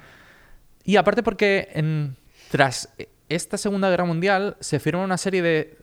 Y 0.84 0.96
aparte 0.96 1.22
porque 1.22 1.68
en- 1.74 2.16
tras 2.50 2.90
esta 3.28 3.56
Segunda 3.58 3.90
Guerra 3.90 4.04
Mundial 4.04 4.56
se 4.60 4.78
firma 4.80 5.02
una 5.04 5.16
serie 5.18 5.42
de, 5.42 5.78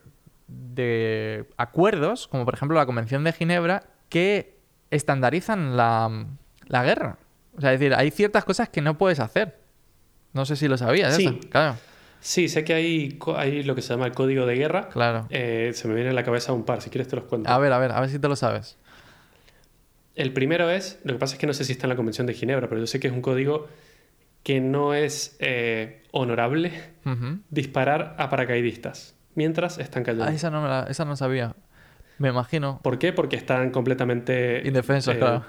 de 0.47 1.47
acuerdos, 1.57 2.27
como 2.27 2.45
por 2.45 2.53
ejemplo 2.55 2.77
la 2.77 2.85
Convención 2.85 3.23
de 3.23 3.31
Ginebra, 3.31 3.83
que 4.09 4.57
estandarizan 4.91 5.75
la, 5.77 6.25
la 6.67 6.83
guerra. 6.83 7.17
O 7.57 7.61
sea, 7.61 7.73
es 7.73 7.79
decir, 7.79 7.93
hay 7.95 8.11
ciertas 8.11 8.43
cosas 8.45 8.69
que 8.69 8.81
no 8.81 8.97
puedes 8.97 9.19
hacer. 9.19 9.59
No 10.33 10.45
sé 10.45 10.55
si 10.55 10.67
lo 10.67 10.77
sabías. 10.77 11.15
Sí. 11.15 11.25
eso. 11.25 11.39
Claro, 11.49 11.77
Sí, 12.19 12.49
sé 12.49 12.63
que 12.63 12.73
hay, 12.73 13.19
hay 13.37 13.61
lo 13.63 13.75
que 13.75 13.83
se 13.83 13.89
llama 13.93 14.07
el 14.07 14.11
código 14.13 14.45
de 14.47 14.55
guerra. 14.55 14.89
claro. 14.89 15.27
Eh, 15.29 15.71
se 15.75 15.87
me 15.87 15.93
viene 15.93 16.09
a 16.09 16.13
la 16.13 16.23
cabeza 16.23 16.53
un 16.53 16.63
par, 16.65 16.81
si 16.81 16.89
quieres 16.89 17.07
te 17.07 17.15
los 17.15 17.25
cuento. 17.25 17.49
A 17.49 17.57
ver, 17.59 17.71
a 17.71 17.77
ver, 17.77 17.91
a 17.91 18.01
ver 18.01 18.09
si 18.09 18.17
te 18.17 18.27
lo 18.27 18.35
sabes. 18.35 18.77
El 20.15 20.33
primero 20.33 20.69
es, 20.69 20.99
lo 21.03 21.13
que 21.13 21.19
pasa 21.19 21.35
es 21.35 21.39
que 21.39 21.45
no 21.47 21.53
sé 21.53 21.65
si 21.65 21.73
está 21.73 21.85
en 21.85 21.89
la 21.89 21.95
Convención 21.95 22.25
de 22.25 22.33
Ginebra, 22.33 22.67
pero 22.67 22.79
yo 22.81 22.87
sé 22.87 22.99
que 22.99 23.07
es 23.07 23.13
un 23.13 23.21
código 23.21 23.67
que 24.43 24.59
no 24.61 24.93
es 24.93 25.35
eh, 25.39 26.03
honorable 26.11 26.71
disparar 27.49 28.15
a 28.17 28.29
paracaidistas 28.29 29.15
mientras 29.35 29.77
están 29.77 30.03
cayendo. 30.03 30.25
Ah, 30.25 30.33
esa 30.33 30.49
no, 30.49 30.61
me 30.61 30.67
la- 30.69 30.87
esa 30.89 31.03
no 31.05 31.15
sabía. 31.15 31.53
Me 32.17 32.29
imagino. 32.29 32.79
¿Por 32.81 32.97
qué? 32.97 33.13
Porque 33.13 33.35
están 33.35 33.71
completamente... 33.71 34.61
Indefensos, 34.65 35.15
eh, 35.15 35.17
claro. 35.19 35.45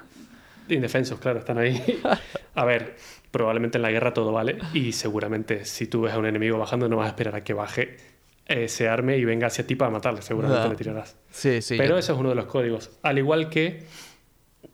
Indefensos, 0.69 1.19
claro, 1.19 1.39
están 1.39 1.57
ahí. 1.57 2.01
a 2.55 2.65
ver, 2.65 2.95
probablemente 3.31 3.77
en 3.77 3.81
la 3.81 3.91
guerra 3.91 4.13
todo 4.13 4.31
vale 4.31 4.57
y 4.73 4.91
seguramente 4.91 5.65
si 5.65 5.87
tú 5.87 6.01
ves 6.01 6.13
a 6.13 6.17
un 6.17 6.25
enemigo 6.25 6.57
bajando 6.57 6.89
no 6.89 6.97
vas 6.97 7.05
a 7.05 7.09
esperar 7.09 7.35
a 7.35 7.43
que 7.43 7.53
baje, 7.53 7.97
eh, 8.45 8.67
se 8.67 8.87
arme 8.87 9.17
y 9.17 9.25
venga 9.25 9.47
hacia 9.47 9.67
ti 9.67 9.75
para 9.75 9.91
matarle, 9.91 10.21
seguramente 10.21 10.69
le 10.69 10.75
tirarás. 10.75 11.17
Sí, 11.29 11.61
sí. 11.61 11.75
Pero 11.77 11.97
ese 11.97 12.13
es 12.13 12.17
uno 12.17 12.29
de 12.29 12.35
los 12.35 12.45
códigos. 12.45 12.91
Al 13.03 13.17
igual 13.17 13.49
que 13.49 13.85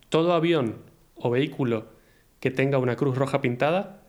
todo 0.10 0.34
avión 0.34 0.78
o 1.16 1.30
vehículo 1.30 1.88
que 2.40 2.52
tenga 2.52 2.78
una 2.78 2.96
cruz 2.96 3.18
roja 3.18 3.42
pintada, 3.42 4.03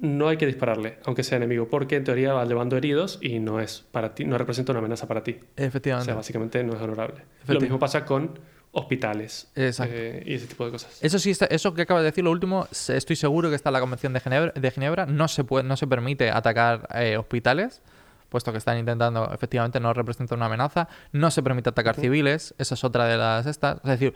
no 0.00 0.28
hay 0.28 0.36
que 0.38 0.46
dispararle, 0.46 0.98
aunque 1.04 1.22
sea 1.22 1.36
enemigo, 1.36 1.68
porque 1.68 1.96
en 1.96 2.04
teoría 2.04 2.32
va 2.32 2.44
llevando 2.46 2.76
heridos 2.76 3.18
y 3.20 3.38
no 3.38 3.60
es 3.60 3.84
para 3.92 4.14
ti, 4.14 4.24
no 4.24 4.38
representa 4.38 4.72
una 4.72 4.78
amenaza 4.80 5.06
para 5.06 5.22
ti. 5.22 5.38
O 5.42 5.62
Efectivamente. 5.62 6.06
sea, 6.06 6.14
básicamente 6.14 6.64
no 6.64 6.74
es 6.74 6.80
honorable. 6.80 7.22
Lo 7.46 7.60
mismo 7.60 7.78
pasa 7.78 8.04
con 8.04 8.38
hospitales 8.72 9.50
Exacto. 9.56 9.92
eh, 9.96 10.22
y 10.26 10.34
ese 10.34 10.46
tipo 10.46 10.64
de 10.64 10.70
cosas. 10.72 10.98
Eso 11.02 11.18
sí, 11.18 11.30
está- 11.30 11.46
eso 11.46 11.74
que 11.74 11.82
acabas 11.82 12.02
de 12.02 12.10
decir, 12.10 12.24
lo 12.24 12.30
último, 12.30 12.66
estoy 12.70 13.16
seguro 13.16 13.50
que 13.50 13.56
está 13.56 13.68
en 13.70 13.74
la 13.74 13.80
Convención 13.80 14.12
de 14.12 14.20
Ginebra. 14.20 14.52
De 14.54 14.70
Ginebra. 14.70 15.06
No, 15.06 15.28
se 15.28 15.44
puede, 15.44 15.64
no 15.64 15.76
se 15.76 15.86
permite 15.86 16.30
atacar 16.30 16.88
eh, 16.94 17.16
hospitales, 17.16 17.82
puesto 18.28 18.52
que 18.52 18.58
están 18.58 18.78
intentando, 18.78 19.28
efectivamente, 19.34 19.80
no 19.80 19.92
representa 19.92 20.34
una 20.36 20.46
amenaza. 20.46 20.88
No 21.12 21.30
se 21.32 21.42
permite 21.42 21.68
atacar 21.70 21.96
civiles, 21.96 22.54
esa 22.58 22.74
es 22.74 22.84
otra 22.84 23.06
de 23.06 23.16
las 23.16 23.44
estas. 23.46 23.78
Es 23.78 23.90
decir, 23.90 24.14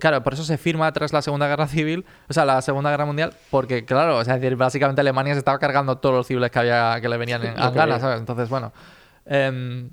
Claro, 0.00 0.22
por 0.22 0.34
eso 0.34 0.44
se 0.44 0.56
firma 0.56 0.90
tras 0.92 1.12
la 1.12 1.20
Segunda 1.20 1.46
Guerra 1.46 1.66
Civil, 1.66 2.06
o 2.28 2.32
sea, 2.32 2.44
la 2.44 2.62
Segunda 2.62 2.90
Guerra 2.90 3.04
Mundial, 3.04 3.34
porque, 3.50 3.84
claro, 3.84 4.18
o 4.18 4.24
sea, 4.24 4.36
es 4.36 4.40
decir, 4.40 4.56
básicamente 4.56 5.00
Alemania 5.00 5.34
se 5.34 5.40
estaba 5.40 5.58
cargando 5.58 5.98
todos 5.98 6.14
los 6.14 6.26
civiles 6.26 6.50
que 6.50 6.58
había 6.58 6.98
que 7.00 7.08
le 7.08 7.16
venían 7.18 7.44
en, 7.44 7.54
a 7.58 7.72
¿sabes? 7.72 8.18
Entonces, 8.18 8.48
bueno. 8.48 8.72
Em, 9.26 9.90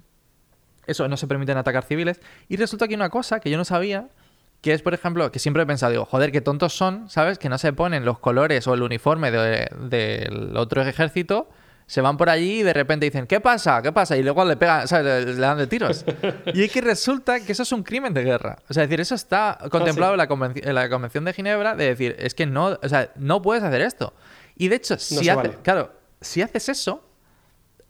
eso, 0.88 1.08
no 1.08 1.18
se 1.18 1.28
permiten 1.28 1.58
atacar 1.58 1.84
civiles. 1.84 2.22
Y 2.48 2.58
resulta 2.58 2.88
que 2.88 2.94
hay 2.94 2.96
una 2.96 3.10
cosa 3.10 3.40
que 3.40 3.50
yo 3.50 3.58
no 3.58 3.66
sabía, 3.66 4.08
que 4.62 4.74
es, 4.74 4.82
por 4.82 4.94
ejemplo, 4.94 5.32
que 5.32 5.40
siempre 5.40 5.64
he 5.64 5.66
pensado, 5.66 5.92
digo, 5.92 6.06
joder, 6.06 6.32
qué 6.32 6.42
tontos 6.42 6.74
son, 6.74 7.10
¿sabes? 7.10 7.38
Que 7.38 7.50
no 7.50 7.58
se 7.58 7.74
ponen 7.74 8.06
los 8.06 8.20
colores 8.20 8.68
o 8.68 8.74
el 8.74 8.82
uniforme 8.84 9.32
del 9.32 10.56
otro 10.56 10.84
ejército 10.84 11.50
se 11.88 12.02
van 12.02 12.18
por 12.18 12.30
allí 12.30 12.62
y 12.62 12.64
de 12.64 12.74
repente 12.74 13.06
dicen, 13.06 13.28
¿qué 13.28 13.40
pasa? 13.40 13.82
¿Qué 13.82 13.92
pasa? 13.92 14.18
Y 14.18 14.24
luego 14.24 14.44
le 14.44 14.58
pegan, 14.58 14.88
¿sabes? 14.88 15.26
Le, 15.26 15.36
dan 15.36 15.58
de 15.58 15.68
tiros. 15.68 16.04
y 16.54 16.64
es 16.64 16.72
que 16.72 16.82
resulta 16.82 17.40
que 17.40 17.52
eso 17.52 17.64
es 17.64 17.72
un 17.72 17.84
crimen 17.84 18.14
de 18.14 18.24
guerra. 18.24 18.58
O 18.70 18.74
sea, 18.74 18.84
es 18.84 18.90
decir, 18.90 19.02
eso 19.02 19.14
está 19.14 19.60
contemplado 19.70 20.14
en, 20.14 20.18
la 20.76 20.90
Convención 20.90 21.26
de 21.26 21.34
Ginebra 21.34 21.76
de 21.76 21.86
decir, 21.86 22.16
es 22.18 22.34
que 22.34 22.48
no, 22.48 22.80
o 22.82 22.90
sea, 22.90 23.12
no 23.16 23.42
puedes 23.42 23.64
hacer 23.64 23.82
esto. 23.82 24.14
Y 24.56 24.70
de 24.70 24.78
hecho, 24.78 24.98
si 24.98 25.28
claro, 25.62 25.92
si 26.22 26.42
haces 26.42 26.70
eso, 26.70 27.04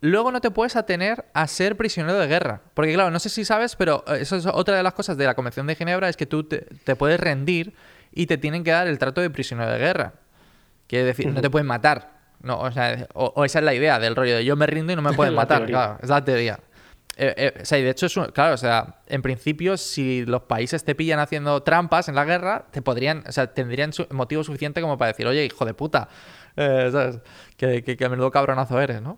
luego 0.01 0.31
no 0.31 0.41
te 0.41 0.51
puedes 0.51 0.75
atener 0.75 1.25
a 1.34 1.47
ser 1.47 1.77
prisionero 1.77 2.19
de 2.19 2.27
guerra. 2.27 2.62
Porque 2.73 2.93
claro, 2.93 3.12
no 3.12 3.19
sé 3.19 3.29
si 3.29 3.45
sabes, 3.45 3.75
pero 3.77 4.03
eh, 4.08 4.17
eso 4.19 4.36
es 4.36 4.45
otra 4.45 4.75
de 4.75 4.84
las 4.84 4.93
cosas 4.93 5.15
de 5.15 5.25
la 5.25 5.36
Convención 5.36 5.67
de 5.67 5.75
Ginebra, 5.75 6.10
es 6.10 6.17
que 6.17 6.25
tú 6.25 6.43
te, 6.43 6.65
puedes 6.97 7.19
rendir 7.19 7.73
y 8.12 8.25
te 8.27 8.38
tienen 8.38 8.63
que 8.63 8.71
dar 8.71 8.88
el 8.88 8.99
trato 8.99 9.21
de 9.21 9.29
prisionero 9.29 9.71
de 9.71 9.77
guerra. 9.77 10.13
Quiere 10.88 11.05
decir, 11.05 11.27
no 11.27 11.41
te 11.41 11.49
pueden 11.49 11.67
matar. 11.67 12.14
No, 12.41 12.60
o 12.60 12.71
sea, 12.71 13.08
o, 13.13 13.43
esa 13.45 13.60
es 13.60 13.65
la 13.65 13.74
idea 13.74 14.00
del 14.00 14.15
rollo 14.15 14.36
de 14.36 14.45
yo 14.45 14.56
me 14.56 14.67
rindo 14.67 14.93
y 14.93 14.95
no 14.95 15.02
me 15.02 15.13
pueden 15.13 15.34
matar. 15.34 15.65
claro, 15.65 15.98
es 16.02 16.10
la 16.10 16.24
teoría. 16.24 16.60
Eh, 17.17 17.34
eh, 17.38 17.62
o 17.62 17.65
sea, 17.65 17.80
y 17.80 17.84
de 17.84 17.91
hecho, 17.91 18.08
es 18.08 18.17
claro, 18.34 18.54
o 18.54 18.58
sea, 18.58 19.00
en 19.08 19.21
principio, 19.21 19.78
si 19.78 20.26
los 20.26 20.43
países 20.43 20.84
te 20.84 20.95
pillan 20.95 21.19
haciendo 21.19 21.63
trampas 21.63 22.10
en 22.10 22.15
la 22.15 22.26
guerra, 22.26 22.65
te 22.71 22.82
podrían, 22.82 23.24
o 23.28 23.32
sea, 23.32 23.54
tendrían 23.54 23.91
motivo 24.12 24.43
suficiente 24.43 24.82
como 24.82 24.98
para 24.98 25.12
decir, 25.12 25.26
oye, 25.26 25.45
hijo 25.45 25.65
de 25.65 25.74
puta, 25.74 26.10
eh, 26.58 26.89
¿sabes? 26.91 27.19
Que, 27.56 27.84
que, 27.84 28.10
menudo 28.10 28.32
cabronazo 28.32 28.82
eres, 28.82 29.02
¿no? 29.02 29.17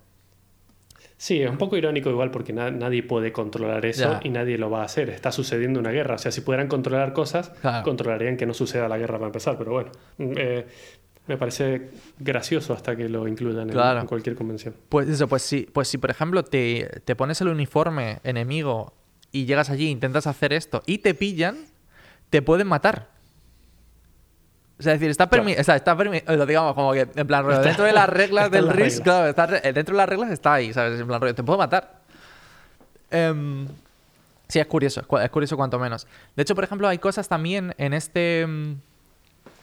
Sí, 1.19 1.41
es 1.41 1.49
un 1.49 1.57
poco 1.57 1.75
irónico 1.75 2.11
igual 2.11 2.29
porque 2.29 2.53
nadie 2.53 3.01
puede 3.01 3.31
controlar 3.31 3.83
eso 3.87 4.19
y 4.21 4.29
nadie 4.29 4.59
lo 4.59 4.69
va 4.69 4.83
a 4.83 4.85
hacer. 4.85 5.09
Está 5.09 5.31
sucediendo 5.31 5.79
una 5.79 5.89
guerra. 5.89 6.13
O 6.13 6.17
sea, 6.19 6.31
si 6.31 6.41
pudieran 6.41 6.67
controlar 6.67 7.11
cosas, 7.13 7.51
controlarían 7.83 8.37
que 8.37 8.45
no 8.45 8.53
suceda 8.53 8.87
la 8.87 8.99
guerra 8.99 9.15
para 9.15 9.25
empezar. 9.25 9.57
Pero 9.57 9.71
bueno, 9.71 9.91
eh, 10.19 10.67
me 11.27 11.37
parece 11.37 11.91
gracioso 12.17 12.73
hasta 12.73 12.95
que 12.95 13.09
lo 13.09 13.27
incluyan 13.27 13.69
en, 13.69 14.07
cualquier 14.07 14.35
convención. 14.35 14.73
Pues 14.89 15.09
eso, 15.09 15.27
pues 15.27 15.43
si, 15.43 15.61
pues 15.61 15.87
si 15.87 15.97
por 15.97 16.09
ejemplo 16.09 16.43
te, 16.43 17.01
te 17.03 17.15
pones 17.15 17.41
el 17.41 17.49
uniforme 17.49 18.19
enemigo 18.23 18.93
y 19.31 19.45
llegas 19.45 19.69
allí, 19.69 19.89
intentas 19.89 20.25
hacer 20.25 20.53
esto 20.53 20.81
y 20.85 20.99
te 20.99 21.13
pillan, 21.13 21.57
te 22.29 22.41
pueden 22.41 22.67
matar. 22.67 23.09
O 24.79 24.83
sea, 24.83 24.93
es 24.93 24.99
decir, 24.99 25.09
está 25.09 25.29
permitido, 25.29 25.61
o 25.61 25.63
sea, 25.63 25.75
está 25.75 25.97
permitido, 25.97 26.45
digamos, 26.45 26.75
como 26.75 26.93
que, 26.93 27.07
en 27.13 27.27
plan, 27.27 27.45
dentro 27.63 27.83
de 27.83 27.93
las 27.93 28.07
reglas 28.09 28.51
del 28.51 28.69
RIS, 28.69 29.01
claro, 29.01 29.27
está, 29.27 29.47
dentro 29.47 29.93
de 29.93 29.97
las 29.97 30.07
reglas 30.07 30.31
está 30.31 30.53
ahí, 30.53 30.71
¿sabes? 30.71 30.99
En 30.99 31.07
plan, 31.07 31.19
te 31.33 31.43
puedo 31.43 31.57
matar. 31.57 32.01
Em, 33.09 33.67
sí, 34.47 34.59
es 34.59 34.67
curioso, 34.67 35.01
es 35.01 35.29
curioso 35.31 35.57
cuanto 35.57 35.79
menos. 35.79 36.05
De 36.35 36.43
hecho, 36.43 36.53
por 36.53 36.63
ejemplo, 36.63 36.87
hay 36.87 36.99
cosas 36.99 37.27
también 37.27 37.73
en 37.79 37.93
este, 37.93 38.41
en 38.41 38.81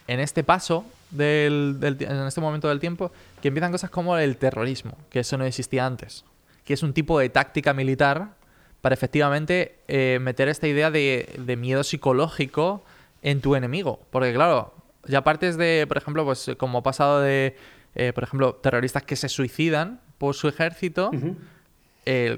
este 0.05 0.43
paso 0.43 0.85
del, 1.15 1.77
en 1.81 2.27
este 2.27 2.41
momento 2.41 2.67
del 2.67 2.79
tiempo 2.79 3.11
que 3.41 3.49
empiezan 3.49 3.71
cosas 3.71 3.89
como 3.89 4.17
el 4.17 4.37
terrorismo, 4.37 4.97
que 5.09 5.19
eso 5.19 5.37
no 5.37 5.45
existía 5.45 5.85
antes, 5.85 6.25
que 6.63 6.73
es 6.73 6.83
un 6.83 6.93
tipo 6.93 7.19
de 7.19 7.29
táctica 7.29 7.73
militar 7.73 8.35
para 8.81 8.93
efectivamente 8.93 9.79
eh, 9.87 10.19
meter 10.21 10.47
esta 10.47 10.67
idea 10.67 10.91
de, 10.91 11.55
miedo 11.57 11.83
psicológico 11.83 12.83
en 13.21 13.41
tu 13.41 13.55
enemigo. 13.55 13.99
Porque 14.11 14.33
claro, 14.33 14.73
ya 15.05 15.23
partes 15.23 15.57
de, 15.57 15.85
por 15.87 15.97
ejemplo, 15.97 16.23
pues 16.25 16.51
como 16.57 16.79
ha 16.79 16.83
pasado 16.83 17.21
de, 17.21 17.55
eh, 17.95 18.13
por 18.13 18.23
ejemplo, 18.23 18.55
terroristas 18.55 19.03
que 19.03 19.15
se 19.15 19.29
suicidan 19.29 20.01
por 20.17 20.35
su 20.35 20.47
ejército. 20.47 21.11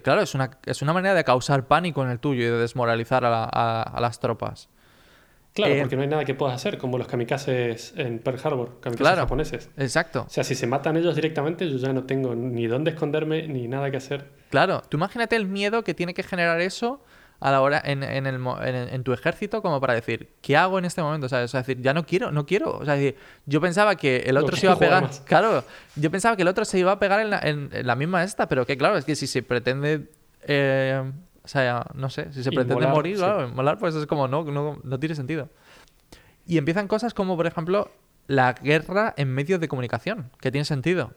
claro, 0.04 0.22
es 0.22 0.36
una, 0.36 0.52
es 0.66 0.82
una 0.82 0.94
manera 0.94 1.14
de 1.16 1.24
causar 1.24 1.68
pánico 1.68 2.04
en 2.04 2.12
el 2.12 2.20
tuyo 2.20 2.44
y 2.44 2.46
de 2.46 2.58
desmoralizar 2.58 3.24
a 3.26 3.98
las 4.00 4.20
tropas. 4.20 4.70
Claro, 5.58 5.74
eh, 5.74 5.80
porque 5.80 5.96
no 5.96 6.04
hay 6.04 6.08
nada 6.08 6.24
que 6.24 6.36
puedas 6.36 6.56
hacer, 6.56 6.78
como 6.78 7.00
los 7.00 7.08
kamikazes 7.08 7.94
en 7.98 8.20
Pearl 8.20 8.40
Harbor, 8.44 8.80
kamikazes 8.80 9.16
japoneses. 9.16 9.70
Exacto. 9.76 10.26
O 10.28 10.30
sea, 10.30 10.44
si 10.44 10.54
se 10.54 10.68
matan 10.68 10.98
ellos 10.98 11.16
directamente, 11.16 11.68
yo 11.68 11.78
ya 11.78 11.92
no 11.94 12.04
tengo 12.04 12.36
ni 12.36 12.68
dónde 12.68 12.92
esconderme 12.92 13.48
ni 13.48 13.68
nada 13.68 13.90
que 13.90 13.98
hacer. 13.98 14.30
Claro, 14.52 14.84
tú 14.88 14.98
imagínate 14.98 15.36
el 15.36 15.48
miedo 15.48 15.84
que 15.84 15.96
tiene 15.96 16.14
que 16.14 16.22
generar 16.22 16.62
eso 16.62 17.02
a 17.40 17.52
la 17.52 17.62
hora 17.62 17.82
en, 17.84 18.04
en, 18.04 18.28
el, 18.28 18.40
en, 18.64 19.04
tu 19.04 19.14
ejército 19.14 19.64
como 19.64 19.82
para 19.82 19.96
decir, 19.96 20.30
¿qué 20.42 20.56
hago 20.56 20.78
en 20.78 20.86
este 20.86 21.02
momento? 21.02 21.26
O 21.26 21.30
sea, 21.30 21.44
es 21.44 21.52
decir, 21.52 21.82
ya 21.82 21.94
no 21.94 22.06
quiero, 22.06 22.32
no 22.32 22.46
quiero. 22.46 22.78
O 22.78 22.86
sea, 22.86 22.94
decir, 22.94 23.16
yo 23.48 23.60
pensaba 23.60 23.96
que 23.96 24.18
el 24.28 24.38
otro 24.38 24.56
se 24.56 24.68
iba 24.68 24.74
a 24.74 24.80
pegar. 24.80 25.10
Claro, 25.26 25.64
yo 25.96 26.12
pensaba 26.12 26.36
que 26.36 26.44
el 26.44 26.48
otro 26.48 26.66
se 26.66 26.78
iba 26.78 26.92
a 26.92 27.00
pegar 27.00 27.20
en 27.20 27.32
la, 27.32 27.40
en 27.40 27.70
la 27.86 27.96
misma 27.96 28.24
esta, 28.24 28.48
pero 28.48 28.66
que 28.66 28.78
claro, 28.78 28.96
es 28.96 29.06
que 29.06 29.16
si 29.16 29.26
se 29.26 29.42
pretende 29.42 30.08
eh, 30.48 31.04
o 31.48 31.50
sea, 31.50 31.86
no 31.94 32.10
sé, 32.10 32.34
si 32.34 32.44
se 32.44 32.52
pretende 32.52 32.86
morir, 32.88 33.16
claro, 33.16 33.48
molar, 33.48 33.78
pues 33.78 33.96
es 33.96 34.06
como, 34.06 34.28
no, 34.28 34.44
no, 34.44 34.82
no 34.84 35.00
tiene 35.00 35.16
sentido. 35.16 35.48
Y 36.46 36.58
empiezan 36.58 36.90
cosas 36.90 37.14
como, 37.14 37.38
por 37.38 37.48
ejemplo, 37.48 37.90
la 38.28 38.52
guerra 38.52 39.14
en 39.16 39.34
medios 39.34 39.62
de 39.62 39.70
comunicación, 39.70 40.30
que 40.42 40.52
tiene 40.52 40.66
sentido. 40.66 41.14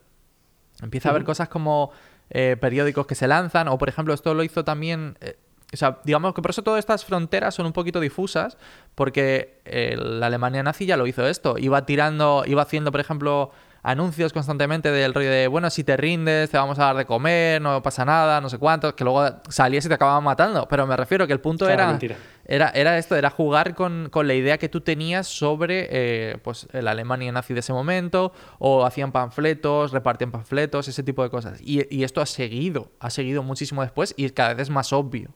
Empieza 0.81 1.09
a 1.09 1.11
haber 1.11 1.25
cosas 1.25 1.49
como 1.49 1.91
eh, 2.31 2.57
periódicos 2.61 3.09
que 3.09 3.17
se 3.17 3.27
lanzan, 3.27 3.67
o 3.67 3.77
por 3.77 3.89
ejemplo, 3.89 4.15
esto 4.15 4.35
lo 4.35 4.45
hizo 4.45 4.63
también. 4.63 5.19
Eh, 5.21 5.37
o 5.73 5.77
sea, 5.77 5.99
digamos 6.05 6.33
que 6.33 6.43
por 6.43 6.53
eso 6.53 6.63
todas 6.63 6.79
estas 6.79 7.05
fronteras 7.05 7.57
son 7.57 7.67
un 7.67 7.73
poquito 7.73 7.99
difusas, 7.99 8.57
porque 8.95 9.61
eh, 9.65 9.97
la 9.99 10.27
Alemania 10.27 10.63
nazi 10.63 10.87
ya 10.87 10.97
lo 10.97 11.09
hizo 11.09 11.27
esto. 11.27 11.59
Iba 11.59 11.87
tirando, 11.87 12.45
iba 12.47 12.63
haciendo, 12.63 12.93
por 12.93 13.01
ejemplo, 13.01 13.51
anuncios 13.83 14.33
constantemente 14.33 14.91
del 14.91 15.15
rollo 15.15 15.31
de, 15.31 15.49
bueno, 15.49 15.71
si 15.71 15.85
te 15.85 15.97
rindes, 15.97 16.51
te 16.51 16.59
vamos 16.59 16.79
a 16.79 16.85
dar 16.85 16.97
de 16.97 17.07
comer, 17.07 17.61
no 17.63 17.83
pasa 17.83 18.05
nada, 18.05 18.41
no 18.41 18.49
sé 18.49 18.59
cuántos, 18.59 18.95
que 18.95 19.05
luego 19.05 19.41
salías 19.49 19.85
y 19.87 19.89
te 19.89 19.95
acababan 19.95 20.25
matando. 20.25 20.67
Pero 20.69 20.87
me 20.87 20.97
refiero 20.97 21.27
que 21.27 21.33
el 21.33 21.41
punto 21.41 21.69
era, 21.69 21.99
era, 22.45 22.71
era 22.71 22.99
esto, 22.99 23.17
era 23.17 23.31
jugar 23.31 23.75
con, 23.75 24.11
la 24.13 24.35
idea 24.35 24.59
que 24.59 24.69
tú 24.69 24.81
tenías 24.81 25.27
sobre 25.27 25.89
eh, 25.91 26.39
pues, 26.43 26.69
la 26.73 26.91
Alemania 26.91 27.33
nazi 27.33 27.55
de 27.55 27.61
ese 27.61 27.73
momento, 27.73 28.33
o 28.59 28.85
hacían 28.85 29.13
panfletos, 29.13 29.93
repartían 29.93 30.31
panfletos, 30.31 30.89
ese 30.89 31.03
tipo 31.03 31.23
de 31.23 31.31
cosas. 31.31 31.61
Y, 31.61 31.95
y 31.95 32.05
esto 32.05 32.21
ha 32.21 32.27
seguido, 32.27 32.91
ha 33.01 33.11
seguido 33.11 33.43
muchísimo 33.43 33.83
después 33.83 34.15
y 34.17 34.29
cada 34.31 34.55
vez 34.55 34.63
es 34.63 34.71
más 34.71 34.93
obvio. 34.93 35.31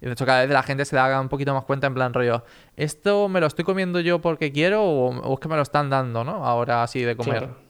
Y 0.00 0.06
de 0.06 0.12
hecho, 0.12 0.24
cada 0.24 0.40
vez 0.40 0.50
la 0.50 0.62
gente 0.62 0.84
se 0.84 0.96
da 0.96 1.20
un 1.20 1.28
poquito 1.28 1.52
más 1.52 1.64
cuenta 1.64 1.86
en 1.86 1.94
plan 1.94 2.14
rollo, 2.14 2.44
¿esto 2.76 3.28
me 3.28 3.40
lo 3.40 3.46
estoy 3.46 3.64
comiendo 3.64 4.00
yo 4.00 4.20
porque 4.20 4.50
quiero 4.50 4.82
o, 4.82 5.34
es 5.34 5.40
que 5.40 5.48
me 5.48 5.56
lo 5.56 5.62
están 5.62 5.90
dando, 5.90 6.24
¿no? 6.24 6.46
Ahora 6.46 6.82
así 6.82 7.02
de 7.02 7.16
comer. 7.16 7.69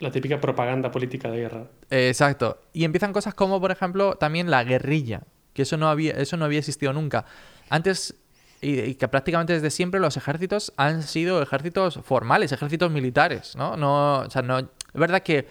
La 0.00 0.10
típica 0.10 0.40
propaganda 0.40 0.90
política 0.90 1.30
de 1.30 1.38
guerra. 1.40 1.64
exacto. 1.90 2.60
Y 2.72 2.84
empiezan 2.84 3.12
cosas 3.12 3.34
como, 3.34 3.60
por 3.60 3.70
ejemplo, 3.70 4.14
también 4.16 4.50
la 4.50 4.62
guerrilla, 4.62 5.22
que 5.52 5.62
eso 5.62 5.76
no 5.76 5.88
había, 5.88 6.12
eso 6.12 6.36
no 6.36 6.44
había 6.44 6.60
existido 6.60 6.92
nunca. 6.92 7.24
Antes, 7.68 8.14
y, 8.60 8.94
que 8.94 9.08
prácticamente 9.08 9.52
desde 9.54 9.70
siempre 9.70 10.00
los 10.00 10.16
ejércitos 10.16 10.72
han 10.76 11.02
sido 11.02 11.42
ejércitos 11.42 12.00
formales, 12.04 12.52
ejércitos 12.52 12.90
militares, 12.90 13.56
¿no? 13.56 13.76
no 13.76 14.20
o 14.20 14.30
sea, 14.30 14.42
no, 14.42 14.58
es 14.58 14.66
verdad 14.94 15.22
que 15.22 15.46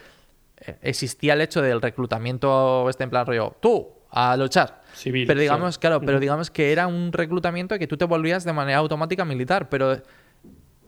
eh, 0.57 0.77
existía 0.81 1.33
el 1.33 1.41
hecho 1.41 1.61
del 1.61 1.81
reclutamiento 1.81 2.89
este 2.89 3.03
en 3.03 3.09
plan 3.09 3.25
rollo, 3.25 3.55
tú, 3.61 3.89
a 4.11 4.35
luchar. 4.37 4.81
Civil. 4.93 5.27
Pero 5.27 5.39
digamos, 5.39 5.77
claro, 5.77 6.01
pero 6.01 6.19
digamos 6.19 6.49
que 6.49 6.71
era 6.71 6.87
un 6.87 7.11
reclutamiento 7.11 7.77
que 7.77 7.87
tú 7.87 7.97
te 7.97 8.05
volvías 8.05 8.43
de 8.43 8.53
manera 8.53 8.79
automática 8.79 9.25
militar, 9.25 9.69
pero 9.69 10.01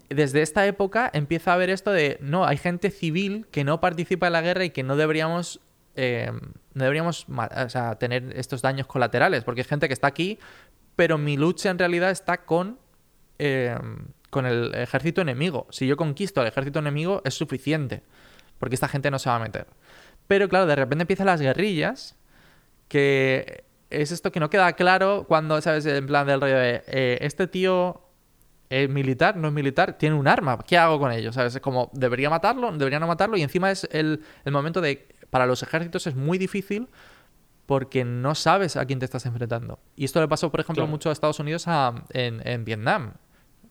desde 0.09 0.41
esta 0.41 0.65
época 0.65 1.09
empieza 1.13 1.51
a 1.51 1.53
haber 1.53 1.69
esto 1.69 1.91
de, 1.91 2.17
no, 2.19 2.45
hay 2.45 2.57
gente 2.57 2.89
civil 2.89 3.45
que 3.51 3.63
no 3.63 3.79
participa 3.79 4.27
en 4.27 4.33
la 4.33 4.41
guerra 4.41 4.65
y 4.65 4.71
que 4.71 4.83
no 4.83 4.95
deberíamos, 4.95 5.61
eh, 5.95 6.31
no 6.73 6.83
deberíamos 6.83 7.27
tener 7.99 8.33
estos 8.35 8.61
daños 8.61 8.87
colaterales, 8.87 9.43
porque 9.43 9.61
hay 9.61 9.67
gente 9.67 9.87
que 9.87 9.93
está 9.93 10.07
aquí, 10.07 10.39
pero 10.95 11.17
mi 11.17 11.37
lucha 11.37 11.69
en 11.69 11.77
realidad 11.77 12.09
está 12.09 12.45
con, 12.45 12.79
eh, 13.37 13.77
con 14.31 14.45
el 14.45 14.73
ejército 14.75 15.21
enemigo. 15.21 15.67
Si 15.69 15.85
yo 15.85 15.95
conquisto 15.95 16.41
al 16.41 16.47
ejército 16.47 16.79
enemigo 16.79 17.21
es 17.23 17.35
suficiente, 17.35 18.01
porque 18.57 18.75
esta 18.75 18.87
gente 18.87 19.11
no 19.11 19.19
se 19.19 19.29
va 19.29 19.35
a 19.35 19.39
meter. 19.39 19.67
Pero 20.27 20.49
claro, 20.49 20.65
de 20.65 20.75
repente 20.75 21.03
empiezan 21.03 21.27
las 21.27 21.39
guerrillas, 21.39 22.17
que 22.87 23.63
es 23.91 24.11
esto 24.11 24.31
que 24.31 24.39
no 24.39 24.49
queda 24.49 24.73
claro 24.73 25.25
cuando, 25.27 25.61
¿sabes? 25.61 25.85
En 25.85 26.07
plan 26.07 26.25
del 26.27 26.41
rollo 26.41 26.57
de, 26.57 26.83
eh, 26.87 27.17
este 27.21 27.47
tío 27.47 28.08
es 28.69 28.87
militar, 28.87 29.35
no 29.35 29.47
es 29.47 29.53
militar, 29.53 29.97
tiene 29.97 30.15
un 30.15 30.27
arma. 30.27 30.57
¿Qué 30.59 30.77
hago 30.77 30.99
con 30.99 31.11
ellos? 31.11 31.33
¿Sabes? 31.33 31.55
Es 31.55 31.61
como, 31.61 31.89
debería 31.93 32.29
matarlo, 32.29 32.71
debería 32.71 32.99
no 32.99 33.07
matarlo. 33.07 33.35
Y 33.35 33.41
encima 33.41 33.71
es 33.71 33.87
el, 33.91 34.23
momento 34.45 34.79
de. 34.79 35.07
Para 35.29 35.45
los 35.45 35.61
ejércitos 35.61 36.07
es 36.07 36.15
muy 36.15 36.37
difícil 36.37 36.87
porque 37.67 38.03
no 38.03 38.33
sabes 38.33 38.77
a 38.77 38.85
quién 38.85 38.97
te 38.97 39.05
estás 39.05 39.27
enfrentando. 39.27 39.79
Y 39.95 40.05
esto 40.05 40.19
le 40.21 40.27
pasó, 40.27 40.49
por 40.49 40.59
ejemplo, 40.59 40.87
mucho 40.87 41.09
a 41.09 41.13
Estados 41.13 41.39
Unidos 41.39 41.65
en, 42.13 42.65
Vietnam. 42.65 43.13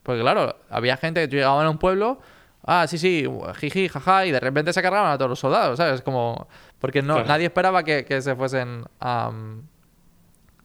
Porque, 0.04 0.20
claro, 0.20 0.56
había 0.70 0.96
gente 0.96 1.28
que 1.28 1.36
llegaba 1.36 1.64
a 1.64 1.70
un 1.70 1.78
pueblo. 1.78 2.20
Ah, 2.64 2.86
sí, 2.86 2.98
sí, 2.98 3.24
jiji, 3.56 3.88
jaja, 3.88 4.26
y 4.26 4.30
de 4.30 4.40
repente 4.40 4.72
se 4.72 4.82
cargaban 4.82 5.10
a 5.10 5.18
todos 5.18 5.30
los 5.30 5.38
soldados, 5.38 5.78
¿sabes? 5.78 6.02
Como. 6.02 6.48
Porque 6.78 7.02
no, 7.02 7.24
nadie 7.24 7.46
esperaba 7.46 7.82
que, 7.82 8.22
se 8.22 8.36
fuesen 8.36 8.84
a, 9.00 9.32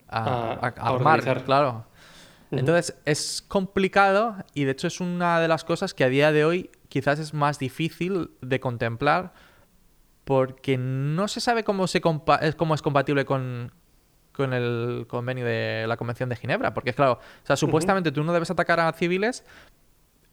a, 0.09 0.71
armar, 0.75 1.43
claro. 1.43 1.86
Entonces 2.58 2.95
es 3.06 3.43
complicado 3.47 4.36
y 4.54 4.64
de 4.66 4.72
hecho 4.72 4.88
es 4.88 4.99
una 4.99 5.39
de 5.39 5.47
las 5.47 5.64
cosas 5.64 5.93
que 5.93 6.04
a 6.04 6.10
día 6.10 6.32
de 6.32 6.45
hoy 6.45 6.70
quizás 6.89 7.20
es 7.20 7.34
más 7.34 7.60
difícil 7.60 8.32
de 8.41 8.60
contemplar 8.60 9.34
porque 10.24 10.78
no 10.78 11.28
se 11.28 11.41
sabe 11.41 11.64
cómo, 11.64 11.88
se 11.88 12.01
cómo 12.01 12.76
es 12.76 12.82
compatible 12.82 13.26
con, 13.26 13.72
con 14.32 14.54
el 14.54 15.06
convenio 15.08 15.45
de 15.45 15.86
la 15.88 15.97
Convención 15.97 16.30
de 16.30 16.36
Ginebra. 16.36 16.74
Porque, 16.74 16.93
claro, 16.93 17.14
o 17.14 17.45
sea, 17.45 17.56
supuestamente 17.56 18.12
tú 18.12 18.24
no 18.24 18.34
debes 18.34 18.49
atacar 18.49 18.80
a 18.80 18.91
civiles 18.93 19.45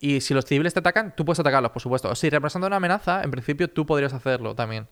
y 0.01 0.21
si 0.23 0.33
los 0.33 0.47
civiles 0.47 0.73
te 0.73 0.81
atacan, 0.81 1.15
tú 1.15 1.25
puedes 1.25 1.41
atacarlos, 1.41 1.71
por 1.73 1.83
supuesto. 1.83 2.15
Si 2.15 2.31
representa 2.31 2.67
una 2.67 2.77
amenaza, 2.77 3.23
en 3.23 3.31
principio 3.31 3.69
tú 3.69 3.85
podrías 3.85 4.13
hacerlo 4.15 4.55
también. 4.55 4.89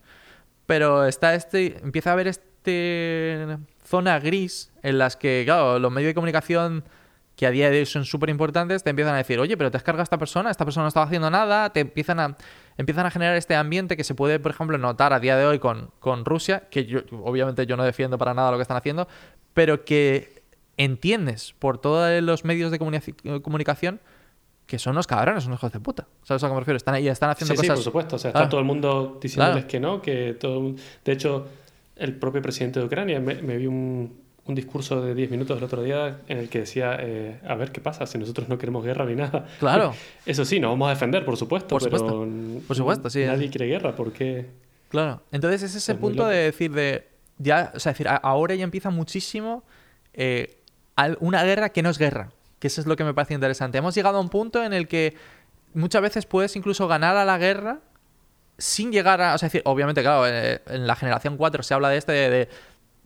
Pero 0.66 1.06
está 1.06 1.34
este, 1.34 1.78
empieza 1.82 2.10
a 2.10 2.12
haber 2.12 2.28
este 2.28 3.58
zona 3.82 4.18
gris 4.20 4.70
en 4.82 4.98
las 4.98 5.16
que, 5.16 5.42
claro, 5.46 5.78
los 5.78 5.90
medios 5.90 6.10
de 6.10 6.14
comunicación 6.14 6.84
que 7.38 7.46
a 7.46 7.52
día 7.52 7.70
de 7.70 7.78
hoy 7.78 7.86
son 7.86 8.04
súper 8.04 8.30
importantes, 8.30 8.82
te 8.82 8.90
empiezan 8.90 9.14
a 9.14 9.18
decir, 9.18 9.38
oye, 9.38 9.56
pero 9.56 9.70
te 9.70 9.76
has 9.76 9.84
cargado 9.84 10.00
a 10.00 10.02
esta 10.02 10.18
persona, 10.18 10.50
esta 10.50 10.64
persona 10.64 10.82
no 10.82 10.88
estaba 10.88 11.06
haciendo 11.06 11.30
nada, 11.30 11.72
te 11.72 11.78
empiezan 11.78 12.18
a, 12.18 12.36
empiezan 12.76 13.06
a 13.06 13.12
generar 13.12 13.36
este 13.36 13.54
ambiente 13.54 13.96
que 13.96 14.02
se 14.02 14.16
puede, 14.16 14.40
por 14.40 14.50
ejemplo, 14.50 14.76
notar 14.76 15.12
a 15.12 15.20
día 15.20 15.36
de 15.36 15.46
hoy 15.46 15.60
con, 15.60 15.92
con 16.00 16.24
Rusia, 16.24 16.64
que 16.68 16.84
yo, 16.86 17.02
obviamente 17.22 17.64
yo 17.64 17.76
no 17.76 17.84
defiendo 17.84 18.18
para 18.18 18.34
nada 18.34 18.50
lo 18.50 18.56
que 18.56 18.62
están 18.62 18.76
haciendo, 18.76 19.06
pero 19.54 19.84
que 19.84 20.42
entiendes 20.76 21.54
por 21.60 21.78
todos 21.78 22.20
los 22.24 22.44
medios 22.44 22.72
de 22.72 22.80
comunicación 23.40 24.00
que 24.66 24.80
son 24.80 24.94
unos 24.94 25.06
cabrones, 25.06 25.44
son 25.44 25.52
hijos 25.52 25.70
de 25.70 25.78
puta. 25.78 26.08
¿Sabes 26.24 26.42
a 26.42 26.48
qué 26.48 26.54
me 26.54 26.58
refiero? 26.58 26.76
Están 26.76 26.96
ahí, 26.96 27.06
están 27.06 27.30
haciendo 27.30 27.54
cosas... 27.54 27.66
Sí, 27.66 27.70
por 27.70 27.84
supuesto. 27.84 28.16
O 28.16 28.18
sea, 28.18 28.30
está 28.30 28.42
ah. 28.42 28.48
todo 28.48 28.58
el 28.58 28.66
mundo 28.66 29.16
diciéndoles 29.22 29.64
que 29.66 29.78
no, 29.78 30.02
que 30.02 30.34
todo... 30.34 30.74
De 31.04 31.12
hecho, 31.12 31.46
el 31.94 32.16
propio 32.16 32.42
presidente 32.42 32.80
de 32.80 32.86
Ucrania 32.86 33.20
me, 33.20 33.36
me 33.36 33.56
vi 33.56 33.68
un, 33.68 34.27
un 34.48 34.54
discurso 34.54 35.02
de 35.02 35.14
10 35.14 35.30
minutos 35.30 35.58
el 35.58 35.64
otro 35.64 35.82
día 35.82 36.20
en 36.26 36.38
el 36.38 36.48
que 36.48 36.60
decía, 36.60 36.96
eh, 37.00 37.38
a 37.46 37.54
ver 37.54 37.70
qué 37.70 37.82
pasa 37.82 38.06
si 38.06 38.16
nosotros 38.16 38.48
no 38.48 38.56
queremos 38.56 38.82
guerra 38.82 39.04
ni 39.04 39.14
nada. 39.14 39.46
Claro. 39.58 39.94
Eso 40.26 40.44
sí, 40.44 40.58
nos 40.58 40.70
vamos 40.70 40.86
a 40.86 40.90
defender, 40.90 41.24
por 41.24 41.36
supuesto, 41.36 41.68
por 41.68 41.82
pero 41.82 41.98
supuesto. 41.98 42.28
Por 42.66 42.76
supuesto, 42.76 43.10
sí. 43.10 43.24
Nadie 43.24 43.50
quiere 43.50 43.66
guerra, 43.66 43.94
¿por 43.94 44.12
qué? 44.12 44.46
Claro. 44.88 45.22
Entonces 45.32 45.62
es 45.62 45.74
ese 45.74 45.94
punto 45.94 46.26
de 46.26 46.38
decir 46.38 46.72
de 46.72 47.06
ya, 47.36 47.72
o 47.74 47.78
sea, 47.78 47.92
decir, 47.92 48.08
ahora 48.08 48.54
ya 48.54 48.64
empieza 48.64 48.90
muchísimo 48.90 49.64
eh, 50.14 50.56
una 51.20 51.44
guerra 51.44 51.68
que 51.68 51.82
no 51.82 51.90
es 51.90 51.98
guerra, 51.98 52.30
que 52.58 52.68
eso 52.68 52.80
es 52.80 52.86
lo 52.86 52.96
que 52.96 53.04
me 53.04 53.12
parece 53.12 53.34
interesante. 53.34 53.76
Hemos 53.78 53.94
llegado 53.94 54.16
a 54.16 54.20
un 54.20 54.30
punto 54.30 54.64
en 54.64 54.72
el 54.72 54.88
que 54.88 55.14
muchas 55.74 56.00
veces 56.00 56.24
puedes 56.24 56.56
incluso 56.56 56.88
ganar 56.88 57.16
a 57.16 57.26
la 57.26 57.36
guerra 57.36 57.80
sin 58.56 58.90
llegar 58.90 59.20
a, 59.20 59.34
o 59.34 59.38
sea, 59.38 59.48
decir, 59.48 59.62
obviamente, 59.66 60.00
claro, 60.00 60.26
eh, 60.26 60.62
en 60.66 60.86
la 60.86 60.96
generación 60.96 61.36
4 61.36 61.62
se 61.62 61.74
habla 61.74 61.90
de 61.90 61.98
este 61.98 62.12
de 62.12 62.30
de 62.30 62.48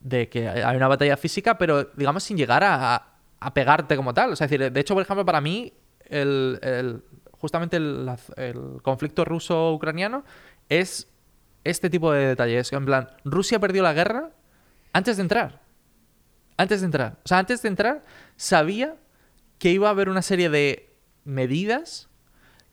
que 0.08 0.48
hay 0.48 0.76
una 0.76 0.88
batalla 0.88 1.16
física, 1.16 1.58
pero 1.58 1.84
digamos 1.96 2.24
sin 2.24 2.36
llegar 2.36 2.62
a, 2.64 3.08
pegarte 3.54 3.96
como 3.96 4.14
tal. 4.14 4.32
O 4.32 4.36
sea, 4.36 4.46
decir, 4.46 4.70
de 4.70 4.80
hecho, 4.80 4.94
por 4.94 5.02
ejemplo, 5.02 5.24
para 5.24 5.40
mí, 5.40 5.72
el, 6.06 7.02
justamente 7.32 7.76
el, 7.76 8.80
conflicto 8.82 9.24
ruso-ucraniano 9.24 10.24
es 10.68 11.08
este 11.64 11.90
tipo 11.90 12.12
de 12.12 12.28
detalles. 12.28 12.72
En 12.72 12.84
plan, 12.84 13.08
Rusia 13.24 13.58
perdió 13.58 13.82
la 13.82 13.92
guerra 13.92 14.30
antes 14.92 15.16
de 15.16 15.22
entrar. 15.22 15.62
Antes 16.56 16.80
de 16.80 16.86
entrar. 16.86 17.18
O 17.24 17.28
sea, 17.28 17.38
antes 17.38 17.62
de 17.62 17.68
entrar, 17.68 18.04
sabía 18.36 18.96
que 19.58 19.70
iba 19.70 19.88
a 19.88 19.90
haber 19.90 20.08
una 20.08 20.22
serie 20.22 20.50
de 20.50 20.94
medidas 21.24 22.08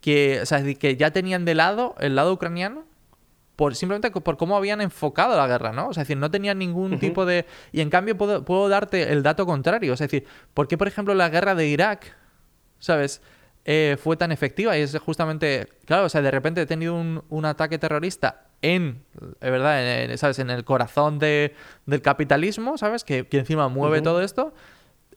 que, 0.01 0.39
o 0.41 0.45
sea, 0.45 0.63
que 0.75 0.97
ya 0.97 1.11
tenían 1.11 1.45
de 1.45 1.55
lado 1.55 1.95
el 1.99 2.15
lado 2.15 2.34
ucraniano 2.34 2.86
simplemente 3.76 4.10
por 4.12 4.38
cómo 4.38 4.55
habían 4.55 4.82
enfocado 4.82 5.36
la 5.36 5.47
guerra, 5.47 5.74
¿no? 5.74 5.89
O 5.89 5.93
sea, 5.93 6.03
es 6.03 6.07
decir, 6.07 6.18
no 6.18 6.32
tenían 6.32 6.57
ningún 6.57 6.99
tipo 6.99 7.26
de... 7.26 7.45
Y 7.72 7.82
en 7.82 7.89
cambio 7.89 8.18
puedo, 8.18 8.70
darte 8.70 9.12
el 9.12 9.22
dato 9.22 9.45
contrario. 9.45 9.93
Es 9.93 9.99
decir, 9.99 10.26
¿por 10.53 10.68
qué, 10.68 10.78
por 10.78 10.88
ejemplo, 10.88 11.14
la 11.14 11.30
guerra 11.30 11.55
de 11.55 11.68
Irak, 11.68 12.16
¿sabes? 12.80 13.22
Eh, 13.66 13.97
fue 14.01 14.16
tan 14.16 14.32
efectiva 14.32 14.78
y 14.78 14.82
es 14.82 14.97
justamente, 14.99 15.68
claro, 15.86 16.05
o 16.05 16.10
sea, 16.10 16.22
de 16.22 16.32
repente 16.32 16.62
he 16.62 16.66
tenido 16.66 16.95
un, 16.95 17.45
ataque 17.45 17.78
terrorista 17.78 18.45
en, 18.62 19.03
es 19.41 19.51
verdad, 19.51 20.16
¿sabes? 20.16 20.39
En 20.39 20.49
el 20.49 20.64
corazón 20.64 21.20
de, 21.20 21.53
del 21.86 22.01
capitalismo, 22.01 22.78
¿sabes? 22.78 23.03
Que, 23.03 23.28
encima 23.32 23.68
mueve 23.68 24.01
todo 24.01 24.22
esto. 24.22 24.53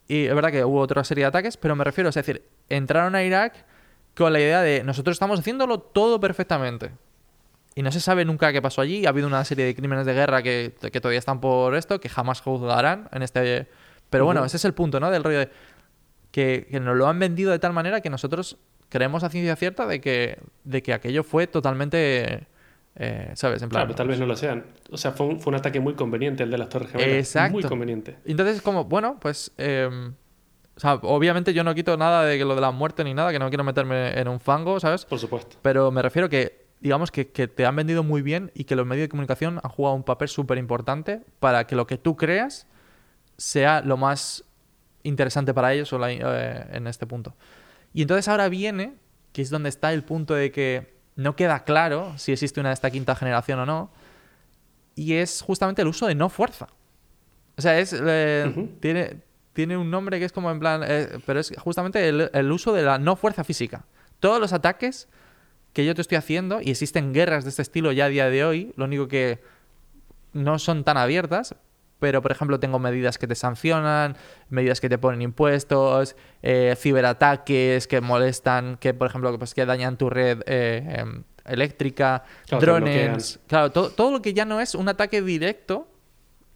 Y 0.08 0.26
es 0.26 0.34
verdad 0.34 0.50
que 0.50 0.64
hubo 0.64 0.80
otra 0.80 1.04
serie 1.04 1.22
de 1.24 1.28
ataques, 1.28 1.56
pero 1.56 1.76
me 1.76 1.84
refiero, 1.84 2.10
es 2.10 2.16
decir, 2.16 2.44
entraron 2.68 3.14
a 3.14 3.22
Irak 3.22 3.64
con 4.16 4.32
la 4.32 4.40
idea 4.40 4.60
de 4.62 4.82
nosotros 4.82 5.14
estamos 5.14 5.38
haciéndolo 5.38 5.78
todo 5.78 6.18
perfectamente. 6.18 6.90
Y 7.74 7.82
no 7.82 7.90
se 7.90 8.00
sabe 8.00 8.24
nunca 8.24 8.52
qué 8.52 8.60
pasó 8.60 8.80
allí. 8.82 9.06
Ha 9.06 9.10
habido 9.10 9.26
una 9.26 9.44
serie 9.44 9.64
de 9.64 9.74
crímenes 9.74 10.04
de 10.04 10.12
guerra 10.12 10.42
que, 10.42 10.74
todavía 11.00 11.18
están 11.18 11.40
por 11.40 11.74
esto, 11.74 12.00
que 12.00 12.08
jamás 12.08 12.40
juzgarán 12.40 13.08
en 13.12 13.22
este... 13.22 13.68
Pero 14.10 14.26
bueno, 14.26 14.44
ese 14.44 14.58
es 14.58 14.64
el 14.66 14.74
punto, 14.74 15.00
¿no? 15.00 15.10
Del 15.10 15.24
rollo 15.24 15.38
de 15.38 15.50
que, 16.30 16.66
nos 16.82 16.96
lo 16.96 17.06
han 17.08 17.18
vendido 17.18 17.50
de 17.50 17.58
tal 17.58 17.72
manera 17.72 18.02
que 18.02 18.10
nosotros 18.10 18.58
creemos 18.90 19.24
a 19.24 19.30
ciencia 19.30 19.56
cierta 19.56 19.86
de 19.86 20.00
que, 20.02 20.38
de 20.64 20.82
que 20.82 20.92
aquello 20.92 21.24
fue 21.24 21.46
totalmente... 21.46 22.46
Eh, 22.94 23.30
¿Sabes? 23.36 23.62
En 23.62 23.70
plan, 23.70 23.84
claro, 23.84 23.94
tal 23.94 24.06
vez 24.06 24.18
no 24.18 24.26
lo 24.26 24.36
sean. 24.36 24.66
O 24.90 24.98
sea, 24.98 25.12
fue 25.12 25.26
un, 25.26 25.54
ataque 25.54 25.80
muy 25.80 25.94
conveniente 25.94 26.42
el 26.42 26.50
de 26.50 26.58
las 26.58 26.68
Torres 26.68 26.90
Gemelas. 26.90 27.14
Exacto. 27.14 27.54
Muy 27.54 27.62
conveniente. 27.62 28.18
Entonces, 28.26 28.60
como, 28.60 28.84
bueno, 28.84 29.16
pues... 29.18 29.50
Em, 29.56 30.12
o 30.74 30.80
sea, 30.80 30.94
obviamente 30.94 31.54
yo 31.54 31.64
no 31.64 31.74
quito 31.74 31.96
nada 31.96 32.24
de 32.24 32.38
lo 32.38 32.54
de 32.54 32.60
la 32.60 32.70
muerte 32.70 33.04
ni 33.04 33.14
nada, 33.14 33.30
que 33.30 33.38
no 33.38 33.48
quiero 33.48 33.64
meterme 33.64 34.18
en 34.18 34.28
un 34.28 34.40
fango, 34.40 34.80
¿sabes? 34.80 35.04
Por 35.04 35.18
supuesto. 35.18 35.56
Pero 35.62 35.90
me 35.90 36.00
refiero 36.02 36.28
que 36.28 36.61
digamos 36.82 37.12
que, 37.12 37.24
te 37.24 37.64
han 37.64 37.76
vendido 37.76 38.02
muy 38.02 38.22
bien 38.22 38.50
y 38.54 38.64
que 38.64 38.74
los 38.74 38.84
medios 38.84 39.04
de 39.04 39.08
comunicación 39.08 39.60
han 39.62 39.70
jugado 39.70 39.94
un 39.94 40.02
papel 40.02 40.28
súper 40.28 40.58
importante 40.58 41.20
para 41.38 41.64
que 41.64 41.76
lo 41.76 41.86
que 41.86 41.96
tú 41.96 42.16
creas 42.16 42.66
sea 43.36 43.82
lo 43.82 43.96
más 43.96 44.44
interesante 45.04 45.54
para 45.54 45.72
ellos 45.72 45.92
eh, 45.92 46.66
en 46.72 46.88
este 46.88 47.06
punto. 47.06 47.36
Y 47.94 48.02
entonces 48.02 48.26
ahora 48.26 48.48
viene, 48.48 48.94
que 49.32 49.42
es 49.42 49.50
donde 49.50 49.68
está 49.68 49.92
el 49.92 50.02
punto 50.02 50.34
de 50.34 50.50
que 50.50 50.98
no 51.14 51.36
queda 51.36 51.62
claro 51.62 52.14
si 52.18 52.32
existe 52.32 52.58
una 52.58 52.70
de 52.70 52.74
esta 52.74 52.90
quinta 52.90 53.14
generación 53.14 53.60
o 53.60 53.66
no, 53.66 53.92
y 54.96 55.14
es 55.14 55.40
justamente 55.40 55.82
el 55.82 55.88
uso 55.88 56.08
de 56.08 56.16
no 56.16 56.30
fuerza. 56.30 56.66
O 57.56 57.62
sea, 57.62 57.78
es, 57.78 57.94
eh, 57.96 58.70
tiene, 58.80 59.20
tiene 59.52 59.76
un 59.76 59.88
nombre 59.88 60.18
que 60.18 60.24
es 60.24 60.32
como 60.32 60.50
en 60.50 60.58
plan, 60.58 60.82
eh, 60.84 61.20
pero 61.26 61.38
es 61.38 61.52
justamente 61.58 62.08
el, 62.08 62.28
el 62.32 62.50
uso 62.50 62.72
de 62.72 62.82
la 62.82 62.98
no 62.98 63.14
fuerza 63.14 63.44
física. 63.44 63.84
Todos 64.18 64.40
los 64.40 64.52
ataques 64.52 65.08
que 65.72 65.84
yo 65.84 65.94
te 65.94 66.02
estoy 66.02 66.16
haciendo, 66.16 66.60
y 66.60 66.70
existen 66.70 67.12
guerras 67.12 67.44
de 67.44 67.50
este 67.50 67.62
estilo 67.62 67.92
ya 67.92 68.06
a 68.06 68.08
día 68.08 68.28
de 68.28 68.44
hoy, 68.44 68.72
lo 68.76 68.84
único 68.84 69.08
que 69.08 69.40
no 70.32 70.58
son 70.58 70.84
tan 70.84 70.96
abiertas, 70.96 71.54
pero 71.98 72.20
por 72.20 72.32
ejemplo 72.32 72.58
tengo 72.58 72.80
medidas 72.80 73.16
que 73.16 73.28
te 73.28 73.36
sancionan, 73.36 74.16
medidas 74.48 74.80
que 74.80 74.88
te 74.88 74.98
ponen 74.98 75.22
impuestos, 75.22 76.16
eh, 76.42 76.74
ciberataques 76.76 77.86
que 77.86 78.00
molestan, 78.00 78.76
que 78.78 78.92
por 78.92 79.06
ejemplo 79.06 79.38
pues, 79.38 79.54
que 79.54 79.64
dañan 79.64 79.96
tu 79.96 80.10
red 80.10 80.42
eh, 80.46 80.96
em, 80.98 81.22
eléctrica, 81.44 82.24
drones, 82.50 83.38
claro, 83.46 83.70
todo, 83.70 83.90
todo, 83.90 84.10
lo 84.10 84.20
que 84.20 84.34
ya 84.34 84.44
no 84.44 84.60
es 84.60 84.74
un 84.74 84.88
ataque 84.88 85.22
directo, 85.22 85.86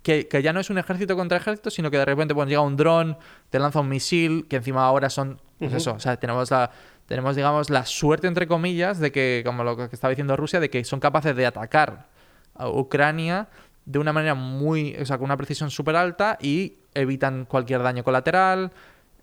que, 0.03 0.29
ya 0.43 0.53
no 0.53 0.61
es 0.61 0.71
un 0.71 0.79
ejército 0.79 1.17
contra 1.17 1.39
ejército, 1.39 1.71
sino 1.71 1.91
que 1.91 1.99
de 1.99 2.05
repente 2.05 2.35
pues, 2.35 2.49
llega 2.49 2.61
un 2.61 2.77
dron, 2.77 3.17
te 3.51 3.59
lanza 3.59 3.81
un 3.81 3.89
misil, 3.89 4.47
que 4.49 4.57
encima 4.57 4.85
ahora 4.85 5.11
son, 5.11 5.41
pues 5.59 5.73
eso, 5.73 5.95
o 5.95 6.01
sea, 6.01 6.17
tenemos 6.17 6.51
la 6.51 6.71
tenemos, 7.07 7.37
digamos, 7.37 7.71
la 7.71 7.87
suerte, 7.87 8.27
entre 8.27 8.47
comillas, 8.47 8.99
de 8.99 9.13
que, 9.13 9.43
como 9.45 9.65
lo 9.65 9.77
que 9.77 9.85
estaba 9.93 10.11
diciendo 10.11 10.37
Rusia, 10.37 10.61
de 10.61 10.71
que 10.71 10.85
son 10.85 11.01
capaces 11.01 11.35
de 11.35 11.47
atacar 11.47 12.09
a 12.55 12.69
Ucrania 12.69 13.49
de 13.85 14.01
una 14.01 14.13
manera 14.13 14.35
muy, 14.35 14.97
o 14.97 15.07
sea, 15.07 15.17
con 15.17 15.27
una 15.27 15.37
precisión 15.37 15.71
súper 15.71 15.97
alta 15.97 16.37
y 16.41 16.79
evitan 16.95 17.45
cualquier 17.45 17.83
daño 17.83 18.03
colateral. 18.03 18.73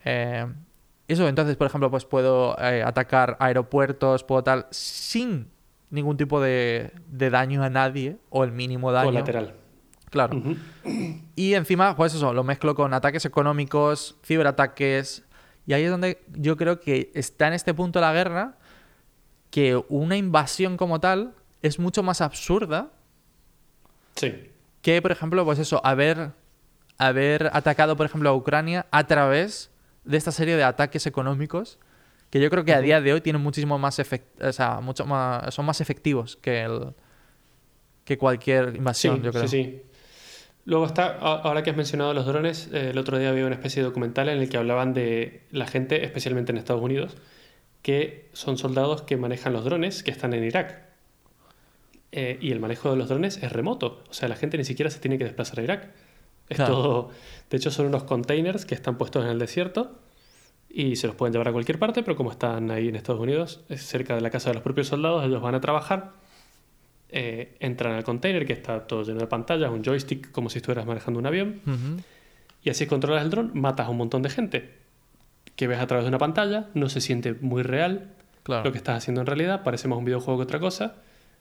Eh, 0.06 0.46
eso, 1.08 1.28
entonces, 1.28 1.58
por 1.58 1.68
ejemplo, 1.68 1.92
pues 1.92 2.06
puedo 2.06 2.58
eh, 2.60 2.82
atacar 2.82 3.36
aeropuertos, 3.40 4.24
puedo 4.24 4.44
tal, 4.44 4.68
sin 4.72 5.50
ningún 5.90 6.16
tipo 6.16 6.40
de, 6.40 6.92
daño 7.08 7.62
a 7.62 7.70
nadie, 7.70 8.18
o 8.30 8.46
el 8.46 8.54
mínimo 8.54 8.92
daño. 8.92 9.12
Colateral. 9.12 9.54
Claro. 10.10 10.42
Y 11.36 11.56
encima, 11.56 11.96
pues 11.96 12.14
eso, 12.14 12.34
lo 12.34 12.44
mezclo 12.44 12.76
con 12.76 12.94
ataques 12.94 13.26
económicos, 13.26 14.18
ciberataques, 14.24 15.24
y 15.66 15.74
ahí 15.74 15.84
es 15.84 15.92
donde 15.92 16.22
yo 16.34 16.58
creo 16.58 16.80
que 16.80 17.12
está 17.14 17.48
en 17.48 17.54
este 17.54 17.74
punto 17.74 18.02
la 18.02 18.14
guerra, 18.14 18.58
que 19.50 19.82
una 19.90 20.18
invasión 20.18 20.78
como 20.78 21.00
tal 21.00 21.34
es 21.62 21.80
mucho 21.80 22.04
más 22.04 22.22
absurda. 22.22 22.92
Sí. 24.16 24.50
Que, 24.82 25.02
por 25.02 25.12
ejemplo, 25.12 25.46
pues 25.46 25.60
eso, 25.60 25.80
haber, 25.86 26.32
haber 26.98 27.50
atacado, 27.54 27.96
por 27.96 28.06
ejemplo, 28.06 28.30
a 28.30 28.36
Ucrania 28.36 28.86
a 28.92 29.08
través 29.08 29.72
de 30.04 30.18
esta 30.18 30.32
serie 30.32 30.56
de 30.56 30.64
ataques 30.64 31.06
económicos 31.08 31.80
que 32.34 32.42
yo 32.42 32.50
creo 32.50 32.66
que 32.66 32.74
a 32.74 32.82
día 32.82 33.00
de 33.00 33.14
hoy 33.14 33.22
tienen 33.22 33.44
muchísimo 33.44 33.78
más 33.78 34.00
o 34.00 34.52
sea, 34.52 34.80
mucho 34.82 35.06
más, 35.06 35.54
son 35.54 35.68
más 35.68 35.80
efectivos 35.82 36.36
que 36.36 36.64
el 36.64 36.96
que 38.04 38.18
cualquier 38.18 38.76
invasión, 38.76 39.22
yo 39.22 39.32
creo. 39.32 39.48
Sí, 39.48 39.64
sí. 39.64 39.82
Luego 40.66 40.86
está, 40.86 41.18
ahora 41.18 41.62
que 41.62 41.72
has 41.72 41.76
mencionado 41.76 42.14
los 42.14 42.26
drones, 42.26 42.70
eh, 42.72 42.92
el 42.92 42.98
otro 42.98 43.18
día 43.20 43.30
había 43.30 43.46
una 43.46 43.56
especie 43.56 43.82
de 43.82 43.88
documental 43.88 44.30
en 44.30 44.40
el 44.40 44.50
que 44.50 44.58
hablaban 44.58 44.94
de 44.94 45.42
la 45.52 45.68
gente, 45.68 46.06
especialmente 46.06 46.54
en 46.54 46.58
Estados 46.58 46.82
Unidos, 46.82 47.18
que 47.82 48.30
son 48.32 48.58
soldados 48.58 49.02
que 49.02 49.18
manejan 49.18 49.52
los 49.52 49.66
drones 49.66 50.04
que 50.04 50.12
están 50.12 50.34
en 50.34 50.44
Irak. 50.44 50.84
Eh, 52.14 52.38
y 52.40 52.52
el 52.52 52.60
manejo 52.60 52.92
de 52.92 52.96
los 52.96 53.10
drones 53.10 53.42
es 53.42 53.52
remoto, 53.52 54.04
o 54.10 54.14
sea, 54.14 54.30
la 54.30 54.36
gente 54.36 54.58
ni 54.58 54.64
siquiera 54.64 54.90
se 54.90 55.00
tiene 55.00 55.18
que 55.18 55.26
desplazar 55.26 55.60
a 55.60 55.64
Irak. 55.64 55.90
Es 56.48 56.58
todo, 56.58 57.10
de 57.50 57.58
hecho, 57.58 57.72
son 57.72 57.88
unos 57.88 58.04
containers 58.04 58.66
que 58.66 58.76
están 58.76 58.98
puestos 58.98 59.24
en 59.24 59.32
el 59.32 59.40
desierto 59.40 60.00
y 60.70 60.96
se 60.96 61.08
los 61.08 61.16
pueden 61.16 61.34
llevar 61.34 61.48
a 61.48 61.52
cualquier 61.52 61.80
parte, 61.80 62.04
pero 62.04 62.16
como 62.16 62.32
están 62.32 62.72
ahí 62.72 62.90
en 62.90 62.96
Estados 62.96 63.22
Unidos, 63.22 63.64
cerca 63.76 64.16
de 64.16 64.22
la 64.22 64.30
casa 64.30 64.50
de 64.50 64.56
los 64.56 64.64
propios 64.64 64.88
soldados, 64.88 65.26
ellos 65.26 65.42
van 65.42 65.56
a 65.56 65.62
trabajar, 65.62 66.14
eh, 67.14 67.56
entran 67.60 67.94
al 67.94 68.04
container 68.04 68.46
que 68.46 68.54
está 68.54 68.88
todo 68.88 69.04
lleno 69.04 69.20
de 69.20 69.28
pantallas, 69.28 69.72
un 69.72 69.84
joystick 69.84 70.32
como 70.32 70.50
si 70.50 70.58
estuvieras 70.58 70.86
manejando 70.86 71.20
un 71.20 71.26
avión, 71.26 71.62
y 72.64 72.70
así 72.70 72.88
controlas 72.88 73.24
el 73.24 73.30
dron, 73.30 73.52
matas 73.54 73.88
a 73.88 73.90
un 73.90 73.98
montón 73.98 74.22
de 74.22 74.30
gente 74.30 74.72
que 75.56 75.68
ves 75.68 75.80
a 75.80 75.88
través 75.88 76.06
de 76.06 76.10
una 76.10 76.18
pantalla, 76.18 76.70
no 76.74 76.90
se 76.90 77.02
siente 77.02 77.34
muy 77.34 77.64
real 77.64 78.14
lo 78.48 78.72
que 78.72 78.78
estás 78.78 78.98
haciendo 78.98 79.22
en 79.22 79.28
realidad, 79.28 79.64
parece 79.64 79.88
más 79.88 79.98
un 79.98 80.06
videojuego 80.06 80.40
que 80.40 80.44
otra 80.44 80.60
cosa. 80.60 80.96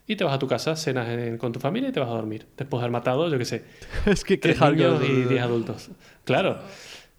Y 0.04 0.16
te 0.16 0.24
vas 0.24 0.34
a 0.34 0.38
tu 0.40 0.48
casa, 0.48 0.74
cenas 0.74 1.06
con 1.38 1.52
tu 1.52 1.60
familia 1.60 1.88
y 1.88 1.92
te 1.92 2.00
vas 2.00 2.08
a 2.08 2.12
dormir. 2.12 2.44
Después 2.56 2.80
de 2.80 2.84
haber 2.84 2.90
matado, 2.90 3.28
yo 3.28 3.38
qué 3.38 3.44
sé, 3.44 3.64
es 4.06 4.24
que 4.24 4.36
tres 4.36 4.60
niños 4.60 5.00
y 5.08 5.22
diez 5.22 5.40
adultos. 5.40 5.90
Claro. 6.24 6.58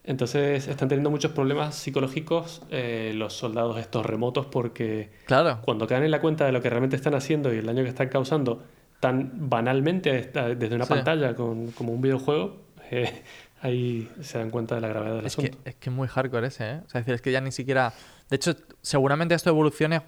Entonces 0.06 0.68
están 0.68 0.90
teniendo 0.90 1.10
muchos 1.10 1.32
problemas 1.32 1.76
psicológicos 1.76 2.62
eh, 2.70 3.14
los 3.16 3.34
soldados 3.34 3.78
estos 3.78 4.06
remotos 4.06 4.46
porque 4.46 5.12
claro. 5.26 5.60
cuando 5.64 5.88
caen 5.88 6.04
en 6.04 6.12
la 6.12 6.20
cuenta 6.20 6.46
de 6.46 6.52
lo 6.52 6.62
que 6.62 6.70
realmente 6.70 6.98
están 6.98 7.16
haciendo 7.16 7.54
y 7.54 7.60
el 7.60 7.66
daño 7.66 7.84
que 7.84 7.90
están 7.90 8.10
causando 8.10 8.64
tan 9.00 9.50
banalmente 9.50 10.32
desde 10.58 10.76
una 10.76 10.86
pantalla 10.86 11.36
con, 11.36 11.72
como 11.72 11.92
un 11.92 12.02
videojuego, 12.02 12.56
eh, 12.90 13.24
ahí 13.62 14.10
se 14.22 14.38
dan 14.38 14.50
cuenta 14.50 14.76
de 14.76 14.82
la 14.82 14.88
gravedad 14.90 15.16
del 15.18 15.26
es 15.26 15.34
asunto. 15.34 15.58
Que, 15.64 15.70
es 15.70 15.76
que 15.76 15.90
es 15.90 15.96
muy 15.96 16.08
hardcore 16.08 16.48
ese, 16.48 16.70
¿eh? 16.70 16.82
O 16.86 16.90
sea, 16.90 17.00
es 17.00 17.06
decir, 17.06 17.14
es 17.14 17.22
que 17.22 17.32
ya 17.32 17.42
ni 17.42 17.52
siquiera... 17.52 17.94
De 18.30 18.38
hecho, 18.38 18.56
seguramente 18.82 19.36
esto 19.36 19.50
evolucione 19.50 20.02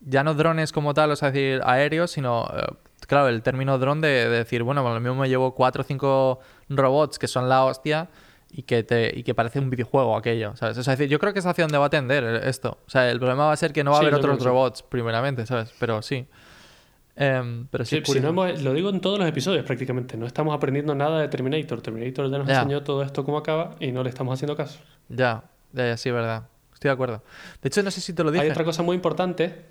ya 0.00 0.22
no 0.22 0.34
drones 0.34 0.72
como 0.72 0.94
tal, 0.94 1.10
o 1.10 1.16
sea, 1.16 1.30
decir, 1.30 1.60
aéreos, 1.64 2.10
sino... 2.10 2.48
Eh, 2.56 2.66
claro, 3.06 3.28
el 3.28 3.42
término 3.42 3.78
dron 3.78 4.00
de, 4.00 4.28
decir, 4.28 4.62
bueno, 4.62 4.82
lo 4.82 5.00
mismo 5.00 5.16
me 5.16 5.28
llevo 5.28 5.54
cuatro 5.54 5.82
o 5.82 5.84
cinco 5.84 6.40
robots 6.68 7.18
que 7.18 7.28
son 7.28 7.48
la 7.48 7.64
hostia 7.64 8.08
y 8.58 8.62
que, 8.62 8.82
te, 8.82 9.12
y 9.14 9.22
que 9.22 9.34
parece 9.34 9.58
un 9.58 9.68
videojuego 9.68 10.16
aquello, 10.16 10.56
¿sabes? 10.56 10.78
O 10.78 10.82
sea, 10.82 10.96
decir, 10.96 11.10
yo 11.10 11.18
creo 11.18 11.34
que 11.34 11.40
es 11.40 11.46
hacia 11.46 11.64
donde 11.64 11.76
va 11.76 11.84
a 11.84 11.90
tender 11.90 12.24
esto. 12.46 12.78
O 12.86 12.90
sea, 12.90 13.10
el 13.10 13.18
problema 13.18 13.44
va 13.44 13.52
a 13.52 13.56
ser 13.56 13.70
que 13.70 13.84
no 13.84 13.90
va 13.90 13.98
a 13.98 14.00
haber 14.00 14.14
otros 14.14 14.42
robots, 14.42 14.82
primeramente, 14.82 15.44
¿sabes? 15.44 15.74
Pero 15.78 16.00
sí. 16.00 16.26
Em, 17.16 17.66
pero 17.66 17.84
sí, 17.84 18.00
si 18.02 18.18
no 18.20 18.32
lo 18.32 18.72
digo 18.72 18.88
en 18.88 19.02
todos 19.02 19.18
los 19.18 19.28
episodios 19.28 19.62
prácticamente. 19.66 20.16
No 20.16 20.24
estamos 20.24 20.54
aprendiendo 20.54 20.94
nada 20.94 21.20
de 21.20 21.28
Terminator. 21.28 21.82
Terminator 21.82 22.30
ya 22.30 22.38
nos 22.38 22.48
enseñó 22.48 22.82
todo 22.82 23.02
esto 23.02 23.26
cómo 23.26 23.36
acaba 23.36 23.76
y 23.78 23.92
no 23.92 24.02
le 24.02 24.08
estamos 24.08 24.32
haciendo 24.32 24.56
caso. 24.56 24.78
Ya, 25.10 25.44
ya, 25.74 25.88
ya, 25.88 25.96
sí, 25.98 26.10
verdad. 26.10 26.48
Estoy 26.72 26.88
de 26.88 26.92
acuerdo. 26.94 27.22
De 27.60 27.68
hecho, 27.68 27.82
no 27.82 27.90
sé 27.90 28.00
si 28.00 28.14
te 28.14 28.24
lo 28.24 28.30
dije. 28.30 28.44
Hay 28.44 28.50
otra 28.50 28.64
cosa 28.64 28.82
muy 28.82 28.96
importante 28.96 29.66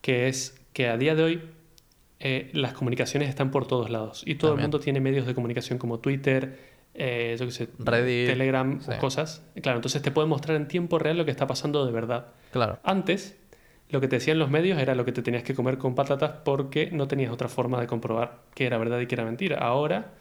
que 0.00 0.26
es 0.26 0.60
que 0.72 0.88
a 0.88 0.96
día 0.96 1.14
de 1.14 1.22
hoy 1.22 1.50
eh, 2.18 2.50
las 2.52 2.72
comunicaciones 2.72 3.28
están 3.28 3.52
por 3.52 3.68
todos 3.68 3.90
lados 3.90 4.24
y 4.26 4.34
todo 4.34 4.54
el 4.54 4.60
mundo 4.60 4.80
tiene 4.80 5.00
medios 5.00 5.24
de 5.24 5.36
comunicación 5.36 5.78
como 5.78 6.00
Twitter, 6.00 6.73
eh, 6.94 7.36
yo 7.38 7.46
qué 7.46 7.52
sé, 7.52 7.66
Telegram 7.66 8.80
o 8.86 8.98
cosas. 8.98 9.44
Claro, 9.60 9.78
entonces 9.78 10.00
te 10.00 10.10
puede 10.10 10.28
mostrar 10.28 10.56
en 10.56 10.68
tiempo 10.68 10.98
real 10.98 11.18
lo 11.18 11.24
que 11.24 11.30
está 11.30 11.46
pasando 11.46 11.84
de 11.84 11.92
verdad. 11.92 12.28
Claro. 12.52 12.78
Antes, 12.84 13.36
lo 13.90 14.00
que 14.00 14.08
te 14.08 14.16
decían 14.16 14.38
los 14.38 14.50
medios 14.50 14.78
era 14.78 14.94
lo 14.94 15.04
que 15.04 15.12
te 15.12 15.22
tenías 15.22 15.42
que 15.42 15.54
comer 15.54 15.78
con 15.78 15.94
patatas 15.94 16.32
porque 16.44 16.90
no 16.90 17.08
tenías 17.08 17.32
otra 17.32 17.48
forma 17.48 17.80
de 17.80 17.86
comprobar 17.86 18.42
que 18.54 18.66
era 18.66 18.78
verdad 18.78 19.00
y 19.00 19.06
que 19.06 19.14
era 19.14 19.24
mentira. 19.24 19.58
Ahora 19.58 20.12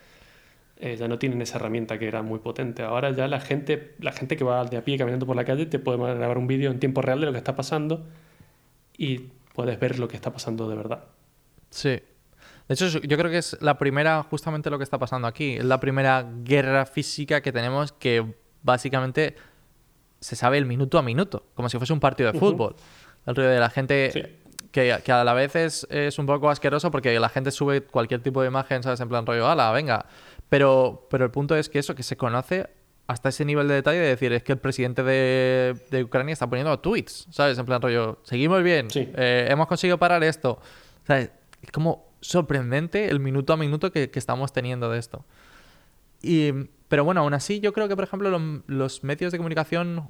eh, 0.78 0.96
ya 0.96 1.08
no 1.08 1.20
tienen 1.20 1.42
esa 1.42 1.58
herramienta 1.58 2.00
que 2.00 2.08
era 2.08 2.24
muy 2.24 2.40
potente. 2.40 2.84
Ahora 2.84 3.12
ya 3.12 3.28
la 3.28 3.40
gente, 3.40 3.96
la 4.00 4.12
gente 4.12 4.36
que 4.36 4.44
va 4.44 4.66
de 4.66 4.78
a 4.78 4.84
pie 4.84 4.98
caminando 4.98 5.26
por 5.26 5.36
la 5.36 5.46
calle 5.46 5.66
te 5.68 5.80
puede 5.80 5.98
grabar 5.98 6.38
un 6.38 6.48
vídeo 6.48 6.72
en 6.72 6.80
tiempo 6.80 7.02
real 7.02 7.20
de 7.20 7.28
lo 7.28 7.32
que 7.32 7.38
está 7.38 7.56
pasando 7.56 8.06
y 8.98 9.30
puedes 9.54 9.80
ver 9.80 10.00
lo 10.00 10.08
que 10.08 10.16
está 10.16 10.34
pasando 10.34 10.68
de 10.68 10.76
verdad. 10.76 11.06
Sí, 11.70 12.00
de 12.68 12.74
hecho, 12.74 12.88
yo 12.88 13.18
creo 13.18 13.30
que 13.30 13.38
es 13.38 13.58
la 13.62 13.78
primera, 13.78 14.24
justamente 14.24 14.70
lo 14.70 14.78
que 14.78 14.84
está 14.84 14.98
pasando 14.98 15.28
aquí, 15.28 15.56
es 15.56 15.66
la 15.66 15.80
primera 15.80 16.26
guerra 16.44 16.86
física 16.86 17.42
que 17.42 17.52
tenemos 17.52 17.92
que 17.92 18.36
básicamente 18.62 19.36
se 20.20 20.36
sabe 20.36 20.58
el 20.58 20.66
minuto 20.66 20.98
a 20.98 21.02
minuto, 21.02 21.46
como 21.56 21.68
si 21.68 21.78
fuese 21.78 21.92
un 21.92 22.00
partido 22.00 22.32
de 22.32 22.40
fútbol. 22.40 22.76
El 23.26 23.36
ruido 23.36 23.52
de 23.52 23.60
la 23.60 23.70
gente 23.70 24.40
que, 24.72 24.98
que, 25.04 25.12
a 25.12 25.24
la 25.24 25.34
vez 25.34 25.56
es, 25.56 25.88
es, 25.90 26.18
un 26.18 26.26
poco 26.26 26.50
asqueroso 26.50 26.90
porque 26.90 27.20
la 27.20 27.30
gente 27.30 27.52
sube 27.52 27.82
cualquier 27.84 28.22
tipo 28.22 28.42
de 28.42 28.48
imagen, 28.48 28.82
¿sabes? 28.82 29.00
En 29.02 29.10
plan 29.10 29.26
rollo, 29.26 29.48
ala, 29.48 29.72
venga. 29.72 30.06
Pero, 30.50 31.08
pero 31.10 31.26
el 31.26 31.32
punto 31.32 31.56
es 31.56 31.70
que 31.70 31.80
eso, 31.80 31.96
que 31.96 32.04
se 32.04 32.16
conoce 32.16 32.68
hasta 33.08 33.30
ese 33.30 33.44
nivel 33.44 33.68
de 33.68 33.76
detalle 33.76 34.00
de 34.00 34.08
decir, 34.08 34.32
es 34.32 34.44
que 34.44 34.54
el 34.54 34.60
presidente 34.60 35.04
de, 35.04 35.76
de 35.92 36.04
Ucrania 36.04 36.32
está 36.32 36.48
poniendo 36.48 36.80
tweets, 36.80 37.28
¿sabes? 37.32 37.58
En 37.58 37.66
plan 37.66 37.82
rollo, 37.82 38.20
seguimos 38.24 38.64
bien, 38.64 38.88
eh, 38.96 39.48
hemos 39.50 39.68
conseguido 39.68 39.98
parar 39.98 40.24
esto. 40.24 40.60
¿Sabes? 41.06 41.30
Es 41.62 41.72
como 41.72 42.13
sorprendente 42.24 43.10
el 43.10 43.20
minuto 43.20 43.54
a 43.54 43.58
minuto 43.58 43.92
que, 43.92 44.10
estamos 44.14 44.54
teniendo 44.54 44.90
de 44.90 45.00
esto. 45.00 45.26
Y, 46.22 46.52
pero 46.88 47.04
bueno, 47.04 47.22
aún 47.22 47.34
así 47.34 47.60
yo 47.60 47.74
creo 47.74 47.88
que, 47.88 47.96
por 47.96 48.06
ejemplo, 48.06 48.30
los 48.68 49.04
medios 49.04 49.32
de 49.32 49.38
comunicación 49.38 50.10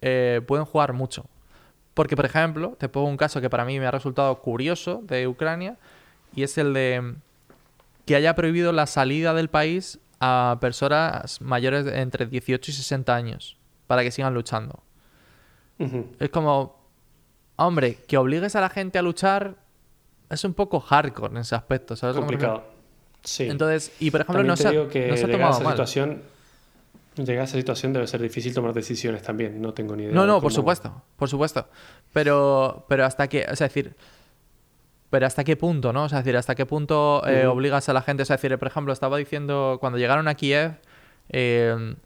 eh, 0.00 0.40
pueden 0.46 0.64
jugar 0.64 0.92
mucho. 0.92 1.26
Porque, 1.94 2.14
por 2.14 2.24
ejemplo, 2.24 2.76
te 2.78 2.88
pongo 2.88 3.08
un 3.08 3.16
caso 3.16 3.40
que 3.40 3.50
para 3.50 3.64
mí 3.64 3.78
me 3.80 3.86
ha 3.86 3.90
resultado 3.90 4.40
curioso 4.40 5.02
de 5.04 5.26
Ucrania 5.26 5.76
y 6.34 6.44
es 6.44 6.56
el 6.56 6.72
de 6.72 7.16
que 8.06 8.14
haya 8.14 8.34
prohibido 8.34 8.72
la 8.72 8.86
salida 8.86 9.34
del 9.34 9.48
país 9.48 9.98
a 10.20 10.58
personas 10.60 11.40
mayores 11.40 11.84
de 11.84 12.00
entre 12.00 12.26
18 12.26 12.70
y 12.70 12.74
60 12.74 13.14
años 13.14 13.56
para 13.86 14.02
que 14.02 14.10
sigan 14.10 14.34
luchando. 14.34 14.82
Es 16.18 16.30
como, 16.30 16.76
hombre, 17.56 17.98
que 18.06 18.16
obligues 18.16 18.56
a 18.56 18.60
la 18.60 18.68
gente 18.68 18.98
a 18.98 19.02
luchar 19.02 19.56
es 20.30 20.44
un 20.44 20.54
poco 20.54 20.80
hardcore 20.80 21.32
en 21.32 21.38
ese 21.38 21.54
aspecto, 21.54 21.96
¿sabes? 21.96 22.16
Complicado. 22.16 22.64
Sí. 23.22 23.44
Entonces, 23.44 23.92
y 24.00 24.10
por 24.10 24.20
ejemplo, 24.20 24.42
no 24.44 24.56
se, 24.56 24.70
digo 24.70 24.88
que 24.88 25.08
no 25.08 25.16
se 25.16 25.24
ha 25.24 25.30
tomado 25.30 25.60
mal. 25.60 25.72
Situación, 25.72 26.22
llegar 27.16 27.42
a 27.42 27.44
esa 27.44 27.56
situación 27.56 27.92
debe 27.92 28.06
ser 28.06 28.22
difícil 28.22 28.54
tomar 28.54 28.72
decisiones 28.72 29.22
también, 29.22 29.60
no 29.60 29.74
tengo 29.74 29.96
ni 29.96 30.04
idea. 30.04 30.14
No, 30.14 30.26
no, 30.26 30.40
por 30.40 30.52
supuesto, 30.52 31.02
por 31.16 31.28
supuesto. 31.28 31.66
Pero, 32.12 32.84
pero 32.88 33.04
hasta 33.04 33.28
que, 33.28 33.46
o 33.50 33.56
sea, 33.56 33.68
decir, 33.68 33.94
pero 35.10 35.26
hasta 35.26 35.44
qué 35.44 35.56
punto, 35.56 35.92
¿no? 35.92 36.04
O 36.04 36.08
sea, 36.08 36.18
decir, 36.18 36.36
hasta 36.36 36.54
qué 36.54 36.66
punto 36.66 37.26
eh, 37.26 37.46
obligas 37.46 37.88
a 37.88 37.92
la 37.92 38.02
gente, 38.02 38.22
o 38.22 38.26
sea, 38.26 38.36
decir, 38.36 38.56
por 38.58 38.68
ejemplo, 38.68 38.92
estaba 38.92 39.16
diciendo, 39.16 39.78
cuando 39.80 39.98
llegaron 39.98 40.28
a 40.28 40.34
Kiev, 40.34 40.76
eh, 41.30 41.96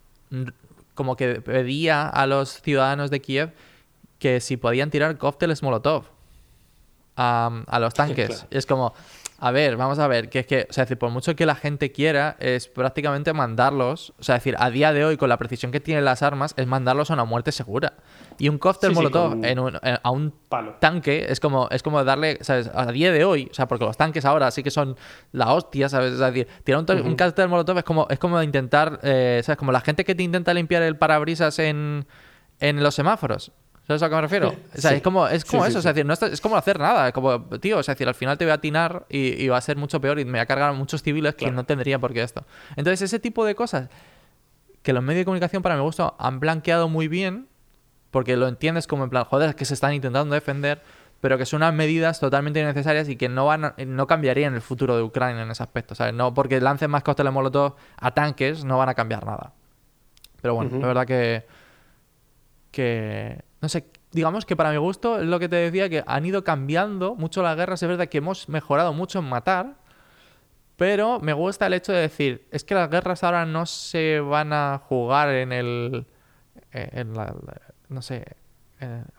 como 0.94 1.16
que 1.16 1.40
pedía 1.40 2.08
a 2.08 2.26
los 2.26 2.60
ciudadanos 2.62 3.10
de 3.10 3.20
Kiev 3.20 3.52
que 4.18 4.40
si 4.40 4.56
podían 4.56 4.90
tirar 4.90 5.18
cócteles 5.18 5.62
Molotov 5.62 6.04
a, 7.16 7.78
los 7.80 7.94
tanques. 7.94 8.46
Es 8.50 8.66
como, 8.66 8.94
a 9.38 9.50
ver, 9.50 9.76
vamos 9.76 9.98
a 9.98 10.06
ver, 10.06 10.28
que 10.28 10.38
es 10.38 10.46
que, 10.46 10.66
o 10.70 10.72
sea, 10.72 10.84
decir, 10.84 10.98
por 10.98 11.10
mucho 11.10 11.34
que 11.34 11.46
la 11.46 11.56
gente 11.56 11.90
quiera, 11.90 12.36
es 12.38 12.68
prácticamente 12.68 13.32
mandarlos, 13.32 14.12
o 14.20 14.22
sea, 14.22 14.36
decir, 14.36 14.54
a 14.56 14.70
día 14.70 14.92
de 14.92 15.04
hoy, 15.04 15.16
con 15.16 15.28
la 15.28 15.36
precisión 15.36 15.72
que 15.72 15.80
tienen 15.80 16.04
las 16.04 16.22
armas, 16.22 16.54
es 16.56 16.66
mandarlos 16.68 17.10
a 17.10 17.14
una 17.14 17.24
muerte 17.24 17.50
segura. 17.50 17.94
Y 18.38 18.48
un 18.48 18.58
cóctel 18.58 18.92
molotov 18.92 19.44
en 19.44 19.58
a 19.82 20.10
un 20.10 20.32
tanque 20.78 21.26
es 21.28 21.40
como, 21.40 21.68
es 21.70 21.82
como 21.82 22.04
darle, 22.04 22.38
¿sabes? 22.42 22.70
A 22.72 22.86
día 22.92 23.10
de 23.10 23.24
hoy, 23.24 23.48
o 23.50 23.54
sea, 23.54 23.66
porque 23.66 23.84
los 23.84 23.96
tanques 23.96 24.24
ahora 24.24 24.48
sí 24.52 24.62
que 24.62 24.70
son 24.70 24.96
la 25.32 25.52
hostia, 25.52 25.88
¿sabes? 25.88 26.12
Es 26.12 26.18
decir, 26.20 26.46
tirar 26.62 26.80
un, 26.80 27.16
cóctel 27.16 27.48
molotov 27.48 27.78
es 27.78 27.84
como, 27.84 28.06
es 28.10 28.20
como 28.20 28.40
intentar, 28.42 29.00
eh, 29.02 29.40
¿sabes? 29.42 29.58
Como 29.58 29.72
la 29.72 29.80
gente 29.80 30.04
que 30.04 30.14
te 30.14 30.22
intenta 30.22 30.54
limpiar 30.54 30.82
el 30.82 30.96
parabrisas 30.96 31.58
en, 31.58 32.06
en 32.60 32.80
los 32.80 32.94
semáforos. 32.94 33.50
¿Sabes 33.86 34.02
a 34.02 34.08
qué 34.08 34.14
me 34.14 34.20
refiero? 34.20 34.54
O 34.76 34.80
sea, 34.80 34.92
es 34.92 35.02
como, 35.02 35.26
es 35.26 35.44
como 35.44 35.66
eso, 35.66 35.78
es 35.78 35.84
decir, 35.84 36.06
no 36.06 36.14
es, 36.14 36.40
como 36.40 36.56
hacer 36.56 36.78
nada. 36.78 37.08
Es 37.08 37.14
como, 37.14 37.42
tío, 37.58 37.80
es 37.80 37.86
decir, 37.86 38.06
al 38.06 38.14
final 38.14 38.38
te 38.38 38.44
voy 38.44 38.52
a 38.52 38.54
atinar 38.54 39.06
y, 39.08 39.48
va 39.48 39.56
a 39.56 39.60
ser 39.60 39.76
mucho 39.76 40.00
peor 40.00 40.20
y 40.20 40.24
me 40.24 40.32
voy 40.32 40.40
a 40.40 40.46
cargar 40.46 40.70
a 40.70 40.72
muchos 40.72 41.02
civiles 41.02 41.34
que 41.34 41.50
no 41.50 41.64
tendría 41.64 41.98
por 41.98 42.12
qué 42.12 42.22
esto. 42.22 42.44
Entonces, 42.76 43.02
ese 43.02 43.18
tipo 43.18 43.44
de 43.44 43.54
cosas 43.54 43.88
que 44.82 44.92
los 44.92 45.02
medios 45.02 45.20
de 45.20 45.24
comunicación, 45.24 45.62
para 45.62 45.76
mi 45.76 45.82
gusto, 45.82 46.14
han 46.18 46.38
blanqueado 46.38 46.88
muy 46.88 47.08
bien, 47.08 47.48
porque 48.10 48.36
lo 48.36 48.46
entiendes 48.46 48.86
como 48.86 49.04
en 49.04 49.10
plan, 49.10 49.24
joder, 49.24 49.56
que 49.56 49.64
se 49.64 49.74
están 49.74 49.94
intentando 49.94 50.34
defender, 50.34 50.82
pero 51.20 51.38
que 51.38 51.46
son 51.46 51.58
unas 51.58 51.74
medidas 51.74 52.20
totalmente 52.20 52.60
innecesarias 52.60 53.08
y 53.08 53.16
que 53.16 53.28
no 53.28 53.46
van 53.46 53.74
no 53.86 54.06
cambiarían 54.08 54.54
el 54.54 54.60
futuro 54.60 54.96
de 54.96 55.02
Ucrania 55.02 55.42
en 55.42 55.50
ese 55.50 55.62
aspecto. 55.62 55.94
¿sabes? 55.94 56.14
No 56.14 56.34
porque 56.34 56.60
lancen 56.60 56.90
más 56.90 57.02
cócteles 57.02 57.32
molotov 57.32 57.76
a 57.96 58.10
tanques, 58.12 58.64
no 58.64 58.78
van 58.78 58.88
a 58.88 58.94
cambiar 58.94 59.24
nada. 59.24 59.52
Pero 60.40 60.54
bueno, 60.54 60.78
la 60.78 60.86
verdad 60.88 61.06
que. 61.06 61.46
que 62.72 63.51
no 63.62 63.68
sé, 63.68 63.86
digamos 64.10 64.44
que 64.44 64.56
para 64.56 64.72
mi 64.72 64.76
gusto 64.76 65.20
es 65.20 65.26
lo 65.26 65.38
que 65.38 65.48
te 65.48 65.54
decía, 65.54 65.88
que 65.88 66.02
han 66.04 66.26
ido 66.26 66.42
cambiando 66.42 67.14
mucho 67.14 67.42
las 67.42 67.56
guerras. 67.56 67.80
Es 67.80 67.88
verdad 67.88 68.08
que 68.08 68.18
hemos 68.18 68.48
mejorado 68.48 68.92
mucho 68.92 69.20
en 69.20 69.26
matar, 69.26 69.76
pero 70.76 71.20
me 71.20 71.32
gusta 71.32 71.68
el 71.68 71.74
hecho 71.74 71.92
de 71.92 72.00
decir, 72.00 72.48
es 72.50 72.64
que 72.64 72.74
las 72.74 72.90
guerras 72.90 73.22
ahora 73.22 73.46
no 73.46 73.64
se 73.64 74.18
van 74.18 74.52
a 74.52 74.82
jugar 74.84 75.28
en 75.28 75.52
el... 75.52 76.06
Eh, 76.72 76.88
en 76.92 77.14
la, 77.14 77.34
no 77.88 78.02
sé, 78.02 78.24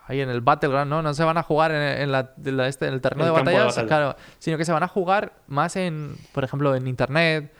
ahí 0.08 0.20
en 0.20 0.30
el 0.30 0.41
Battleground, 0.41 0.89
¿no? 0.89 1.02
No 1.02 1.14
se 1.14 1.24
van 1.24 1.38
a 1.38 1.44
jugar 1.44 1.72
en, 1.72 2.12
la, 2.12 2.34
este, 2.68 2.88
en 2.88 2.94
el 2.96 3.02
terreno 3.02 3.24
de 3.24 3.32
batalla, 3.32 3.70
claro, 3.88 4.18
sino 4.39 4.58
que 4.58 4.66
se 4.66 4.74
van 4.74 4.84
a 4.84 4.89
jugar 4.89 5.34
más 5.48 5.78
en, 5.78 6.18
por 6.34 6.44
ejemplo, 6.44 6.76
en 6.76 6.86
Internet, 6.88 7.54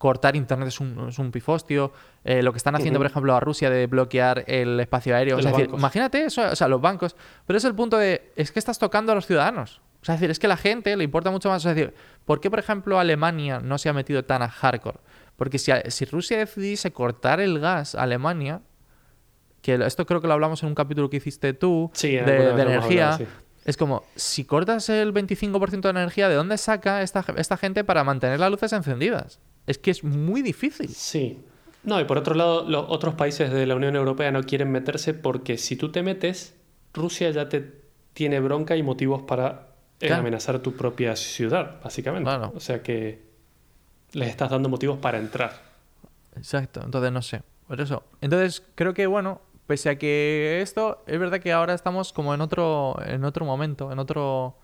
cortar 0.00 0.34
Internet 0.34 0.68
es 0.68 0.80
un, 0.80 1.08
es 1.10 1.18
un 1.18 1.30
pifostio. 1.30 1.92
Eh, 2.24 2.42
lo 2.42 2.52
que 2.52 2.56
están 2.56 2.74
haciendo, 2.74 2.98
por 2.98 3.06
ejemplo, 3.06 3.34
a 3.36 3.40
Rusia 3.40 3.68
de 3.68 3.86
bloquear 3.86 4.44
el 4.46 4.80
espacio 4.80 5.14
aéreo. 5.14 5.38
es 5.38 5.44
decir, 5.44 5.68
imagínate 5.70 6.24
eso, 6.24 6.40
o 6.50 6.56
sea, 6.56 6.68
los 6.68 6.80
bancos. 6.80 7.14
Pero 7.46 7.58
es 7.58 7.64
el 7.66 7.74
punto 7.74 7.98
de, 7.98 8.32
es 8.34 8.50
que 8.50 8.58
estás 8.58 8.78
tocando 8.78 9.12
a 9.12 9.14
los 9.14 9.26
ciudadanos. 9.26 9.82
O 10.00 10.04
sea, 10.06 10.14
es 10.14 10.22
decir, 10.22 10.30
es 10.30 10.38
que 10.38 10.46
a 10.46 10.48
la 10.48 10.56
gente 10.56 10.96
le 10.96 11.04
importa 11.04 11.30
mucho 11.30 11.50
más. 11.50 11.66
Es 11.66 11.76
decir, 11.76 11.92
¿por 12.24 12.40
qué, 12.40 12.48
por 12.48 12.58
ejemplo, 12.58 12.98
Alemania 12.98 13.60
no 13.60 13.76
se 13.76 13.90
ha 13.90 13.92
metido 13.92 14.24
tan 14.24 14.40
a 14.40 14.48
hardcore? 14.48 15.00
Porque 15.36 15.58
si, 15.58 15.70
si 15.88 16.06
Rusia 16.06 16.38
decidiese 16.38 16.92
cortar 16.92 17.38
el 17.38 17.60
gas 17.60 17.94
a 17.94 18.04
Alemania, 18.04 18.62
que 19.60 19.74
esto 19.74 20.06
creo 20.06 20.22
que 20.22 20.28
lo 20.28 20.32
hablamos 20.32 20.62
en 20.62 20.70
un 20.70 20.74
capítulo 20.74 21.10
que 21.10 21.18
hiciste 21.18 21.52
tú, 21.52 21.90
Sí, 21.92 22.12
de, 22.12 22.48
energía. 22.52 23.12
hablado, 23.12 23.18
sí. 23.18 23.26
Es 23.66 23.76
como, 23.76 24.04
si 24.16 24.46
cortas 24.46 24.88
el 24.88 25.12
25% 25.12 25.82
de 25.82 25.90
energía, 25.90 26.30
¿de 26.30 26.36
dónde 26.36 26.56
saca 26.56 27.02
esta, 27.02 27.22
esta 27.36 27.58
gente 27.58 27.84
para 27.84 28.02
mantener 28.02 28.40
las 28.40 28.50
luces 28.50 28.72
encendidas? 28.72 29.40
Es 29.66 29.78
que 29.78 29.90
es 29.90 30.02
muy 30.04 30.42
difícil. 30.42 30.88
Sí. 30.88 31.38
No, 31.82 32.00
y 32.00 32.04
por 32.04 32.18
otro 32.18 32.34
lado, 32.34 32.68
los 32.68 32.84
otros 32.88 33.14
países 33.14 33.50
de 33.50 33.66
la 33.66 33.74
Unión 33.74 33.96
Europea 33.96 34.30
no 34.30 34.42
quieren 34.42 34.70
meterse 34.70 35.14
porque 35.14 35.56
si 35.58 35.76
tú 35.76 35.90
te 35.90 36.02
metes, 36.02 36.54
Rusia 36.92 37.30
ya 37.30 37.48
te 37.48 37.80
tiene 38.12 38.40
bronca 38.40 38.76
y 38.76 38.82
motivos 38.82 39.22
para 39.22 39.68
eh, 40.00 40.06
Claro. 40.08 40.20
amenazar 40.22 40.58
tu 40.60 40.72
propia 40.76 41.14
ciudad, 41.16 41.80
básicamente. 41.82 42.28
Claro. 42.28 42.52
O 42.54 42.60
sea 42.60 42.82
que 42.82 43.22
les 44.12 44.28
estás 44.28 44.50
dando 44.50 44.68
motivos 44.68 44.98
para 44.98 45.18
entrar. 45.18 45.62
Exacto, 46.36 46.80
entonces 46.84 47.12
no 47.12 47.22
sé. 47.22 47.42
Por 47.66 47.80
eso. 47.80 48.02
Entonces, 48.20 48.62
creo 48.74 48.92
que 48.94 49.06
bueno, 49.06 49.40
pese 49.66 49.90
a 49.90 49.98
que 49.98 50.60
esto, 50.62 51.02
es 51.06 51.18
verdad 51.20 51.38
que 51.40 51.52
ahora 51.52 51.72
estamos 51.74 52.12
como 52.12 52.34
en 52.34 52.40
otro, 52.40 52.96
en 53.06 53.24
otro 53.24 53.44
momento, 53.46 53.92
en 53.92 53.98
otro. 54.00 54.56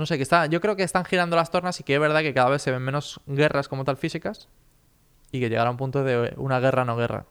No 0.00 0.06
sé, 0.06 0.16
que 0.16 0.22
está. 0.22 0.46
Yo 0.46 0.62
creo 0.62 0.76
que 0.76 0.82
están 0.82 1.04
girando 1.04 1.36
las 1.36 1.50
tornas 1.50 1.78
y 1.78 1.84
que 1.84 1.92
es 1.92 2.00
verdad 2.00 2.22
que 2.22 2.32
cada 2.32 2.48
vez 2.48 2.62
se 2.62 2.70
ven 2.70 2.80
menos 2.80 3.20
guerras 3.26 3.68
como 3.68 3.84
tal 3.84 3.98
físicas. 3.98 4.48
Y 5.30 5.40
que 5.40 5.50
llegará 5.50 5.70
un 5.70 5.76
punto 5.76 6.02
de 6.04 6.32
una 6.38 6.58
guerra 6.58 6.86
no 6.86 6.96
guerra. 6.96 7.26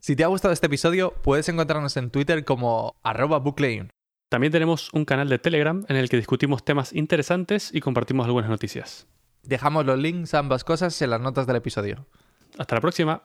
Si 0.00 0.14
te 0.14 0.22
ha 0.22 0.28
gustado 0.28 0.54
este 0.54 0.68
episodio, 0.68 1.14
puedes 1.24 1.48
encontrarnos 1.48 1.96
en 1.96 2.10
Twitter 2.10 2.44
como 2.44 2.94
arroba 3.02 3.40
booklein. 3.40 3.90
También 4.30 4.52
tenemos 4.52 4.92
un 4.92 5.04
canal 5.04 5.28
de 5.28 5.40
Telegram 5.40 5.84
en 5.88 5.96
el 5.96 6.08
que 6.08 6.16
discutimos 6.16 6.64
temas 6.64 6.92
interesantes 6.92 7.74
y 7.74 7.80
compartimos 7.80 8.26
algunas 8.26 8.48
noticias. 8.48 9.08
Dejamos 9.42 9.84
los 9.84 9.98
links 9.98 10.32
a 10.34 10.38
ambas 10.38 10.62
cosas 10.62 11.02
en 11.02 11.10
las 11.10 11.20
notas 11.20 11.48
del 11.48 11.56
episodio. 11.56 12.06
Hasta 12.56 12.76
la 12.76 12.80
próxima. 12.80 13.20